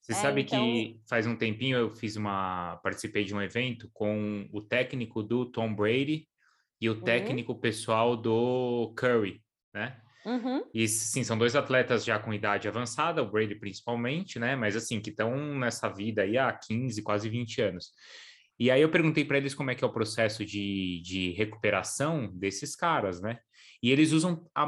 Você 0.00 0.12
é, 0.12 0.14
sabe 0.14 0.40
então... 0.40 0.64
que 0.64 0.98
faz 1.06 1.26
um 1.26 1.36
tempinho 1.36 1.76
eu 1.76 1.94
fiz 1.94 2.16
uma 2.16 2.80
participei 2.82 3.22
de 3.22 3.34
um 3.34 3.42
evento 3.42 3.90
com 3.92 4.48
o 4.50 4.62
técnico 4.62 5.22
do 5.22 5.44
Tom 5.44 5.74
Brady 5.74 6.26
e 6.80 6.88
o 6.88 6.94
uhum. 6.94 7.02
técnico 7.02 7.54
pessoal 7.54 8.16
do 8.16 8.94
Curry, 8.96 9.42
né? 9.74 10.00
Uhum. 10.24 10.62
E 10.74 10.86
sim, 10.86 11.24
são 11.24 11.38
dois 11.38 11.56
atletas 11.56 12.04
já 12.04 12.18
com 12.18 12.32
idade 12.32 12.68
avançada, 12.68 13.22
o 13.22 13.30
Brady 13.30 13.54
principalmente, 13.54 14.38
né? 14.38 14.54
Mas 14.54 14.76
assim, 14.76 15.00
que 15.00 15.10
estão 15.10 15.58
nessa 15.58 15.88
vida 15.88 16.22
aí 16.22 16.36
há 16.36 16.52
15, 16.52 17.02
quase 17.02 17.28
20 17.28 17.62
anos. 17.62 17.92
E 18.58 18.70
aí 18.70 18.82
eu 18.82 18.90
perguntei 18.90 19.24
para 19.24 19.38
eles 19.38 19.54
como 19.54 19.70
é 19.70 19.74
que 19.74 19.82
é 19.82 19.86
o 19.86 19.92
processo 19.92 20.44
de, 20.44 21.00
de 21.02 21.30
recuperação 21.32 22.30
desses 22.34 22.76
caras, 22.76 23.20
né? 23.20 23.38
E 23.82 23.90
eles 23.90 24.12
usam 24.12 24.46
a, 24.54 24.66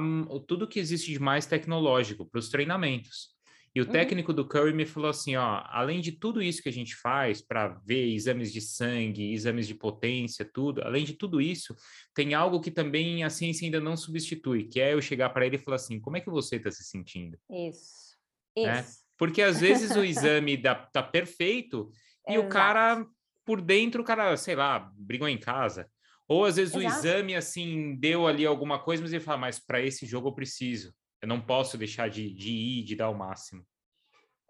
tudo 0.49 0.67
que 0.67 0.81
existe 0.81 1.13
de 1.13 1.19
mais 1.19 1.45
tecnológico 1.45 2.25
para 2.25 2.39
os 2.39 2.49
treinamentos. 2.49 3.32
E 3.75 3.81
o 3.81 3.87
uhum. 3.87 3.91
técnico 3.91 4.35
do 4.35 4.47
Curry 4.47 4.75
me 4.75 4.85
falou 4.85 5.09
assim, 5.09 5.35
ó, 5.35 5.63
além 5.67 6.01
de 6.01 6.13
tudo 6.13 6.43
isso 6.43 6.63
que 6.63 6.69
a 6.69 6.73
gente 6.73 6.95
faz 6.95 7.41
para 7.41 7.69
ver 7.87 8.13
exames 8.13 8.53
de 8.53 8.61
sangue, 8.61 9.33
exames 9.33 9.67
de 9.67 9.75
potência, 9.75 10.45
tudo, 10.45 10.83
além 10.83 11.05
de 11.05 11.15
tudo 11.15 11.41
isso, 11.41 11.75
tem 12.15 12.35
algo 12.35 12.61
que 12.61 12.71
também 12.71 13.25
a 13.25 13.31
ciência 13.31 13.65
ainda 13.65 13.81
não 13.81 13.97
substitui, 13.97 14.65
que 14.65 14.79
é 14.79 14.93
eu 14.93 15.01
chegar 15.01 15.31
para 15.31 15.47
ele 15.47 15.57
e 15.57 15.59
falar 15.59 15.77
assim, 15.77 15.99
como 15.99 16.19
é 16.19 16.21
que 16.21 16.29
você 16.29 16.57
está 16.57 16.71
se 16.71 16.85
sentindo? 16.85 17.39
Isso. 17.51 18.17
Né? 18.57 18.81
Isso. 18.81 18.99
Porque 19.17 19.41
às 19.41 19.59
vezes 19.59 19.97
o 19.97 20.05
exame 20.05 20.57
dá, 20.57 20.75
tá 20.75 21.03
perfeito 21.03 21.91
e 22.29 22.37
o 22.39 22.49
cara 22.49 23.07
por 23.45 23.61
dentro, 23.61 24.03
o 24.03 24.05
cara, 24.05 24.37
sei 24.37 24.55
lá, 24.55 24.91
brigou 24.97 25.29
em 25.29 25.39
casa. 25.39 25.89
Ou 26.29 26.45
às 26.45 26.57
vezes 26.57 26.75
Exato. 26.75 26.95
o 26.95 26.99
exame 26.99 27.35
assim 27.35 27.97
deu 27.97 28.27
ali 28.27 28.47
alguma 28.47 28.79
coisa, 28.79 29.03
mas 29.03 29.13
ele 29.13 29.25
fala, 29.25 29.39
mas 29.39 29.59
para 29.59 29.81
esse 29.81 30.07
jogo 30.07 30.29
eu 30.29 30.35
preciso. 30.35 30.95
Eu 31.23 31.29
não 31.29 31.41
posso 31.41 31.79
deixar 31.79 32.11
de, 32.11 32.35
de 32.35 32.51
ir, 32.51 32.85
de 32.85 32.97
dar 32.97 33.09
o 33.09 33.15
máximo. 33.15 33.65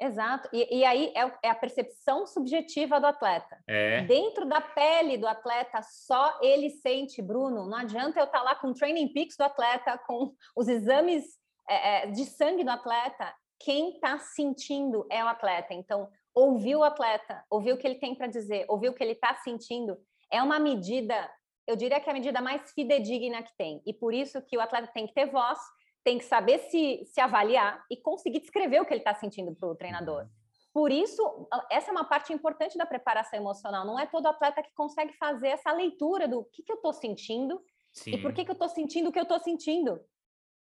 Exato. 0.00 0.48
E, 0.52 0.78
e 0.78 0.84
aí 0.84 1.12
é, 1.14 1.32
é, 1.44 1.50
a 1.50 1.54
percepção 1.54 2.26
subjetiva 2.26 2.98
do 2.98 3.06
atleta. 3.06 3.62
É. 3.68 4.02
Dentro 4.02 4.46
da 4.46 4.60
pele 4.60 5.16
do 5.16 5.28
atleta, 5.28 5.80
só 5.82 6.40
ele 6.42 6.70
sente, 6.70 7.22
Bruno. 7.22 7.68
Não 7.68 7.78
adianta 7.78 8.18
eu 8.18 8.24
estar 8.24 8.38
tá 8.38 8.44
lá 8.44 8.54
com 8.56 8.68
o 8.68 8.74
training 8.74 9.12
peaks 9.12 9.36
do 9.36 9.44
atleta, 9.44 9.96
com 9.98 10.34
os 10.56 10.66
exames 10.66 11.24
é, 11.68 12.04
é 12.04 12.06
de 12.06 12.24
sangue 12.24 12.64
do 12.64 12.70
atleta. 12.70 13.32
Quem 13.60 13.90
está 13.90 14.18
sentindo 14.18 15.06
é 15.08 15.22
o 15.22 15.28
atleta. 15.28 15.72
Então, 15.72 16.08
ouvir 16.34 16.74
o 16.74 16.82
atleta, 16.82 17.44
ouvir 17.48 17.72
o 17.72 17.78
que 17.78 17.86
ele 17.86 18.00
tem 18.00 18.14
para 18.14 18.26
dizer, 18.26 18.64
ouvir 18.68 18.88
o 18.88 18.94
que 18.94 19.04
ele 19.04 19.12
está 19.12 19.36
sentindo, 19.36 19.96
é 20.32 20.42
uma 20.42 20.58
medida, 20.58 21.30
eu 21.64 21.76
diria 21.76 22.00
que 22.00 22.08
é 22.08 22.10
a 22.10 22.14
medida 22.14 22.40
mais 22.40 22.72
fidedigna 22.72 23.42
que 23.42 23.54
tem. 23.56 23.80
E 23.86 23.92
por 23.92 24.12
isso 24.12 24.42
que 24.42 24.56
o 24.56 24.60
atleta 24.60 24.88
tem 24.88 25.06
que 25.06 25.14
ter 25.14 25.26
voz 25.26 25.60
tem 26.04 26.18
que 26.18 26.24
saber 26.24 26.58
se, 26.70 27.04
se 27.04 27.20
avaliar 27.20 27.84
e 27.90 27.96
conseguir 27.96 28.40
descrever 28.40 28.80
o 28.80 28.84
que 28.84 28.92
ele 28.92 29.00
está 29.00 29.14
sentindo 29.14 29.54
para 29.54 29.68
o 29.68 29.74
treinador. 29.74 30.22
Uhum. 30.22 30.28
Por 30.72 30.90
isso, 30.90 31.48
essa 31.70 31.90
é 31.90 31.92
uma 31.92 32.04
parte 32.04 32.32
importante 32.32 32.78
da 32.78 32.86
preparação 32.86 33.38
emocional. 33.38 33.84
Não 33.84 33.98
é 33.98 34.06
todo 34.06 34.26
atleta 34.26 34.62
que 34.62 34.72
consegue 34.74 35.12
fazer 35.14 35.48
essa 35.48 35.70
leitura 35.70 36.26
do 36.26 36.44
que, 36.44 36.62
que 36.62 36.72
eu 36.72 36.76
estou 36.76 36.92
sentindo 36.94 37.62
Sim. 37.92 38.12
e 38.12 38.22
por 38.22 38.32
que, 38.32 38.44
que 38.44 38.50
eu 38.50 38.54
estou 38.54 38.68
sentindo 38.68 39.10
o 39.10 39.12
que 39.12 39.18
eu 39.18 39.24
estou 39.24 39.38
sentindo. 39.38 40.00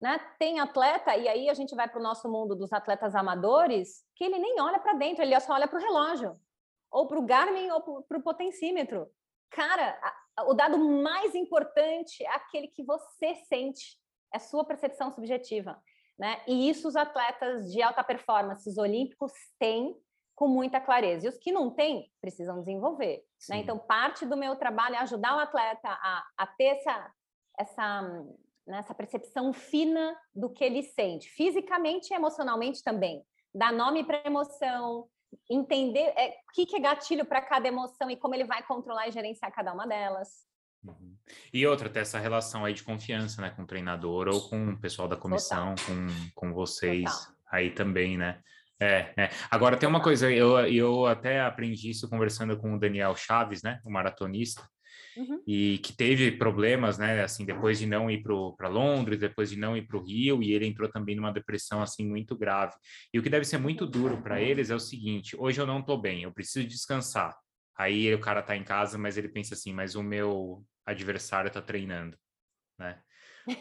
Né? 0.00 0.18
Tem 0.38 0.60
atleta, 0.60 1.14
e 1.16 1.28
aí 1.28 1.50
a 1.50 1.54
gente 1.54 1.74
vai 1.74 1.88
para 1.88 1.98
o 2.00 2.02
nosso 2.02 2.30
mundo 2.30 2.54
dos 2.54 2.72
atletas 2.72 3.14
amadores, 3.14 4.04
que 4.14 4.24
ele 4.24 4.38
nem 4.38 4.60
olha 4.60 4.78
para 4.78 4.94
dentro, 4.94 5.22
ele 5.22 5.38
só 5.40 5.54
olha 5.54 5.68
para 5.68 5.78
o 5.78 5.82
relógio, 5.82 6.32
ou 6.90 7.06
para 7.06 7.18
o 7.18 7.26
Garmin, 7.26 7.70
ou 7.70 8.02
para 8.02 8.18
o 8.18 8.22
potencímetro. 8.22 9.08
Cara, 9.50 9.98
o 10.46 10.54
dado 10.54 10.78
mais 10.78 11.34
importante 11.34 12.24
é 12.24 12.30
aquele 12.30 12.68
que 12.68 12.84
você 12.84 13.34
sente 13.48 13.98
é 14.32 14.38
sua 14.38 14.64
percepção 14.64 15.10
subjetiva, 15.10 15.80
né? 16.18 16.40
E 16.46 16.68
isso 16.68 16.88
os 16.88 16.96
atletas 16.96 17.72
de 17.72 17.82
alta 17.82 18.02
performance 18.02 18.68
olímpicos 18.78 19.32
têm 19.58 19.96
com 20.38 20.46
muita 20.46 20.80
clareza. 20.80 21.26
E 21.26 21.28
os 21.28 21.36
que 21.36 21.50
não 21.50 21.68
têm, 21.68 22.12
precisam 22.20 22.60
desenvolver. 22.60 23.24
Né? 23.48 23.56
Então, 23.58 23.76
parte 23.76 24.24
do 24.24 24.36
meu 24.36 24.54
trabalho 24.54 24.94
é 24.94 24.98
ajudar 24.98 25.36
o 25.36 25.40
atleta 25.40 25.88
a, 25.88 26.24
a 26.36 26.46
ter 26.46 26.76
essa, 26.76 27.12
essa, 27.58 28.02
né, 28.64 28.78
essa 28.78 28.94
percepção 28.94 29.52
fina 29.52 30.16
do 30.32 30.48
que 30.48 30.62
ele 30.62 30.84
sente, 30.84 31.28
fisicamente 31.28 32.12
e 32.12 32.14
emocionalmente 32.14 32.84
também. 32.84 33.24
Dar 33.52 33.72
nome 33.72 34.04
para 34.04 34.22
emoção, 34.24 35.08
entender 35.50 36.12
é, 36.16 36.28
o 36.48 36.52
que, 36.52 36.66
que 36.66 36.76
é 36.76 36.80
gatilho 36.80 37.24
para 37.24 37.42
cada 37.42 37.66
emoção 37.66 38.08
e 38.08 38.16
como 38.16 38.34
ele 38.34 38.44
vai 38.44 38.64
controlar 38.64 39.08
e 39.08 39.12
gerenciar 39.12 39.52
cada 39.52 39.72
uma 39.72 39.88
delas. 39.88 40.46
Uhum. 40.84 41.16
E 41.52 41.66
outra, 41.66 41.88
ter 41.88 42.00
essa 42.00 42.18
relação 42.18 42.64
aí 42.64 42.72
de 42.72 42.82
confiança, 42.82 43.42
né, 43.42 43.50
com 43.50 43.62
o 43.62 43.66
treinador 43.66 44.28
ou 44.28 44.48
com 44.48 44.70
o 44.70 44.78
pessoal 44.78 45.08
da 45.08 45.16
comissão, 45.16 45.74
com, 45.86 46.06
com 46.34 46.52
vocês 46.52 47.10
Total. 47.10 47.34
aí 47.50 47.70
também, 47.70 48.16
né? 48.16 48.40
É, 48.80 49.12
é. 49.16 49.30
Agora 49.50 49.76
tem 49.76 49.88
uma 49.88 50.00
coisa, 50.00 50.30
eu, 50.30 50.56
eu 50.66 51.06
até 51.06 51.40
aprendi 51.40 51.90
isso 51.90 52.08
conversando 52.08 52.56
com 52.56 52.74
o 52.74 52.78
Daniel 52.78 53.16
Chaves, 53.16 53.60
né, 53.62 53.80
o 53.84 53.90
maratonista, 53.90 54.62
uhum. 55.16 55.42
e 55.44 55.78
que 55.78 55.92
teve 55.92 56.30
problemas, 56.30 56.96
né, 56.96 57.20
assim, 57.20 57.44
depois 57.44 57.80
de 57.80 57.86
não 57.86 58.08
ir 58.08 58.22
para 58.22 58.68
Londres, 58.68 59.18
depois 59.18 59.50
de 59.50 59.56
não 59.56 59.76
ir 59.76 59.82
para 59.82 59.96
o 59.96 60.04
Rio, 60.04 60.40
e 60.44 60.52
ele 60.52 60.66
entrou 60.66 60.88
também 60.88 61.16
numa 61.16 61.32
depressão, 61.32 61.82
assim, 61.82 62.06
muito 62.06 62.38
grave. 62.38 62.74
E 63.12 63.18
o 63.18 63.22
que 63.22 63.28
deve 63.28 63.44
ser 63.44 63.58
muito 63.58 63.84
duro 63.84 64.22
para 64.22 64.40
eles 64.40 64.70
é 64.70 64.76
o 64.76 64.80
seguinte, 64.80 65.36
hoje 65.36 65.60
eu 65.60 65.66
não 65.66 65.80
estou 65.80 66.00
bem, 66.00 66.22
eu 66.22 66.32
preciso 66.32 66.68
descansar. 66.68 67.36
Aí 67.78 68.12
o 68.12 68.20
cara 68.20 68.42
tá 68.42 68.56
em 68.56 68.64
casa, 68.64 68.98
mas 68.98 69.16
ele 69.16 69.28
pensa 69.28 69.54
assim, 69.54 69.72
mas 69.72 69.94
o 69.94 70.02
meu 70.02 70.64
adversário 70.84 71.50
tá 71.50 71.62
treinando, 71.62 72.18
né? 72.78 73.00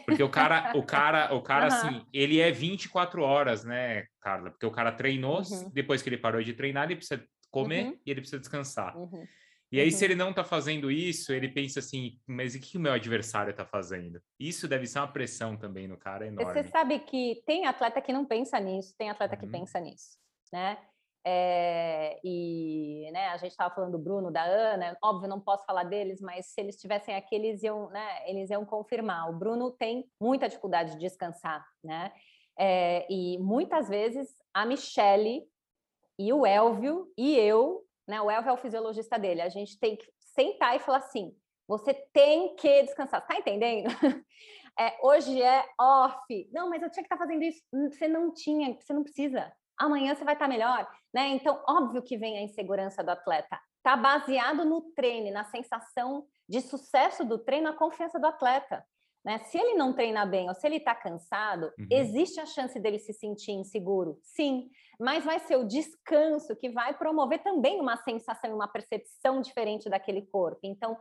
Porque 0.04 0.22
o 0.22 0.28
cara, 0.28 0.72
o 0.76 0.82
cara, 0.82 1.34
o 1.34 1.40
cara, 1.40 1.68
uhum. 1.68 1.74
assim, 1.74 2.06
ele 2.12 2.40
é 2.40 2.50
24 2.50 3.22
horas, 3.22 3.64
né, 3.64 4.04
Carla? 4.20 4.50
Porque 4.50 4.66
o 4.66 4.70
cara 4.70 4.92
treinou, 4.92 5.40
uhum. 5.40 5.70
depois 5.72 6.02
que 6.02 6.08
ele 6.08 6.18
parou 6.18 6.42
de 6.42 6.52
treinar, 6.52 6.84
ele 6.84 6.96
precisa 6.96 7.24
comer 7.50 7.86
uhum. 7.86 7.98
e 8.04 8.10
ele 8.10 8.20
precisa 8.20 8.40
descansar. 8.40 8.96
Uhum. 8.96 9.26
E 9.70 9.80
aí, 9.80 9.90
se 9.90 10.04
uhum. 10.04 10.10
ele 10.10 10.14
não 10.14 10.32
tá 10.32 10.44
fazendo 10.44 10.90
isso, 10.90 11.32
ele 11.32 11.48
pensa 11.48 11.78
assim, 11.78 12.18
mas 12.26 12.54
o 12.54 12.60
que 12.60 12.76
o 12.76 12.80
meu 12.80 12.92
adversário 12.92 13.54
tá 13.54 13.66
fazendo? 13.66 14.20
Isso 14.38 14.66
deve 14.66 14.86
ser 14.86 14.98
uma 14.98 15.12
pressão 15.12 15.56
também 15.56 15.86
no 15.86 15.96
cara 15.96 16.26
enorme. 16.26 16.52
Você 16.52 16.68
sabe 16.68 16.98
que 17.00 17.42
tem 17.46 17.66
atleta 17.66 18.00
que 18.00 18.12
não 18.12 18.24
pensa 18.24 18.58
nisso, 18.58 18.94
tem 18.98 19.10
atleta 19.10 19.36
que 19.36 19.44
uhum. 19.44 19.52
pensa 19.52 19.78
nisso, 19.78 20.18
né? 20.52 20.78
É, 21.26 22.18
e 22.24 23.10
né, 23.12 23.28
a 23.28 23.36
gente 23.36 23.50
estava 23.50 23.74
falando 23.74 23.92
do 23.92 23.98
Bruno, 23.98 24.30
da 24.30 24.42
Ana, 24.42 24.96
óbvio, 25.02 25.28
não 25.28 25.40
posso 25.40 25.64
falar 25.64 25.84
deles, 25.84 26.20
mas 26.20 26.46
se 26.46 26.60
eles 26.60 26.80
tivessem 26.80 27.14
aqui, 27.14 27.34
eles 27.34 27.62
iam, 27.62 27.90
né, 27.90 28.30
eles 28.30 28.50
iam 28.50 28.64
confirmar. 28.64 29.28
O 29.28 29.36
Bruno 29.36 29.70
tem 29.70 30.08
muita 30.20 30.48
dificuldade 30.48 30.92
de 30.92 30.98
descansar, 30.98 31.64
né? 31.82 32.12
É, 32.58 33.06
e 33.10 33.38
muitas 33.38 33.88
vezes 33.88 34.34
a 34.52 34.66
Michele 34.66 35.44
e 36.18 36.32
o 36.32 36.44
Elvio 36.44 37.12
e 37.16 37.36
eu, 37.36 37.84
né? 38.06 38.20
O 38.20 38.30
Elvio 38.30 38.50
é 38.50 38.52
o 38.52 38.56
fisiologista 38.56 39.18
dele, 39.18 39.42
a 39.42 39.48
gente 39.48 39.78
tem 39.78 39.96
que 39.96 40.10
sentar 40.18 40.74
e 40.74 40.80
falar 40.80 40.98
assim: 40.98 41.36
você 41.68 41.94
tem 42.12 42.56
que 42.56 42.82
descansar, 42.82 43.26
tá 43.26 43.36
entendendo? 43.36 43.88
É, 44.80 44.96
hoje 45.02 45.42
é 45.42 45.64
off. 45.76 46.48
Não, 46.52 46.70
mas 46.70 46.80
eu 46.80 46.88
tinha 46.88 47.02
que 47.02 47.12
estar 47.12 47.16
tá 47.16 47.24
fazendo 47.24 47.42
isso. 47.42 47.60
Você 47.72 48.06
não 48.06 48.32
tinha, 48.32 48.72
você 48.80 48.92
não 48.92 49.02
precisa. 49.02 49.52
Amanhã 49.78 50.14
você 50.14 50.24
vai 50.24 50.34
estar 50.34 50.48
melhor, 50.48 50.88
né? 51.12 51.28
Então, 51.28 51.62
óbvio 51.68 52.02
que 52.02 52.16
vem 52.16 52.38
a 52.38 52.42
insegurança 52.42 53.02
do 53.02 53.10
atleta. 53.10 53.58
Está 53.76 53.96
baseado 53.96 54.64
no 54.64 54.82
treino, 54.92 55.32
na 55.32 55.44
sensação 55.44 56.26
de 56.48 56.60
sucesso 56.60 57.24
do 57.24 57.38
treino, 57.38 57.68
a 57.68 57.76
confiança 57.76 58.18
do 58.18 58.26
atleta. 58.26 58.84
Né? 59.24 59.38
Se 59.40 59.58
ele 59.58 59.74
não 59.74 59.92
treina 59.92 60.24
bem 60.24 60.48
ou 60.48 60.54
se 60.54 60.66
ele 60.66 60.76
está 60.76 60.94
cansado, 60.94 61.72
uhum. 61.78 61.86
existe 61.90 62.40
a 62.40 62.46
chance 62.46 62.78
dele 62.78 62.98
se 62.98 63.12
sentir 63.12 63.52
inseguro, 63.52 64.18
sim, 64.22 64.70
mas 64.98 65.24
vai 65.24 65.38
ser 65.38 65.56
o 65.56 65.66
descanso 65.66 66.56
que 66.56 66.70
vai 66.70 66.96
promover 66.96 67.42
também 67.42 67.80
uma 67.80 67.96
sensação 67.96 68.50
e 68.50 68.54
uma 68.54 68.68
percepção 68.68 69.40
diferente 69.40 69.88
daquele 69.88 70.22
corpo. 70.22 70.60
Então, 70.64 70.96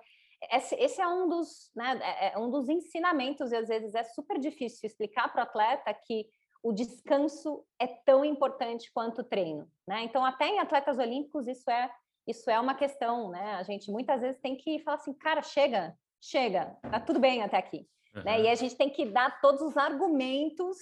esse, 0.52 0.76
esse 0.76 1.02
é 1.02 1.08
um 1.08 1.28
dos, 1.28 1.72
né, 1.76 2.00
é, 2.02 2.34
é 2.34 2.38
um 2.38 2.50
dos 2.50 2.70
ensinamentos, 2.70 3.52
e 3.52 3.56
às 3.56 3.68
vezes 3.68 3.96
é 3.96 4.04
super 4.04 4.40
difícil 4.40 4.88
explicar 4.88 5.32
para 5.32 5.42
o 5.42 5.44
atleta 5.44 5.94
que 6.06 6.28
o 6.68 6.74
descanso 6.74 7.66
é 7.80 7.88
tão 7.88 8.26
importante 8.26 8.92
quanto 8.94 9.22
o 9.22 9.24
treino. 9.24 9.72
Né? 9.88 10.04
Então, 10.04 10.26
até 10.26 10.50
em 10.50 10.60
atletas 10.60 10.98
olímpicos, 10.98 11.48
isso 11.48 11.72
é, 11.72 11.90
isso 12.28 12.50
é 12.50 12.60
uma 12.60 12.76
questão. 12.76 13.30
Né? 13.30 13.54
A 13.54 13.64
gente 13.64 13.90
muitas 13.90 14.20
vezes 14.20 14.42
tem 14.42 14.58
que 14.58 14.80
falar 14.80 14.98
assim, 14.98 15.14
cara, 15.14 15.42
chega, 15.42 15.98
chega, 16.22 16.78
tá 16.82 17.00
tudo 17.00 17.22
bem 17.22 17.42
até 17.42 17.56
aqui. 17.56 17.88
Uhum. 18.14 18.24
Né? 18.24 18.42
E 18.42 18.50
a 18.50 18.56
gente 18.56 18.76
tem 18.76 18.90
que 18.90 19.06
dar 19.06 19.40
todos 19.40 19.62
os 19.62 19.78
argumentos 19.78 20.76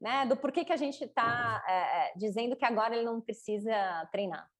né, 0.00 0.26
do 0.26 0.36
porquê 0.36 0.64
que 0.64 0.72
a 0.72 0.76
gente 0.76 1.04
está 1.04 1.62
é, 1.68 1.72
é, 1.72 2.12
dizendo 2.16 2.56
que 2.56 2.64
agora 2.64 2.96
ele 2.96 3.04
não 3.04 3.20
precisa 3.20 4.08
treinar. 4.10 4.50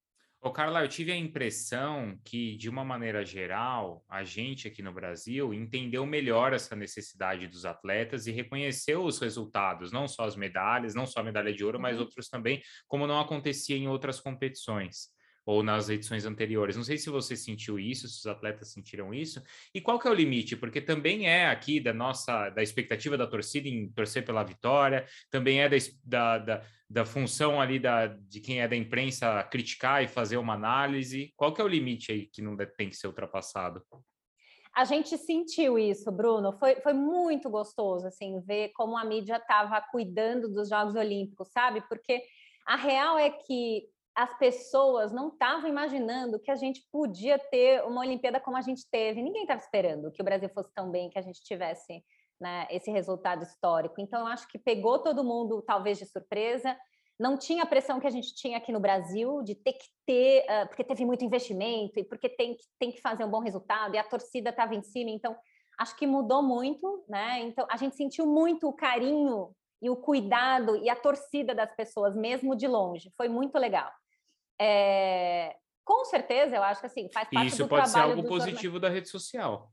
Ô, 0.45 0.51
Carla, 0.51 0.82
eu 0.82 0.88
tive 0.88 1.12
a 1.12 1.16
impressão 1.16 2.18
que, 2.24 2.57
de 2.57 2.68
uma 2.68 2.84
maneira 2.84 3.24
geral, 3.24 4.05
a 4.09 4.24
gente 4.24 4.66
aqui 4.66 4.82
no 4.82 4.93
Brasil 4.93 5.55
entendeu 5.55 6.05
melhor 6.05 6.53
essa 6.53 6.74
necessidade 6.74 7.47
dos 7.47 7.64
atletas 7.64 8.26
e 8.26 8.32
reconheceu 8.32 9.05
os 9.05 9.20
resultados, 9.20 9.93
não 9.93 10.09
só 10.09 10.24
as 10.24 10.34
medalhas, 10.34 10.97
não 10.97 11.07
só 11.07 11.20
a 11.20 11.22
medalha 11.22 11.55
de 11.55 11.64
ouro, 11.64 11.78
uhum. 11.78 11.82
mas 11.82 12.01
outros 12.01 12.28
também, 12.28 12.61
como 12.88 13.07
não 13.07 13.20
acontecia 13.20 13.76
em 13.76 13.86
outras 13.86 14.18
competições 14.18 15.12
ou 15.45 15.62
nas 15.62 15.88
edições 15.88 16.24
anteriores. 16.24 16.76
Não 16.76 16.84
sei 16.84 16.97
se 16.97 17.11
você 17.11 17.36
sentiu 17.36 17.78
isso, 17.78 18.09
se 18.09 18.18
os 18.18 18.26
atletas 18.26 18.72
sentiram 18.72 19.12
isso. 19.12 19.43
E 19.74 19.80
qual 19.80 19.99
que 19.99 20.07
é 20.07 20.11
o 20.11 20.14
limite? 20.14 20.57
Porque 20.57 20.80
também 20.80 21.28
é 21.28 21.47
aqui 21.47 21.80
da 21.80 21.93
nossa 21.93 22.51
da 22.51 22.62
expectativa 22.62 23.16
da 23.16 23.26
torcida 23.26 23.68
em 23.68 23.88
torcer 23.90 24.24
pela 24.24 24.45
vitória, 24.45 25.07
também 25.30 25.61
é 25.61 25.68
da, 25.68 25.76
da, 26.05 26.38
da, 26.38 26.62
da 26.88 27.05
função 27.05 27.61
ali 27.61 27.78
da, 27.78 28.07
de 28.07 28.40
quem 28.40 28.61
é 28.61 28.68
da 28.68 28.76
imprensa 28.76 29.43
criticar 29.45 30.03
e 30.03 30.09
fazer 30.09 30.36
uma 30.36 30.55
análise. 30.55 31.32
Qual 31.36 31.53
que 31.53 31.61
é 31.61 31.64
o 31.64 31.68
limite 31.68 32.12
aí 32.12 32.26
que 32.26 32.43
não 32.43 32.57
tem 32.76 32.88
que 32.88 32.97
ser 32.97 33.07
ultrapassado? 33.07 33.82
A 34.74 34.84
gente 34.84 35.18
sentiu 35.18 35.78
isso, 35.78 36.11
Bruno. 36.11 36.53
Foi, 36.53 36.76
foi 36.76 36.95
muito 36.95 37.51
gostoso 37.51 38.07
assim 38.07 38.40
ver 38.40 38.70
como 38.70 38.97
a 38.97 39.05
mídia 39.05 39.36
estava 39.36 39.78
cuidando 39.82 40.49
dos 40.49 40.70
Jogos 40.70 40.95
Olímpicos, 40.95 41.49
sabe? 41.51 41.82
Porque 41.88 42.22
a 42.64 42.76
real 42.76 43.18
é 43.18 43.28
que 43.28 43.86
as 44.15 44.37
pessoas 44.39 45.11
não 45.11 45.29
estavam 45.29 45.69
imaginando 45.69 46.39
que 46.39 46.51
a 46.51 46.55
gente 46.55 46.87
podia 46.93 47.39
ter 47.39 47.83
uma 47.85 48.03
Olimpíada 48.03 48.39
como 48.39 48.57
a 48.57 48.61
gente 48.61 48.87
teve. 48.91 49.23
Ninguém 49.23 49.43
estava 49.43 49.61
esperando 49.61 50.11
que 50.11 50.21
o 50.21 50.25
Brasil 50.25 50.51
fosse 50.51 50.73
tão 50.75 50.91
bem, 50.91 51.09
que 51.09 51.19
a 51.19 51.23
gente 51.23 51.43
tivesse 51.43 52.05
né, 52.39 52.67
esse 52.71 52.91
resultado 52.91 53.43
histórico. 53.43 54.01
Então, 54.01 54.21
eu 54.21 54.27
acho 54.27 54.47
que 54.49 54.59
pegou 54.59 54.99
todo 54.99 55.25
mundo, 55.25 55.63
talvez, 55.63 55.99
de 55.99 56.07
surpresa. 56.07 56.77
Não 57.19 57.39
tinha 57.39 57.63
a 57.63 57.67
pressão 57.67 58.01
que 58.01 58.07
a 58.07 58.11
gente 58.11 58.35
tinha 58.35 58.59
aqui 58.59 58.73
no 58.73 58.81
Brasil 58.81 59.43
de 59.43 59.55
ter 59.55 59.75
que 59.75 59.87
ter, 60.05 60.45
uh, 60.45 60.67
porque 60.67 60.85
teve 60.85 61.07
muito 61.07 61.25
investimento 61.25 61.99
e 61.99 62.05
porque 62.05 62.29
tem 62.29 62.55
que, 62.55 62.65
tem 62.79 62.91
que 62.91 63.01
fazer 63.01 63.25
um 63.25 63.31
bom 63.31 63.41
resultado 63.41 63.95
e 63.95 63.99
a 63.99 64.05
torcida 64.05 64.51
estava 64.51 64.75
em 64.75 64.83
cima. 64.83 65.11
Então, 65.11 65.35
acho 65.79 65.97
que 65.97 66.07
mudou 66.07 66.43
muito, 66.43 67.05
né? 67.09 67.41
Então, 67.41 67.67
a 67.71 67.77
gente 67.77 67.97
sentiu 67.97 68.27
muito 68.27 68.69
o 68.69 68.73
carinho 68.73 69.55
e 69.81 69.89
o 69.89 69.97
cuidado 69.97 70.77
e 70.77 70.91
a 70.91 70.97
torcida 70.97 71.55
das 71.55 71.75
pessoas, 71.75 72.15
mesmo 72.15 72.55
de 72.55 72.67
longe. 72.69 73.13
Foi 73.17 73.29
muito 73.29 73.57
legal. 73.59 73.91
É, 74.61 75.57
com 75.85 76.05
certeza, 76.05 76.57
eu 76.57 76.63
acho 76.63 76.81
que 76.81 76.87
assim, 76.87 77.11
faz 77.13 77.29
parte 77.29 77.49
isso 77.49 77.65
do 77.65 77.69
pode 77.69 77.89
ser 77.89 78.01
algo 78.01 78.25
positivo 78.25 78.79
da 78.79 78.89
rede 78.89 79.09
social. 79.09 79.73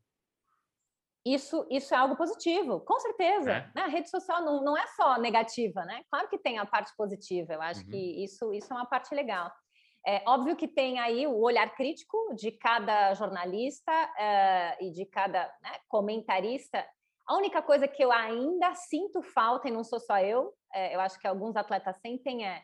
Isso, 1.26 1.68
isso 1.70 1.94
é 1.94 1.98
algo 1.98 2.16
positivo, 2.16 2.80
com 2.80 3.00
certeza. 3.00 3.52
É. 3.52 3.72
Né? 3.76 3.82
A 3.84 3.88
rede 3.88 4.10
social 4.10 4.44
não, 4.44 4.64
não 4.64 4.78
é 4.78 4.88
só 4.88 5.18
negativa, 5.18 5.84
né? 5.86 6.02
Claro 6.10 6.30
que 6.30 6.38
tem 6.38 6.58
a 6.58 6.66
parte 6.66 6.92
positiva, 6.98 7.54
eu 7.54 7.62
acho 7.62 7.82
uhum. 7.82 7.90
que 7.90 8.24
isso, 8.24 8.54
isso 8.54 8.74
é 8.74 8.76
uma 8.76 8.86
parte 8.86 9.14
legal. 9.14 9.52
É 10.08 10.24
óbvio 10.26 10.56
que 10.56 10.68
tem 10.68 10.98
aí 10.98 11.28
o 11.28 11.40
olhar 11.42 11.70
crítico 11.76 12.18
de 12.34 12.52
cada 12.54 13.14
jornalista 13.14 13.92
uh, 13.92 14.84
e 14.84 14.92
de 14.92 15.06
cada 15.06 15.44
né, 15.62 15.72
comentarista. 15.90 16.86
A 17.28 17.36
única 17.36 17.62
coisa 17.62 17.88
que 17.88 18.04
eu 18.04 18.12
ainda 18.12 18.74
sinto 18.76 19.22
falta, 19.22 19.68
e 19.68 19.72
não 19.72 19.84
sou 19.84 20.00
só 20.00 20.18
eu, 20.20 20.54
é, 20.74 20.96
eu 20.96 21.02
acho 21.02 21.20
que 21.20 21.28
alguns 21.28 21.56
atletas 21.56 21.98
sentem, 21.98 22.48
é 22.48 22.64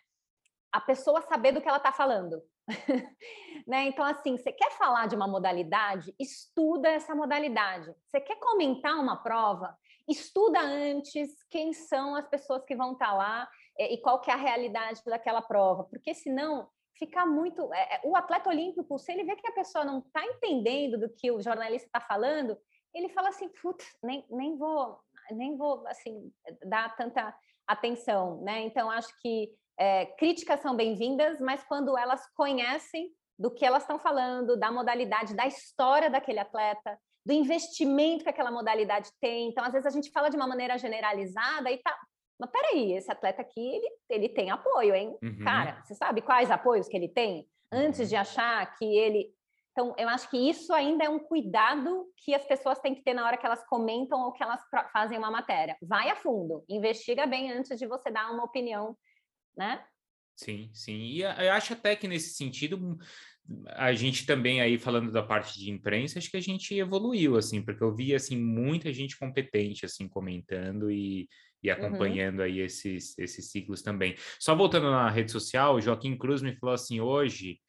a 0.76 0.82
pessoa 0.82 1.22
saber 1.22 1.54
do 1.54 1.62
que 1.62 1.70
ela 1.70 1.78
está 1.78 1.94
falando. 1.94 2.44
né? 3.66 3.86
Então, 3.86 4.04
assim, 4.04 4.38
você 4.38 4.52
quer 4.52 4.72
falar 4.72 5.08
de 5.08 5.16
uma 5.16 5.26
modalidade? 5.26 6.14
Estuda 6.20 6.90
essa 6.90 7.16
modalidade. 7.16 7.94
Você 8.04 8.20
quer 8.20 8.38
comentar 8.42 8.96
uma 8.96 9.16
prova? 9.24 9.74
Estuda 10.06 10.60
antes 10.60 11.32
quem 11.50 11.72
são 11.72 12.14
as 12.14 12.28
pessoas 12.28 12.66
que 12.66 12.76
vão 12.76 12.92
estar 12.92 13.08
tá 13.08 13.14
lá 13.14 13.50
eh, 13.80 13.94
e 13.94 14.02
qual 14.02 14.20
que 14.20 14.30
é 14.30 14.34
a 14.34 14.38
realidade 14.38 15.02
daquela 15.06 15.42
prova, 15.42 15.86
porque 15.86 16.14
senão 16.14 16.68
fica 17.00 17.26
muito. 17.26 17.74
É, 17.74 18.02
o 18.04 18.14
atleta 18.14 18.50
olímpico, 18.50 19.00
se 19.00 19.14
ele 19.14 19.24
vê 19.24 19.38
que 19.38 19.48
a 19.48 19.54
pessoa 19.54 19.86
não 19.86 20.00
está 20.00 20.26
entendendo 20.26 21.00
do 21.00 21.10
que 21.10 21.32
o 21.32 21.42
jornalista 21.42 21.88
está 21.88 22.02
falando, 22.02 22.58
ele 22.94 23.08
fala 23.08 23.30
assim, 23.30 23.48
putz, 23.48 23.98
nem, 24.04 24.26
nem 24.30 24.58
vou, 24.58 25.00
nem 25.32 25.56
vou 25.56 25.88
assim 25.88 26.34
dar 26.66 26.94
tanta 26.98 27.34
atenção, 27.66 28.42
né? 28.42 28.62
Então 28.64 28.92
acho 28.92 29.10
que 29.22 29.56
é, 29.78 30.06
críticas 30.06 30.60
são 30.62 30.76
bem-vindas, 30.76 31.40
mas 31.40 31.64
quando 31.64 31.98
elas 31.98 32.22
conhecem 32.36 33.10
do 33.38 33.52
que 33.52 33.66
elas 33.66 33.84
estão 33.84 34.00
falando, 34.00 34.58
da 34.58 34.72
modalidade, 34.72 35.36
da 35.36 35.46
história 35.46 36.10
daquele 36.10 36.40
atleta, 36.40 36.98
do 37.26 37.34
investimento 37.34 38.24
que 38.24 38.30
aquela 38.30 38.52
modalidade 38.52 39.10
tem. 39.20 39.50
Então, 39.50 39.64
às 39.64 39.74
vezes 39.74 39.86
a 39.86 39.90
gente 39.90 40.12
fala 40.12 40.30
de 40.30 40.38
uma 40.38 40.48
maneira 40.48 40.78
generalizada 40.78 41.70
e 41.72 41.78
tá. 41.78 41.98
Mas 42.40 42.50
peraí, 42.52 42.94
esse 42.94 43.12
atleta 43.12 43.42
aqui, 43.42 43.60
ele, 43.60 43.90
ele 44.10 44.30
tem 44.30 44.52
apoio, 44.52 44.94
hein? 44.94 45.18
Uhum. 45.22 45.44
Cara, 45.44 45.82
você 45.84 45.96
sabe 45.96 46.22
quais 46.22 46.52
apoios 46.52 46.88
que 46.88 46.96
ele 46.96 47.10
tem? 47.10 47.48
Antes 47.72 48.02
uhum. 48.02 48.06
de 48.08 48.16
achar 48.16 48.78
que 48.78 48.86
ele. 48.86 49.34
Então, 49.72 49.94
eu 49.98 50.08
acho 50.08 50.30
que 50.30 50.38
isso 50.38 50.74
ainda 50.74 51.04
é 51.04 51.10
um 51.10 51.20
cuidado 51.20 52.06
que 52.18 52.34
as 52.34 52.46
pessoas 52.46 52.80
têm 52.80 52.96
que 52.96 53.04
ter 53.04 53.14
na 53.14 53.26
hora 53.26 53.36
que 53.36 53.46
elas 53.46 53.66
comentam 53.66 54.22
ou 54.22 54.32
que 54.32 54.42
elas 54.42 54.62
fazem 54.94 55.18
uma 55.18 55.30
matéria. 55.30 55.76
Vai 55.82 56.10
a 56.10 56.16
fundo, 56.16 56.64
investiga 56.70 57.26
bem 57.26 57.52
antes 57.52 57.78
de 57.78 57.86
você 57.86 58.10
dar 58.10 58.32
uma 58.32 58.46
opinião 58.46 58.96
né? 59.58 59.84
Sim, 60.36 60.70
sim. 60.74 60.98
E 60.98 61.22
eu 61.22 61.52
acho 61.54 61.74
até 61.74 61.96
que 61.96 62.08
nesse 62.08 62.34
sentido 62.34 62.98
a 63.70 63.94
gente 63.94 64.26
também 64.26 64.60
aí 64.60 64.78
falando 64.78 65.12
da 65.12 65.22
parte 65.22 65.60
de 65.60 65.70
imprensa, 65.70 66.18
acho 66.18 66.30
que 66.32 66.38
a 66.38 66.42
gente 66.42 66.74
evoluiu 66.76 67.38
assim, 67.38 67.62
porque 67.62 67.84
eu 67.84 67.96
vi 67.96 68.14
assim 68.14 68.38
muita 68.38 68.92
gente 68.92 69.18
competente 69.18 69.86
assim 69.86 70.08
comentando 70.08 70.92
e, 70.92 71.30
e 71.62 71.70
uhum. 71.70 71.76
acompanhando 71.76 72.40
uhum. 72.40 72.46
aí 72.46 72.60
esses 72.60 73.18
esses 73.18 73.52
ciclos 73.52 73.82
também. 73.82 74.16
Só 74.40 74.56
voltando 74.56 74.90
na 74.90 75.10
rede 75.10 75.32
social, 75.32 75.76
o 75.76 75.82
Joaquim 75.82 76.18
Cruz 76.18 76.42
me 76.42 76.56
falou 76.58 76.74
assim 76.74 77.00
hoje 77.00 77.60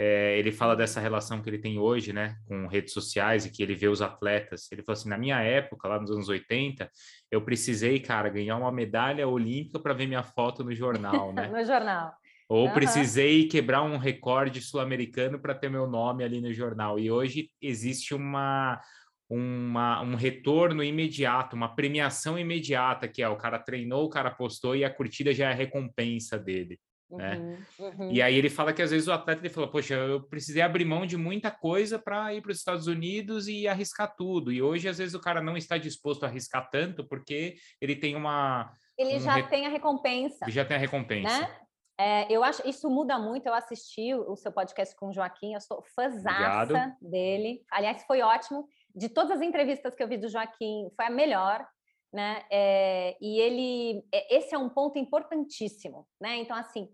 é, 0.00 0.38
ele 0.38 0.52
fala 0.52 0.76
dessa 0.76 1.00
relação 1.00 1.42
que 1.42 1.50
ele 1.50 1.58
tem 1.58 1.76
hoje, 1.76 2.12
né, 2.12 2.36
com 2.46 2.68
redes 2.68 2.92
sociais 2.92 3.44
e 3.44 3.50
que 3.50 3.60
ele 3.60 3.74
vê 3.74 3.88
os 3.88 4.00
atletas. 4.00 4.70
Ele 4.70 4.84
falou 4.84 4.96
assim: 4.96 5.08
na 5.08 5.18
minha 5.18 5.40
época, 5.40 5.88
lá 5.88 6.00
nos 6.00 6.12
anos 6.12 6.28
80, 6.28 6.88
eu 7.32 7.42
precisei, 7.42 7.98
cara, 7.98 8.28
ganhar 8.28 8.56
uma 8.56 8.70
medalha 8.70 9.26
olímpica 9.26 9.80
para 9.80 9.92
ver 9.92 10.06
minha 10.06 10.22
foto 10.22 10.62
no 10.62 10.72
jornal, 10.72 11.32
né? 11.34 11.48
no 11.48 11.64
jornal. 11.64 12.12
Ou 12.48 12.68
uhum. 12.68 12.72
precisei 12.72 13.48
quebrar 13.48 13.82
um 13.82 13.96
recorde 13.96 14.62
sul-americano 14.62 15.40
para 15.40 15.52
ter 15.52 15.68
meu 15.68 15.88
nome 15.88 16.22
ali 16.22 16.40
no 16.40 16.52
jornal. 16.54 16.96
E 16.96 17.10
hoje 17.10 17.50
existe 17.60 18.14
uma, 18.14 18.80
uma, 19.28 20.00
um 20.00 20.14
retorno 20.14 20.82
imediato, 20.82 21.56
uma 21.56 21.74
premiação 21.74 22.38
imediata, 22.38 23.08
que 23.08 23.20
é 23.20 23.28
o 23.28 23.36
cara 23.36 23.58
treinou, 23.58 24.04
o 24.04 24.08
cara 24.08 24.30
postou 24.30 24.76
e 24.76 24.84
a 24.84 24.94
curtida 24.94 25.34
já 25.34 25.48
é 25.48 25.52
a 25.52 25.56
recompensa 25.56 26.38
dele. 26.38 26.78
Né? 27.10 27.64
Uhum, 27.78 27.86
uhum. 27.86 28.10
E 28.12 28.20
aí 28.20 28.34
ele 28.34 28.50
fala 28.50 28.72
que 28.72 28.82
às 28.82 28.90
vezes 28.90 29.08
o 29.08 29.12
atleta 29.12 29.40
ele 29.40 29.48
fala, 29.48 29.70
poxa, 29.70 29.94
eu 29.94 30.22
precisei 30.22 30.60
abrir 30.60 30.84
mão 30.84 31.06
de 31.06 31.16
muita 31.16 31.50
coisa 31.50 31.98
para 31.98 32.34
ir 32.34 32.42
para 32.42 32.52
os 32.52 32.58
Estados 32.58 32.86
Unidos 32.86 33.48
e 33.48 33.66
arriscar 33.66 34.14
tudo. 34.14 34.52
E 34.52 34.60
hoje 34.60 34.88
às 34.88 34.98
vezes 34.98 35.14
o 35.14 35.20
cara 35.20 35.40
não 35.40 35.56
está 35.56 35.78
disposto 35.78 36.24
a 36.24 36.26
arriscar 36.26 36.68
tanto 36.70 37.06
porque 37.08 37.56
ele 37.80 37.96
tem 37.96 38.14
uma 38.14 38.70
ele 38.96 39.16
um 39.16 39.20
já 39.20 39.34
re... 39.34 39.42
tem 39.44 39.66
a 39.66 39.70
recompensa. 39.70 40.38
Ele 40.42 40.52
já 40.52 40.64
tem 40.64 40.76
a 40.76 40.80
recompensa. 40.80 41.40
Né? 41.40 41.56
É, 42.00 42.32
eu 42.32 42.44
acho 42.44 42.66
isso 42.68 42.90
muda 42.90 43.18
muito. 43.18 43.46
Eu 43.46 43.54
assisti 43.54 44.14
o 44.14 44.36
seu 44.36 44.52
podcast 44.52 44.94
com 44.94 45.08
o 45.08 45.12
Joaquim, 45.12 45.54
eu 45.54 45.60
sou 45.60 45.82
fãzaça 45.96 46.94
dele. 47.00 47.62
Aliás, 47.70 48.04
foi 48.06 48.20
ótimo. 48.20 48.68
De 48.94 49.08
todas 49.08 49.38
as 49.38 49.40
entrevistas 49.40 49.94
que 49.94 50.02
eu 50.02 50.08
vi 50.08 50.18
do 50.18 50.28
Joaquim, 50.28 50.90
foi 50.94 51.06
a 51.06 51.10
melhor 51.10 51.66
né? 52.12 52.42
É, 52.50 53.16
e 53.20 53.38
ele, 53.40 54.04
é, 54.12 54.36
esse 54.36 54.54
é 54.54 54.58
um 54.58 54.68
ponto 54.68 54.98
importantíssimo, 54.98 56.06
né? 56.20 56.36
Então, 56.36 56.56
assim, 56.56 56.88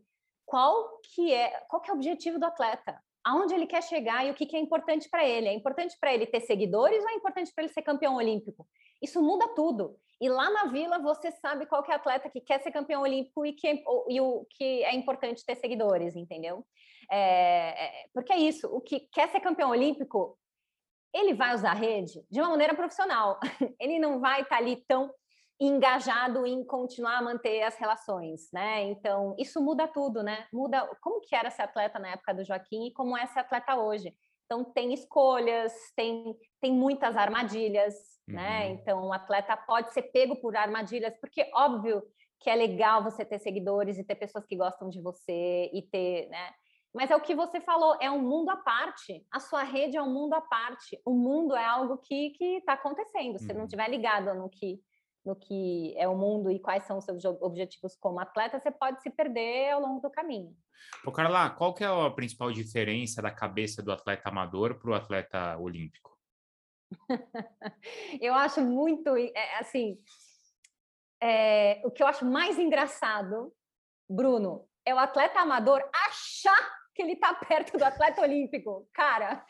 qual 0.47 1.01
que 1.15 1.33
é, 1.33 1.51
qual 1.69 1.81
que 1.81 1.91
é 1.91 1.95
o 1.95 1.97
objetivo 1.97 2.39
do 2.39 2.47
atleta? 2.47 3.01
Aonde 3.25 3.55
ele 3.55 3.67
quer 3.67 3.83
chegar 3.83 4.27
e 4.27 4.31
o 4.31 4.35
que, 4.35 4.45
que 4.45 4.57
é 4.57 4.61
importante 4.61 5.09
para 5.09 5.27
ele? 5.27 5.49
É 5.49 5.55
importante 5.55 5.97
para 5.99 6.13
ele 6.13 6.27
ter 6.27 6.41
seguidores 6.41 7.03
ou 7.03 7.11
é 7.11 7.15
importante 7.15 7.53
para 7.55 7.65
ele 7.65 7.73
ser 7.73 7.83
campeão 7.83 8.17
olímpico? 8.17 8.67
Isso 9.01 9.23
muda 9.23 9.49
tudo. 9.55 9.97
E 10.21 10.29
lá 10.29 10.51
na 10.51 10.67
Vila 10.67 10.99
você 10.99 11.31
sabe 11.33 11.67
qual 11.67 11.83
que 11.83 11.91
é 11.91 11.95
atleta 11.95 12.31
que 12.31 12.41
quer 12.41 12.63
ser 12.63 12.71
campeão 12.71 13.03
olímpico 13.03 13.45
e, 13.45 13.53
que, 13.53 13.67
é, 13.67 13.83
e 14.09 14.21
o 14.21 14.47
que 14.51 14.85
é 14.85 14.95
importante 14.95 15.45
ter 15.45 15.57
seguidores, 15.57 16.15
entendeu? 16.15 16.65
É, 17.11 17.85
é, 17.85 18.07
porque 18.13 18.33
é 18.33 18.39
isso, 18.39 18.67
o 18.69 18.81
que 18.81 19.01
quer 19.01 19.29
ser 19.29 19.41
campeão 19.41 19.71
olímpico, 19.71 20.39
ele 21.13 21.35
vai 21.35 21.55
usar 21.55 21.73
a 21.73 21.75
rede 21.75 22.25
de 22.31 22.41
uma 22.41 22.51
maneira 22.51 22.75
profissional. 22.75 23.39
Ele 23.79 24.01
não 24.01 24.19
vai 24.19 24.43
estar 24.43 24.57
tá 24.57 24.61
ali 24.61 24.83
tão 24.89 25.15
engajado 25.61 26.45
em 26.47 26.65
continuar 26.65 27.19
a 27.19 27.23
manter 27.23 27.63
as 27.63 27.77
relações, 27.77 28.49
né? 28.53 28.83
Então, 28.83 29.35
isso 29.39 29.63
muda 29.63 29.87
tudo, 29.87 30.23
né? 30.23 30.47
Muda 30.53 30.87
como 31.01 31.21
que 31.21 31.35
era 31.35 31.51
ser 31.51 31.63
atleta 31.63 31.99
na 31.99 32.11
época 32.11 32.35
do 32.35 32.45
Joaquim 32.45 32.87
e 32.87 32.93
como 32.93 33.17
é 33.17 33.27
ser 33.27 33.41
atleta 33.41 33.77
hoje. 33.77 34.15
Então, 34.45 34.65
tem 34.65 34.93
escolhas, 34.93 35.73
tem, 35.97 36.37
tem 36.61 36.73
muitas 36.73 37.17
armadilhas, 37.17 37.95
né? 38.27 38.35
uhum. 38.35 38.35
né? 38.35 38.69
Então, 38.71 39.07
o 39.07 39.13
atleta 39.13 39.57
pode 39.57 39.93
ser 39.93 40.03
pego 40.03 40.37
por 40.37 40.57
armadilhas, 40.57 41.17
porque 41.19 41.51
óbvio 41.55 42.03
que 42.41 42.51
é 42.51 42.55
legal 42.55 43.03
você 43.03 43.25
ter 43.25 43.39
seguidores 43.39 43.97
e 43.99 44.05
ter 44.05 44.17
pessoas 44.17 44.45
que 44.45 44.57
gostam 44.57 44.91
de 44.91 45.01
você 45.01 45.71
e 45.73 45.83
ter, 45.91 46.29
né? 46.29 46.51
Mas 46.93 47.11
é 47.11 47.17
o 47.17 47.21
que 47.21 47.35
você 47.35 47.61
falou, 47.61 47.97
é 48.01 48.09
um 48.09 48.21
mundo 48.21 48.51
à 48.51 48.57
parte. 48.57 49.27
A 49.33 49.41
sua 49.41 49.65
rede 49.65 49.97
é 49.97 50.03
um 50.03 50.13
mundo 50.13 50.35
à 50.35 50.41
parte. 50.41 51.01
O 51.05 51.13
mundo 51.13 51.57
é 51.57 51.65
algo 51.65 51.99
que 51.99 52.37
está 52.59 52.75
acontecendo. 52.75 53.39
Se 53.39 53.51
uhum. 53.51 53.59
não 53.59 53.65
estiver 53.65 53.89
ligado 53.89 54.33
no 54.35 54.49
que 54.49 54.81
no 55.25 55.35
que 55.35 55.95
é 55.97 56.07
o 56.07 56.16
mundo 56.16 56.51
e 56.51 56.59
quais 56.59 56.85
são 56.85 56.99
os 56.99 57.05
seus 57.05 57.25
objetivos 57.25 57.97
como 57.97 58.20
atleta, 58.20 58.61
você 58.61 58.70
pode 58.70 59.03
se 59.03 59.11
perder 59.11 59.70
ao 59.70 59.81
longo 59.81 60.01
do 60.01 60.11
caminho. 60.11 60.55
Ô 61.05 61.11
Carla, 61.11 61.51
qual 61.51 61.72
que 61.75 61.83
é 61.83 61.87
a 61.87 62.11
principal 62.11 62.53
diferença 62.53 63.22
da 63.22 63.31
cabeça 63.31 63.83
do 63.83 63.93
atleta 63.93 64.29
amador 64.29 64.79
para 64.79 64.91
o 64.91 64.95
atleta 64.95 65.57
olímpico? 65.59 66.18
eu 68.20 68.35
acho 68.35 68.61
muito, 68.61 69.16
é, 69.16 69.59
assim, 69.59 69.99
é, 71.20 71.81
o 71.85 71.91
que 71.91 72.03
eu 72.03 72.07
acho 72.07 72.25
mais 72.25 72.59
engraçado, 72.59 73.53
Bruno, 74.09 74.68
é 74.85 74.95
o 74.95 74.99
atleta 74.99 75.41
amador 75.41 75.83
achar 76.07 76.85
que 76.95 77.03
ele 77.03 77.12
está 77.12 77.35
perto 77.35 77.77
do 77.77 77.85
atleta 77.85 78.20
olímpico. 78.20 78.89
Cara, 78.93 79.45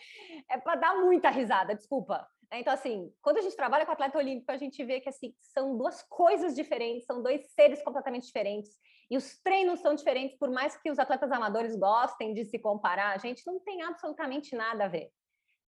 é 0.48 0.56
para 0.56 0.76
dar 0.76 0.94
muita 0.96 1.30
risada, 1.30 1.74
desculpa. 1.74 2.26
Né? 2.54 2.60
Então, 2.60 2.72
assim, 2.72 3.12
quando 3.20 3.38
a 3.38 3.40
gente 3.40 3.56
trabalha 3.56 3.84
com 3.84 3.90
atleta 3.90 4.16
olímpico, 4.16 4.52
a 4.52 4.56
gente 4.56 4.82
vê 4.84 5.00
que 5.00 5.08
assim, 5.08 5.34
são 5.40 5.76
duas 5.76 6.02
coisas 6.04 6.54
diferentes, 6.54 7.04
são 7.04 7.20
dois 7.20 7.44
seres 7.52 7.82
completamente 7.82 8.26
diferentes. 8.26 8.70
E 9.10 9.16
os 9.16 9.40
treinos 9.42 9.80
são 9.80 9.94
diferentes, 9.94 10.38
por 10.38 10.50
mais 10.50 10.76
que 10.76 10.90
os 10.90 10.98
atletas 10.98 11.32
amadores 11.32 11.76
gostem 11.76 12.32
de 12.32 12.44
se 12.44 12.58
comparar, 12.58 13.12
a 13.12 13.18
gente 13.18 13.44
não 13.44 13.58
tem 13.58 13.82
absolutamente 13.82 14.54
nada 14.54 14.84
a 14.84 14.88
ver. 14.88 15.10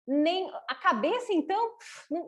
Nem 0.06 0.48
a 0.68 0.74
cabeça, 0.76 1.32
então, 1.32 1.76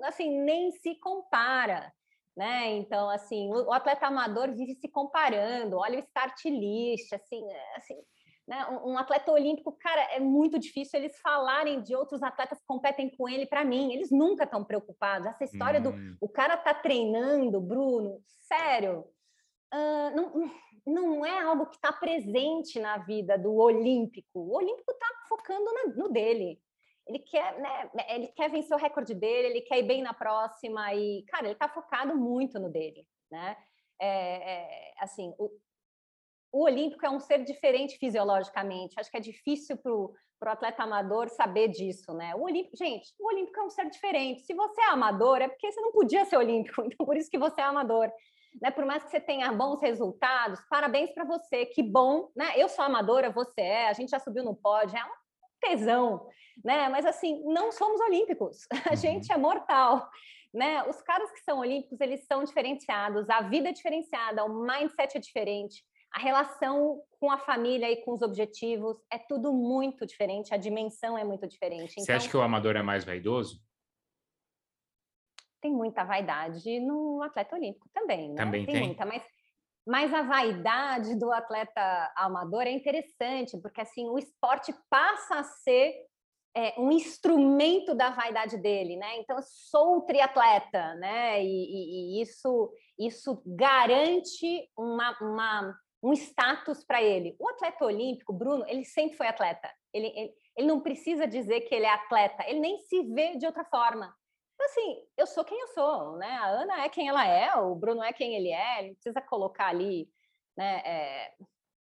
assim, 0.03 0.41
nem 0.41 0.73
se 0.73 0.97
compara. 0.97 1.93
Né? 2.37 2.77
Então, 2.77 3.09
assim, 3.09 3.53
o, 3.53 3.73
atleta 3.73 4.07
amador 4.07 4.53
vive 4.53 4.75
se 4.75 4.89
comparando, 4.89 5.79
olha 5.79 5.99
o 5.99 6.03
start 6.03 6.45
list, 6.45 7.13
assim, 7.13 7.43
assim 7.77 7.97
né? 8.49 8.67
Um, 8.71 8.93
um, 8.93 8.99
atleta 8.99 9.31
olímpico, 9.31 9.71
cara, 9.73 10.01
é 10.15 10.19
muito 10.19 10.59
difícil 10.59 10.99
eles 10.99 11.21
falarem 11.21 11.83
de 11.83 11.95
outros 11.95 12.23
atletas 12.23 12.59
que 12.59 12.67
competem 12.67 13.15
com 13.15 13.29
ele 13.29 13.45
para 13.45 13.63
mim. 13.63 13.93
Eles 13.93 14.11
nunca 14.11 14.45
estão 14.45 14.65
preocupados. 14.65 15.29
Essa 15.29 15.45
história 15.45 15.79
hum. 15.81 15.83
do 15.83 16.17
o 16.19 16.29
cara 16.31 16.57
tá 16.57 16.73
treinando, 16.73 17.61
Bruno, 17.61 18.23
sério, 18.25 19.05
uh, 19.75 20.17
não, 20.17 20.51
não 20.87 21.27
é 21.27 21.43
algo 21.43 21.67
que 21.67 21.77
está 21.77 21.93
presente 21.93 22.81
na 22.81 22.97
vida 22.97 23.37
do 23.37 23.55
olímpico. 23.55 24.41
O 24.41 24.57
olímpico 24.57 24.93
está 24.93 25.07
focando 25.29 25.71
na, 25.71 25.95
no 25.95 26.09
dele. 26.09 26.59
Ele 27.07 27.19
quer, 27.19 27.59
né, 27.61 27.91
ele 28.09 28.29
quer 28.29 28.51
vencer 28.51 28.75
o 28.75 28.81
recorde 28.81 29.15
dele, 29.15 29.49
ele 29.49 29.61
quer 29.61 29.79
ir 29.79 29.83
bem 29.83 30.03
na 30.03 30.15
próxima 30.15 30.95
e, 30.95 31.23
cara, 31.25 31.45
ele 31.45 31.53
está 31.53 31.69
focado 31.69 32.17
muito 32.17 32.59
no 32.59 32.71
dele, 32.71 33.07
né? 33.31 33.57
É, 34.01 34.53
é, 34.53 34.95
assim, 35.01 35.35
o, 35.39 35.51
o 36.53 36.65
olímpico 36.65 37.05
é 37.05 37.11
um 37.11 37.21
ser 37.21 37.45
diferente 37.45 37.99
fisiologicamente. 37.99 38.99
Acho 38.99 39.11
que 39.11 39.17
é 39.17 39.21
difícil 39.21 39.77
para 39.77 39.93
o 39.93 40.15
atleta 40.43 40.83
amador 40.83 41.29
saber 41.29 41.69
disso, 41.69 42.13
né? 42.15 42.35
O 42.35 42.43
olímpico, 42.45 42.77
gente, 42.77 43.13
o 43.19 43.27
olímpico 43.27 43.61
é 43.61 43.65
um 43.65 43.71
ser 43.71 43.89
diferente. 43.91 44.43
Se 44.43 44.55
você 44.55 44.81
é 44.81 44.87
amador, 44.87 45.43
é 45.43 45.49
porque 45.49 45.71
você 45.71 45.81
não 45.81 45.93
podia 45.93 46.25
ser 46.25 46.37
olímpico, 46.37 46.83
então 46.87 47.05
por 47.05 47.17
isso 47.17 47.31
que 47.31 47.39
você 47.39 47.61
é 47.61 47.65
amador. 47.65 48.11
Né? 48.63 48.71
Por 48.71 48.87
mais 48.87 49.05
que 49.05 49.11
você 49.11 49.21
tenha 49.21 49.53
bons 49.53 49.81
resultados, 49.83 50.61
parabéns 50.71 51.13
para 51.13 51.25
você, 51.25 51.67
que 51.67 51.83
bom, 51.83 52.31
né? 52.35 52.55
Eu 52.57 52.69
sou 52.69 52.85
amadora, 52.85 53.31
você 53.31 53.61
é, 53.61 53.89
a 53.89 53.93
gente 53.93 54.11
já 54.11 54.19
subiu 54.19 54.43
no 54.43 54.57
pódio, 54.57 54.97
é 54.97 55.05
um 55.05 55.09
tesão, 55.61 56.27
né? 56.65 56.89
Mas 56.89 57.05
assim, 57.05 57.45
não 57.45 57.71
somos 57.71 58.01
olímpicos, 58.01 58.67
a 58.87 58.91
uhum. 58.91 58.97
gente 58.97 59.31
é 59.31 59.37
mortal. 59.37 60.09
Né? 60.53 60.83
Os 60.85 61.03
caras 61.03 61.31
que 61.31 61.41
são 61.41 61.59
olímpicos, 61.59 62.01
eles 62.01 62.25
são 62.25 62.43
diferenciados, 62.43 63.29
a 63.29 63.43
vida 63.43 63.69
é 63.69 63.73
diferenciada, 63.73 64.47
o 64.47 64.63
mindset 64.63 65.19
é 65.19 65.21
diferente 65.21 65.85
a 66.13 66.19
relação 66.19 67.03
com 67.21 67.31
a 67.31 67.39
família 67.39 67.91
e 67.91 68.03
com 68.03 68.13
os 68.13 68.23
objetivos 68.23 68.97
é 69.13 69.19
tudo 69.19 69.53
muito 69.53 70.07
diferente, 70.07 70.55
a 70.55 70.57
dimensão 70.57 71.17
é 71.19 71.25
muito 71.25 71.47
diferente. 71.47 72.01
Você 72.01 72.13
acha 72.13 72.27
então 72.27 72.31
que 72.31 72.37
o 72.37 72.43
amador 72.43 72.77
é 72.77 72.83
mais 72.83 73.05
vaidoso? 73.05 73.63
Tem 75.61 75.73
muita 75.73 76.05
vaidade 76.05 76.81
no 76.81 77.23
atleta 77.23 77.57
olímpico 77.57 77.89
também, 77.93 78.31
né? 78.31 78.37
Também 78.37 78.65
tem, 78.65 78.75
tem. 78.75 78.87
muita, 78.87 79.05
mas 79.05 79.23
mas 79.87 80.13
a 80.13 80.21
vaidade 80.21 81.19
do 81.19 81.33
atleta 81.33 82.13
amador 82.15 82.65
é 82.65 82.71
interessante, 82.71 83.59
porque 83.59 83.81
assim 83.81 84.07
o 84.07 84.19
esporte 84.19 84.71
passa 84.91 85.37
a 85.37 85.43
ser 85.43 85.95
é, 86.55 86.75
um 86.79 86.91
instrumento 86.91 87.95
da 87.95 88.11
vaidade 88.11 88.57
dele, 88.59 88.97
né? 88.97 89.19
Então, 89.19 89.37
eu 89.37 89.43
sou 89.43 90.03
triatleta, 90.03 90.95
né? 90.97 91.43
E, 91.43 91.47
e, 91.47 92.19
e 92.19 92.23
isso, 92.23 92.73
isso 92.99 93.41
garante 93.47 94.69
uma, 94.77 95.17
uma 95.21 95.79
um 96.03 96.13
status 96.13 96.85
para 96.85 97.03
ele. 97.03 97.37
O 97.39 97.49
atleta 97.49 97.85
olímpico, 97.85 98.33
Bruno, 98.33 98.65
ele 98.69 98.85
sempre 98.85 99.17
foi 99.17 99.27
atleta. 99.27 99.71
Ele, 99.93 100.07
ele, 100.09 100.33
ele, 100.57 100.67
não 100.67 100.81
precisa 100.81 101.27
dizer 101.27 101.63
que 101.63 101.75
ele 101.75 101.87
é 101.87 101.93
atleta, 101.93 102.45
ele 102.47 102.61
nem 102.61 102.79
se 102.79 103.03
vê 103.13 103.37
de 103.37 103.47
outra 103.47 103.65
forma. 103.65 104.15
Então, 104.55 104.67
assim, 104.67 104.97
eu 105.17 105.27
sou 105.27 105.45
quem 105.45 105.59
eu 105.61 105.69
sou, 105.69 106.17
né? 106.17 106.31
A 106.31 106.47
Ana 106.47 106.85
é 106.85 106.89
quem 106.89 107.09
ela 107.09 107.27
é, 107.27 107.55
o 107.57 107.75
Bruno 107.75 108.03
é 108.03 108.13
quem 108.13 108.35
ele 108.35 108.51
é, 108.51 108.85
ele 108.85 108.95
precisa 108.95 109.21
colocar 109.21 109.69
ali, 109.69 110.09
né? 110.57 110.83
É, 110.85 111.33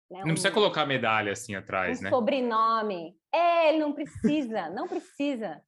né, 0.10 0.20
não 0.20 0.34
precisa 0.34 0.52
colocar 0.52 0.86
medalha 0.86 1.32
assim 1.32 1.56
atrás, 1.56 2.00
um 2.00 2.04
né? 2.04 2.10
Sobrenome. 2.10 3.16
É, 3.34 3.70
ele 3.70 3.80
não 3.80 3.94
precisa, 3.94 4.70
não 4.70 4.88
precisa. 4.88 5.62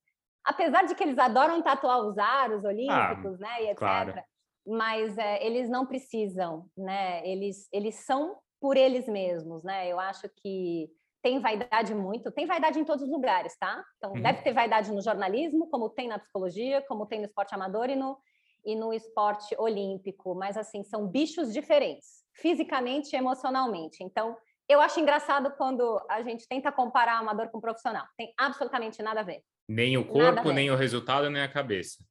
Apesar 0.45 0.83
de 0.83 0.95
que 0.95 1.03
eles 1.03 1.17
adoram 1.17 1.61
tatuar 1.61 1.99
os 1.99 2.17
aros 2.17 2.63
ah, 2.63 2.69
olímpicos, 2.69 3.41
ah, 3.41 3.45
né? 3.45 3.63
E 3.63 3.67
etc. 3.69 3.77
Claro 3.77 4.23
mas 4.69 5.17
é, 5.17 5.43
eles 5.45 5.67
não 5.67 5.85
precisam, 5.85 6.69
né? 6.77 7.27
Eles, 7.27 7.67
eles 7.73 7.95
são 7.95 8.37
por 8.61 8.77
eles 8.77 9.07
mesmos, 9.07 9.63
né? 9.63 9.87
Eu 9.87 9.99
acho 9.99 10.29
que 10.41 10.89
tem 11.21 11.39
vaidade 11.39 11.93
muito, 11.95 12.31
tem 12.31 12.45
vaidade 12.45 12.79
em 12.79 12.85
todos 12.85 13.03
os 13.03 13.09
lugares, 13.09 13.57
tá? 13.57 13.83
Então, 13.97 14.11
uhum. 14.13 14.21
deve 14.21 14.41
ter 14.41 14.53
vaidade 14.53 14.91
no 14.91 15.01
jornalismo, 15.01 15.67
como 15.69 15.89
tem 15.89 16.07
na 16.07 16.19
psicologia, 16.19 16.81
como 16.87 17.05
tem 17.05 17.19
no 17.19 17.25
esporte 17.25 17.53
amador 17.55 17.89
e 17.89 17.95
no, 17.95 18.17
e 18.63 18.75
no 18.75 18.93
esporte 18.93 19.55
olímpico, 19.57 20.35
mas 20.35 20.55
assim, 20.55 20.83
são 20.83 21.07
bichos 21.07 21.51
diferentes, 21.51 22.23
fisicamente 22.33 23.13
e 23.13 23.17
emocionalmente. 23.17 24.03
Então, 24.03 24.37
eu 24.67 24.79
acho 24.79 24.99
engraçado 24.99 25.51
quando 25.57 25.99
a 26.07 26.21
gente 26.21 26.47
tenta 26.47 26.71
comparar 26.71 27.17
amador 27.17 27.49
com 27.49 27.59
profissional. 27.59 28.05
Tem 28.15 28.31
absolutamente 28.37 29.01
nada 29.01 29.21
a 29.21 29.23
ver. 29.23 29.41
Nem 29.67 29.97
o 29.97 30.05
corpo, 30.05 30.51
nem 30.51 30.69
o 30.69 30.75
resultado, 30.75 31.29
nem 31.29 31.41
a 31.41 31.51
cabeça 31.51 32.03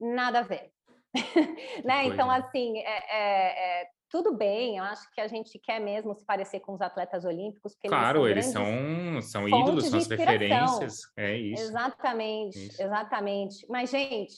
nada 0.00 0.40
a 0.40 0.42
ver. 0.42 0.70
né? 1.84 2.06
Então, 2.06 2.30
assim, 2.30 2.78
é, 2.78 2.82
é, 2.82 3.82
é, 3.82 3.88
tudo 4.10 4.34
bem, 4.34 4.78
eu 4.78 4.84
acho 4.84 5.10
que 5.12 5.20
a 5.20 5.26
gente 5.26 5.58
quer 5.58 5.80
mesmo 5.80 6.14
se 6.14 6.24
parecer 6.24 6.60
com 6.60 6.72
os 6.72 6.80
atletas 6.80 7.24
olímpicos. 7.24 7.76
claro, 7.86 8.26
eles 8.26 8.46
são, 8.46 8.66
eles 8.66 9.30
são, 9.30 9.42
são 9.42 9.48
ídolos, 9.48 9.86
são 9.86 9.98
as 9.98 10.06
referências. 10.06 11.00
É 11.16 11.36
isso. 11.36 11.62
Exatamente, 11.62 12.58
isso. 12.58 12.82
exatamente. 12.82 13.66
Mas, 13.68 13.90
gente, 13.90 14.34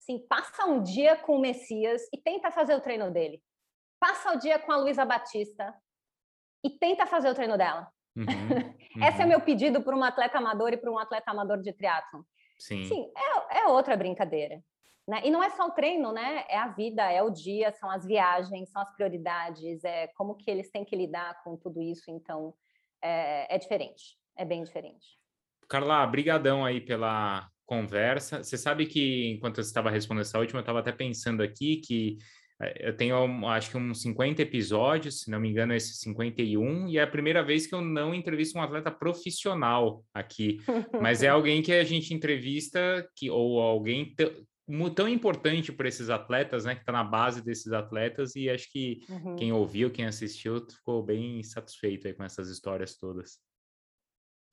assim, 0.00 0.18
passa 0.26 0.66
um 0.66 0.82
dia 0.82 1.16
com 1.16 1.36
o 1.36 1.40
Messias 1.40 2.02
e 2.12 2.18
tenta 2.18 2.50
fazer 2.50 2.74
o 2.74 2.80
treino 2.80 3.10
dele. 3.10 3.42
Passa 3.98 4.32
o 4.32 4.38
dia 4.38 4.58
com 4.58 4.72
a 4.72 4.76
Luísa 4.76 5.04
Batista 5.04 5.74
e 6.64 6.70
tenta 6.70 7.06
fazer 7.06 7.30
o 7.30 7.34
treino 7.34 7.58
dela. 7.58 7.88
Uhum, 8.16 8.24
uhum. 8.24 9.04
Esse 9.06 9.22
é 9.22 9.26
meu 9.26 9.40
pedido 9.40 9.82
para 9.82 9.96
um 9.96 10.02
atleta 10.02 10.38
amador 10.38 10.72
e 10.72 10.76
para 10.76 10.90
um 10.90 10.98
atleta 10.98 11.30
amador 11.30 11.60
de 11.60 11.72
triatlon. 11.72 12.22
Sim. 12.58 12.84
Sim, 12.84 13.10
é, 13.16 13.60
é 13.60 13.66
outra 13.66 13.96
brincadeira. 13.96 14.62
Né? 15.10 15.22
E 15.24 15.30
não 15.30 15.42
é 15.42 15.50
só 15.50 15.66
o 15.66 15.72
treino, 15.72 16.12
né? 16.12 16.44
É 16.48 16.56
a 16.56 16.68
vida, 16.68 17.02
é 17.02 17.20
o 17.20 17.30
dia, 17.30 17.72
são 17.72 17.90
as 17.90 18.06
viagens, 18.06 18.70
são 18.70 18.80
as 18.80 18.94
prioridades, 18.94 19.82
é 19.82 20.06
como 20.14 20.36
que 20.36 20.48
eles 20.48 20.70
têm 20.70 20.84
que 20.84 20.94
lidar 20.94 21.42
com 21.42 21.56
tudo 21.56 21.82
isso. 21.82 22.12
Então, 22.12 22.54
é, 23.02 23.52
é 23.52 23.58
diferente, 23.58 24.16
é 24.38 24.44
bem 24.44 24.62
diferente. 24.62 25.18
Carla, 25.68 26.06
brigadão 26.06 26.64
aí 26.64 26.80
pela 26.80 27.48
conversa. 27.66 28.44
Você 28.44 28.56
sabe 28.56 28.86
que 28.86 29.32
enquanto 29.32 29.56
você 29.56 29.62
estava 29.62 29.90
respondendo 29.90 30.22
essa 30.22 30.38
última, 30.38 30.60
eu 30.60 30.62
estava 30.62 30.78
até 30.78 30.92
pensando 30.92 31.42
aqui 31.42 31.78
que 31.78 32.18
é, 32.62 32.90
eu 32.90 32.96
tenho 32.96 33.48
acho 33.48 33.68
que 33.68 33.76
uns 33.76 34.02
50 34.02 34.42
episódios, 34.42 35.22
se 35.22 35.30
não 35.30 35.40
me 35.40 35.48
engano, 35.48 35.74
esse 35.74 35.94
51, 35.94 36.86
e 36.88 36.98
é 36.98 37.02
a 37.02 37.06
primeira 37.08 37.42
vez 37.42 37.66
que 37.66 37.74
eu 37.74 37.80
não 37.80 38.14
entrevisto 38.14 38.56
um 38.56 38.62
atleta 38.62 38.92
profissional 38.92 40.04
aqui, 40.14 40.58
mas 41.02 41.24
é 41.24 41.28
alguém 41.28 41.62
que 41.62 41.72
a 41.72 41.82
gente 41.82 42.14
entrevista 42.14 43.04
que 43.16 43.28
ou 43.28 43.60
alguém 43.60 44.14
tão 44.94 45.08
importante 45.08 45.72
para 45.72 45.88
esses 45.88 46.10
atletas, 46.10 46.64
né? 46.64 46.74
Que 46.74 46.82
está 46.82 46.92
na 46.92 47.04
base 47.04 47.42
desses 47.42 47.72
atletas, 47.72 48.34
e 48.36 48.48
acho 48.48 48.70
que 48.70 49.00
uhum. 49.08 49.36
quem 49.36 49.52
ouviu, 49.52 49.90
quem 49.90 50.06
assistiu, 50.06 50.66
ficou 50.68 51.02
bem 51.02 51.42
satisfeito 51.42 52.06
aí 52.06 52.14
com 52.14 52.24
essas 52.24 52.48
histórias 52.48 52.96
todas. 52.96 53.38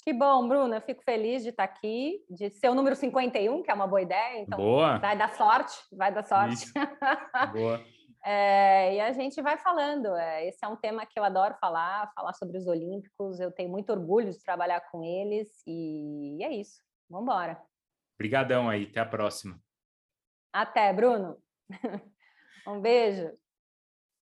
Que 0.04 0.14
bom, 0.14 0.48
Bruna. 0.48 0.80
Fico 0.80 1.04
feliz 1.04 1.44
de 1.44 1.50
estar 1.50 1.66
aqui, 1.66 2.24
de 2.30 2.50
ser 2.50 2.70
o 2.70 2.74
número 2.74 2.96
51, 2.96 3.62
que 3.62 3.70
é 3.70 3.74
uma 3.74 3.88
boa 3.88 4.02
ideia. 4.02 4.40
Então, 4.40 4.58
boa. 4.58 4.98
vai 5.00 5.18
dar 5.18 5.36
sorte, 5.36 5.76
vai 5.92 6.14
dar 6.14 6.24
sorte. 6.24 6.66
boa. 7.52 7.84
É, 8.26 8.96
e 8.96 9.02
a 9.02 9.12
gente 9.12 9.42
vai 9.42 9.58
falando. 9.58 10.16
É, 10.16 10.48
esse 10.48 10.60
é 10.64 10.68
um 10.68 10.78
tema 10.78 11.06
que 11.06 11.20
eu 11.20 11.26
adoro 11.26 11.56
falar, 11.60 12.10
falar 12.14 12.34
sobre 12.34 12.58
os 12.58 12.68
Olímpicos. 12.68 13.40
Eu 13.40 13.52
tenho 13.52 13.70
muito 13.70 13.92
orgulho 13.92 14.32
de 14.32 14.42
trabalhar 14.42 14.80
com 14.92 15.04
eles 15.04 15.62
e 15.68 16.42
é 16.42 16.54
isso. 16.54 16.82
Vamos 17.10 17.26
embora. 17.26 17.62
Obrigadão 18.16 18.70
aí. 18.70 18.86
Até 18.86 19.02
a 19.02 19.06
próxima. 19.06 19.60
Até, 20.58 20.92
Bruno. 20.92 21.38
um 22.68 22.82
beijo. 22.82 23.32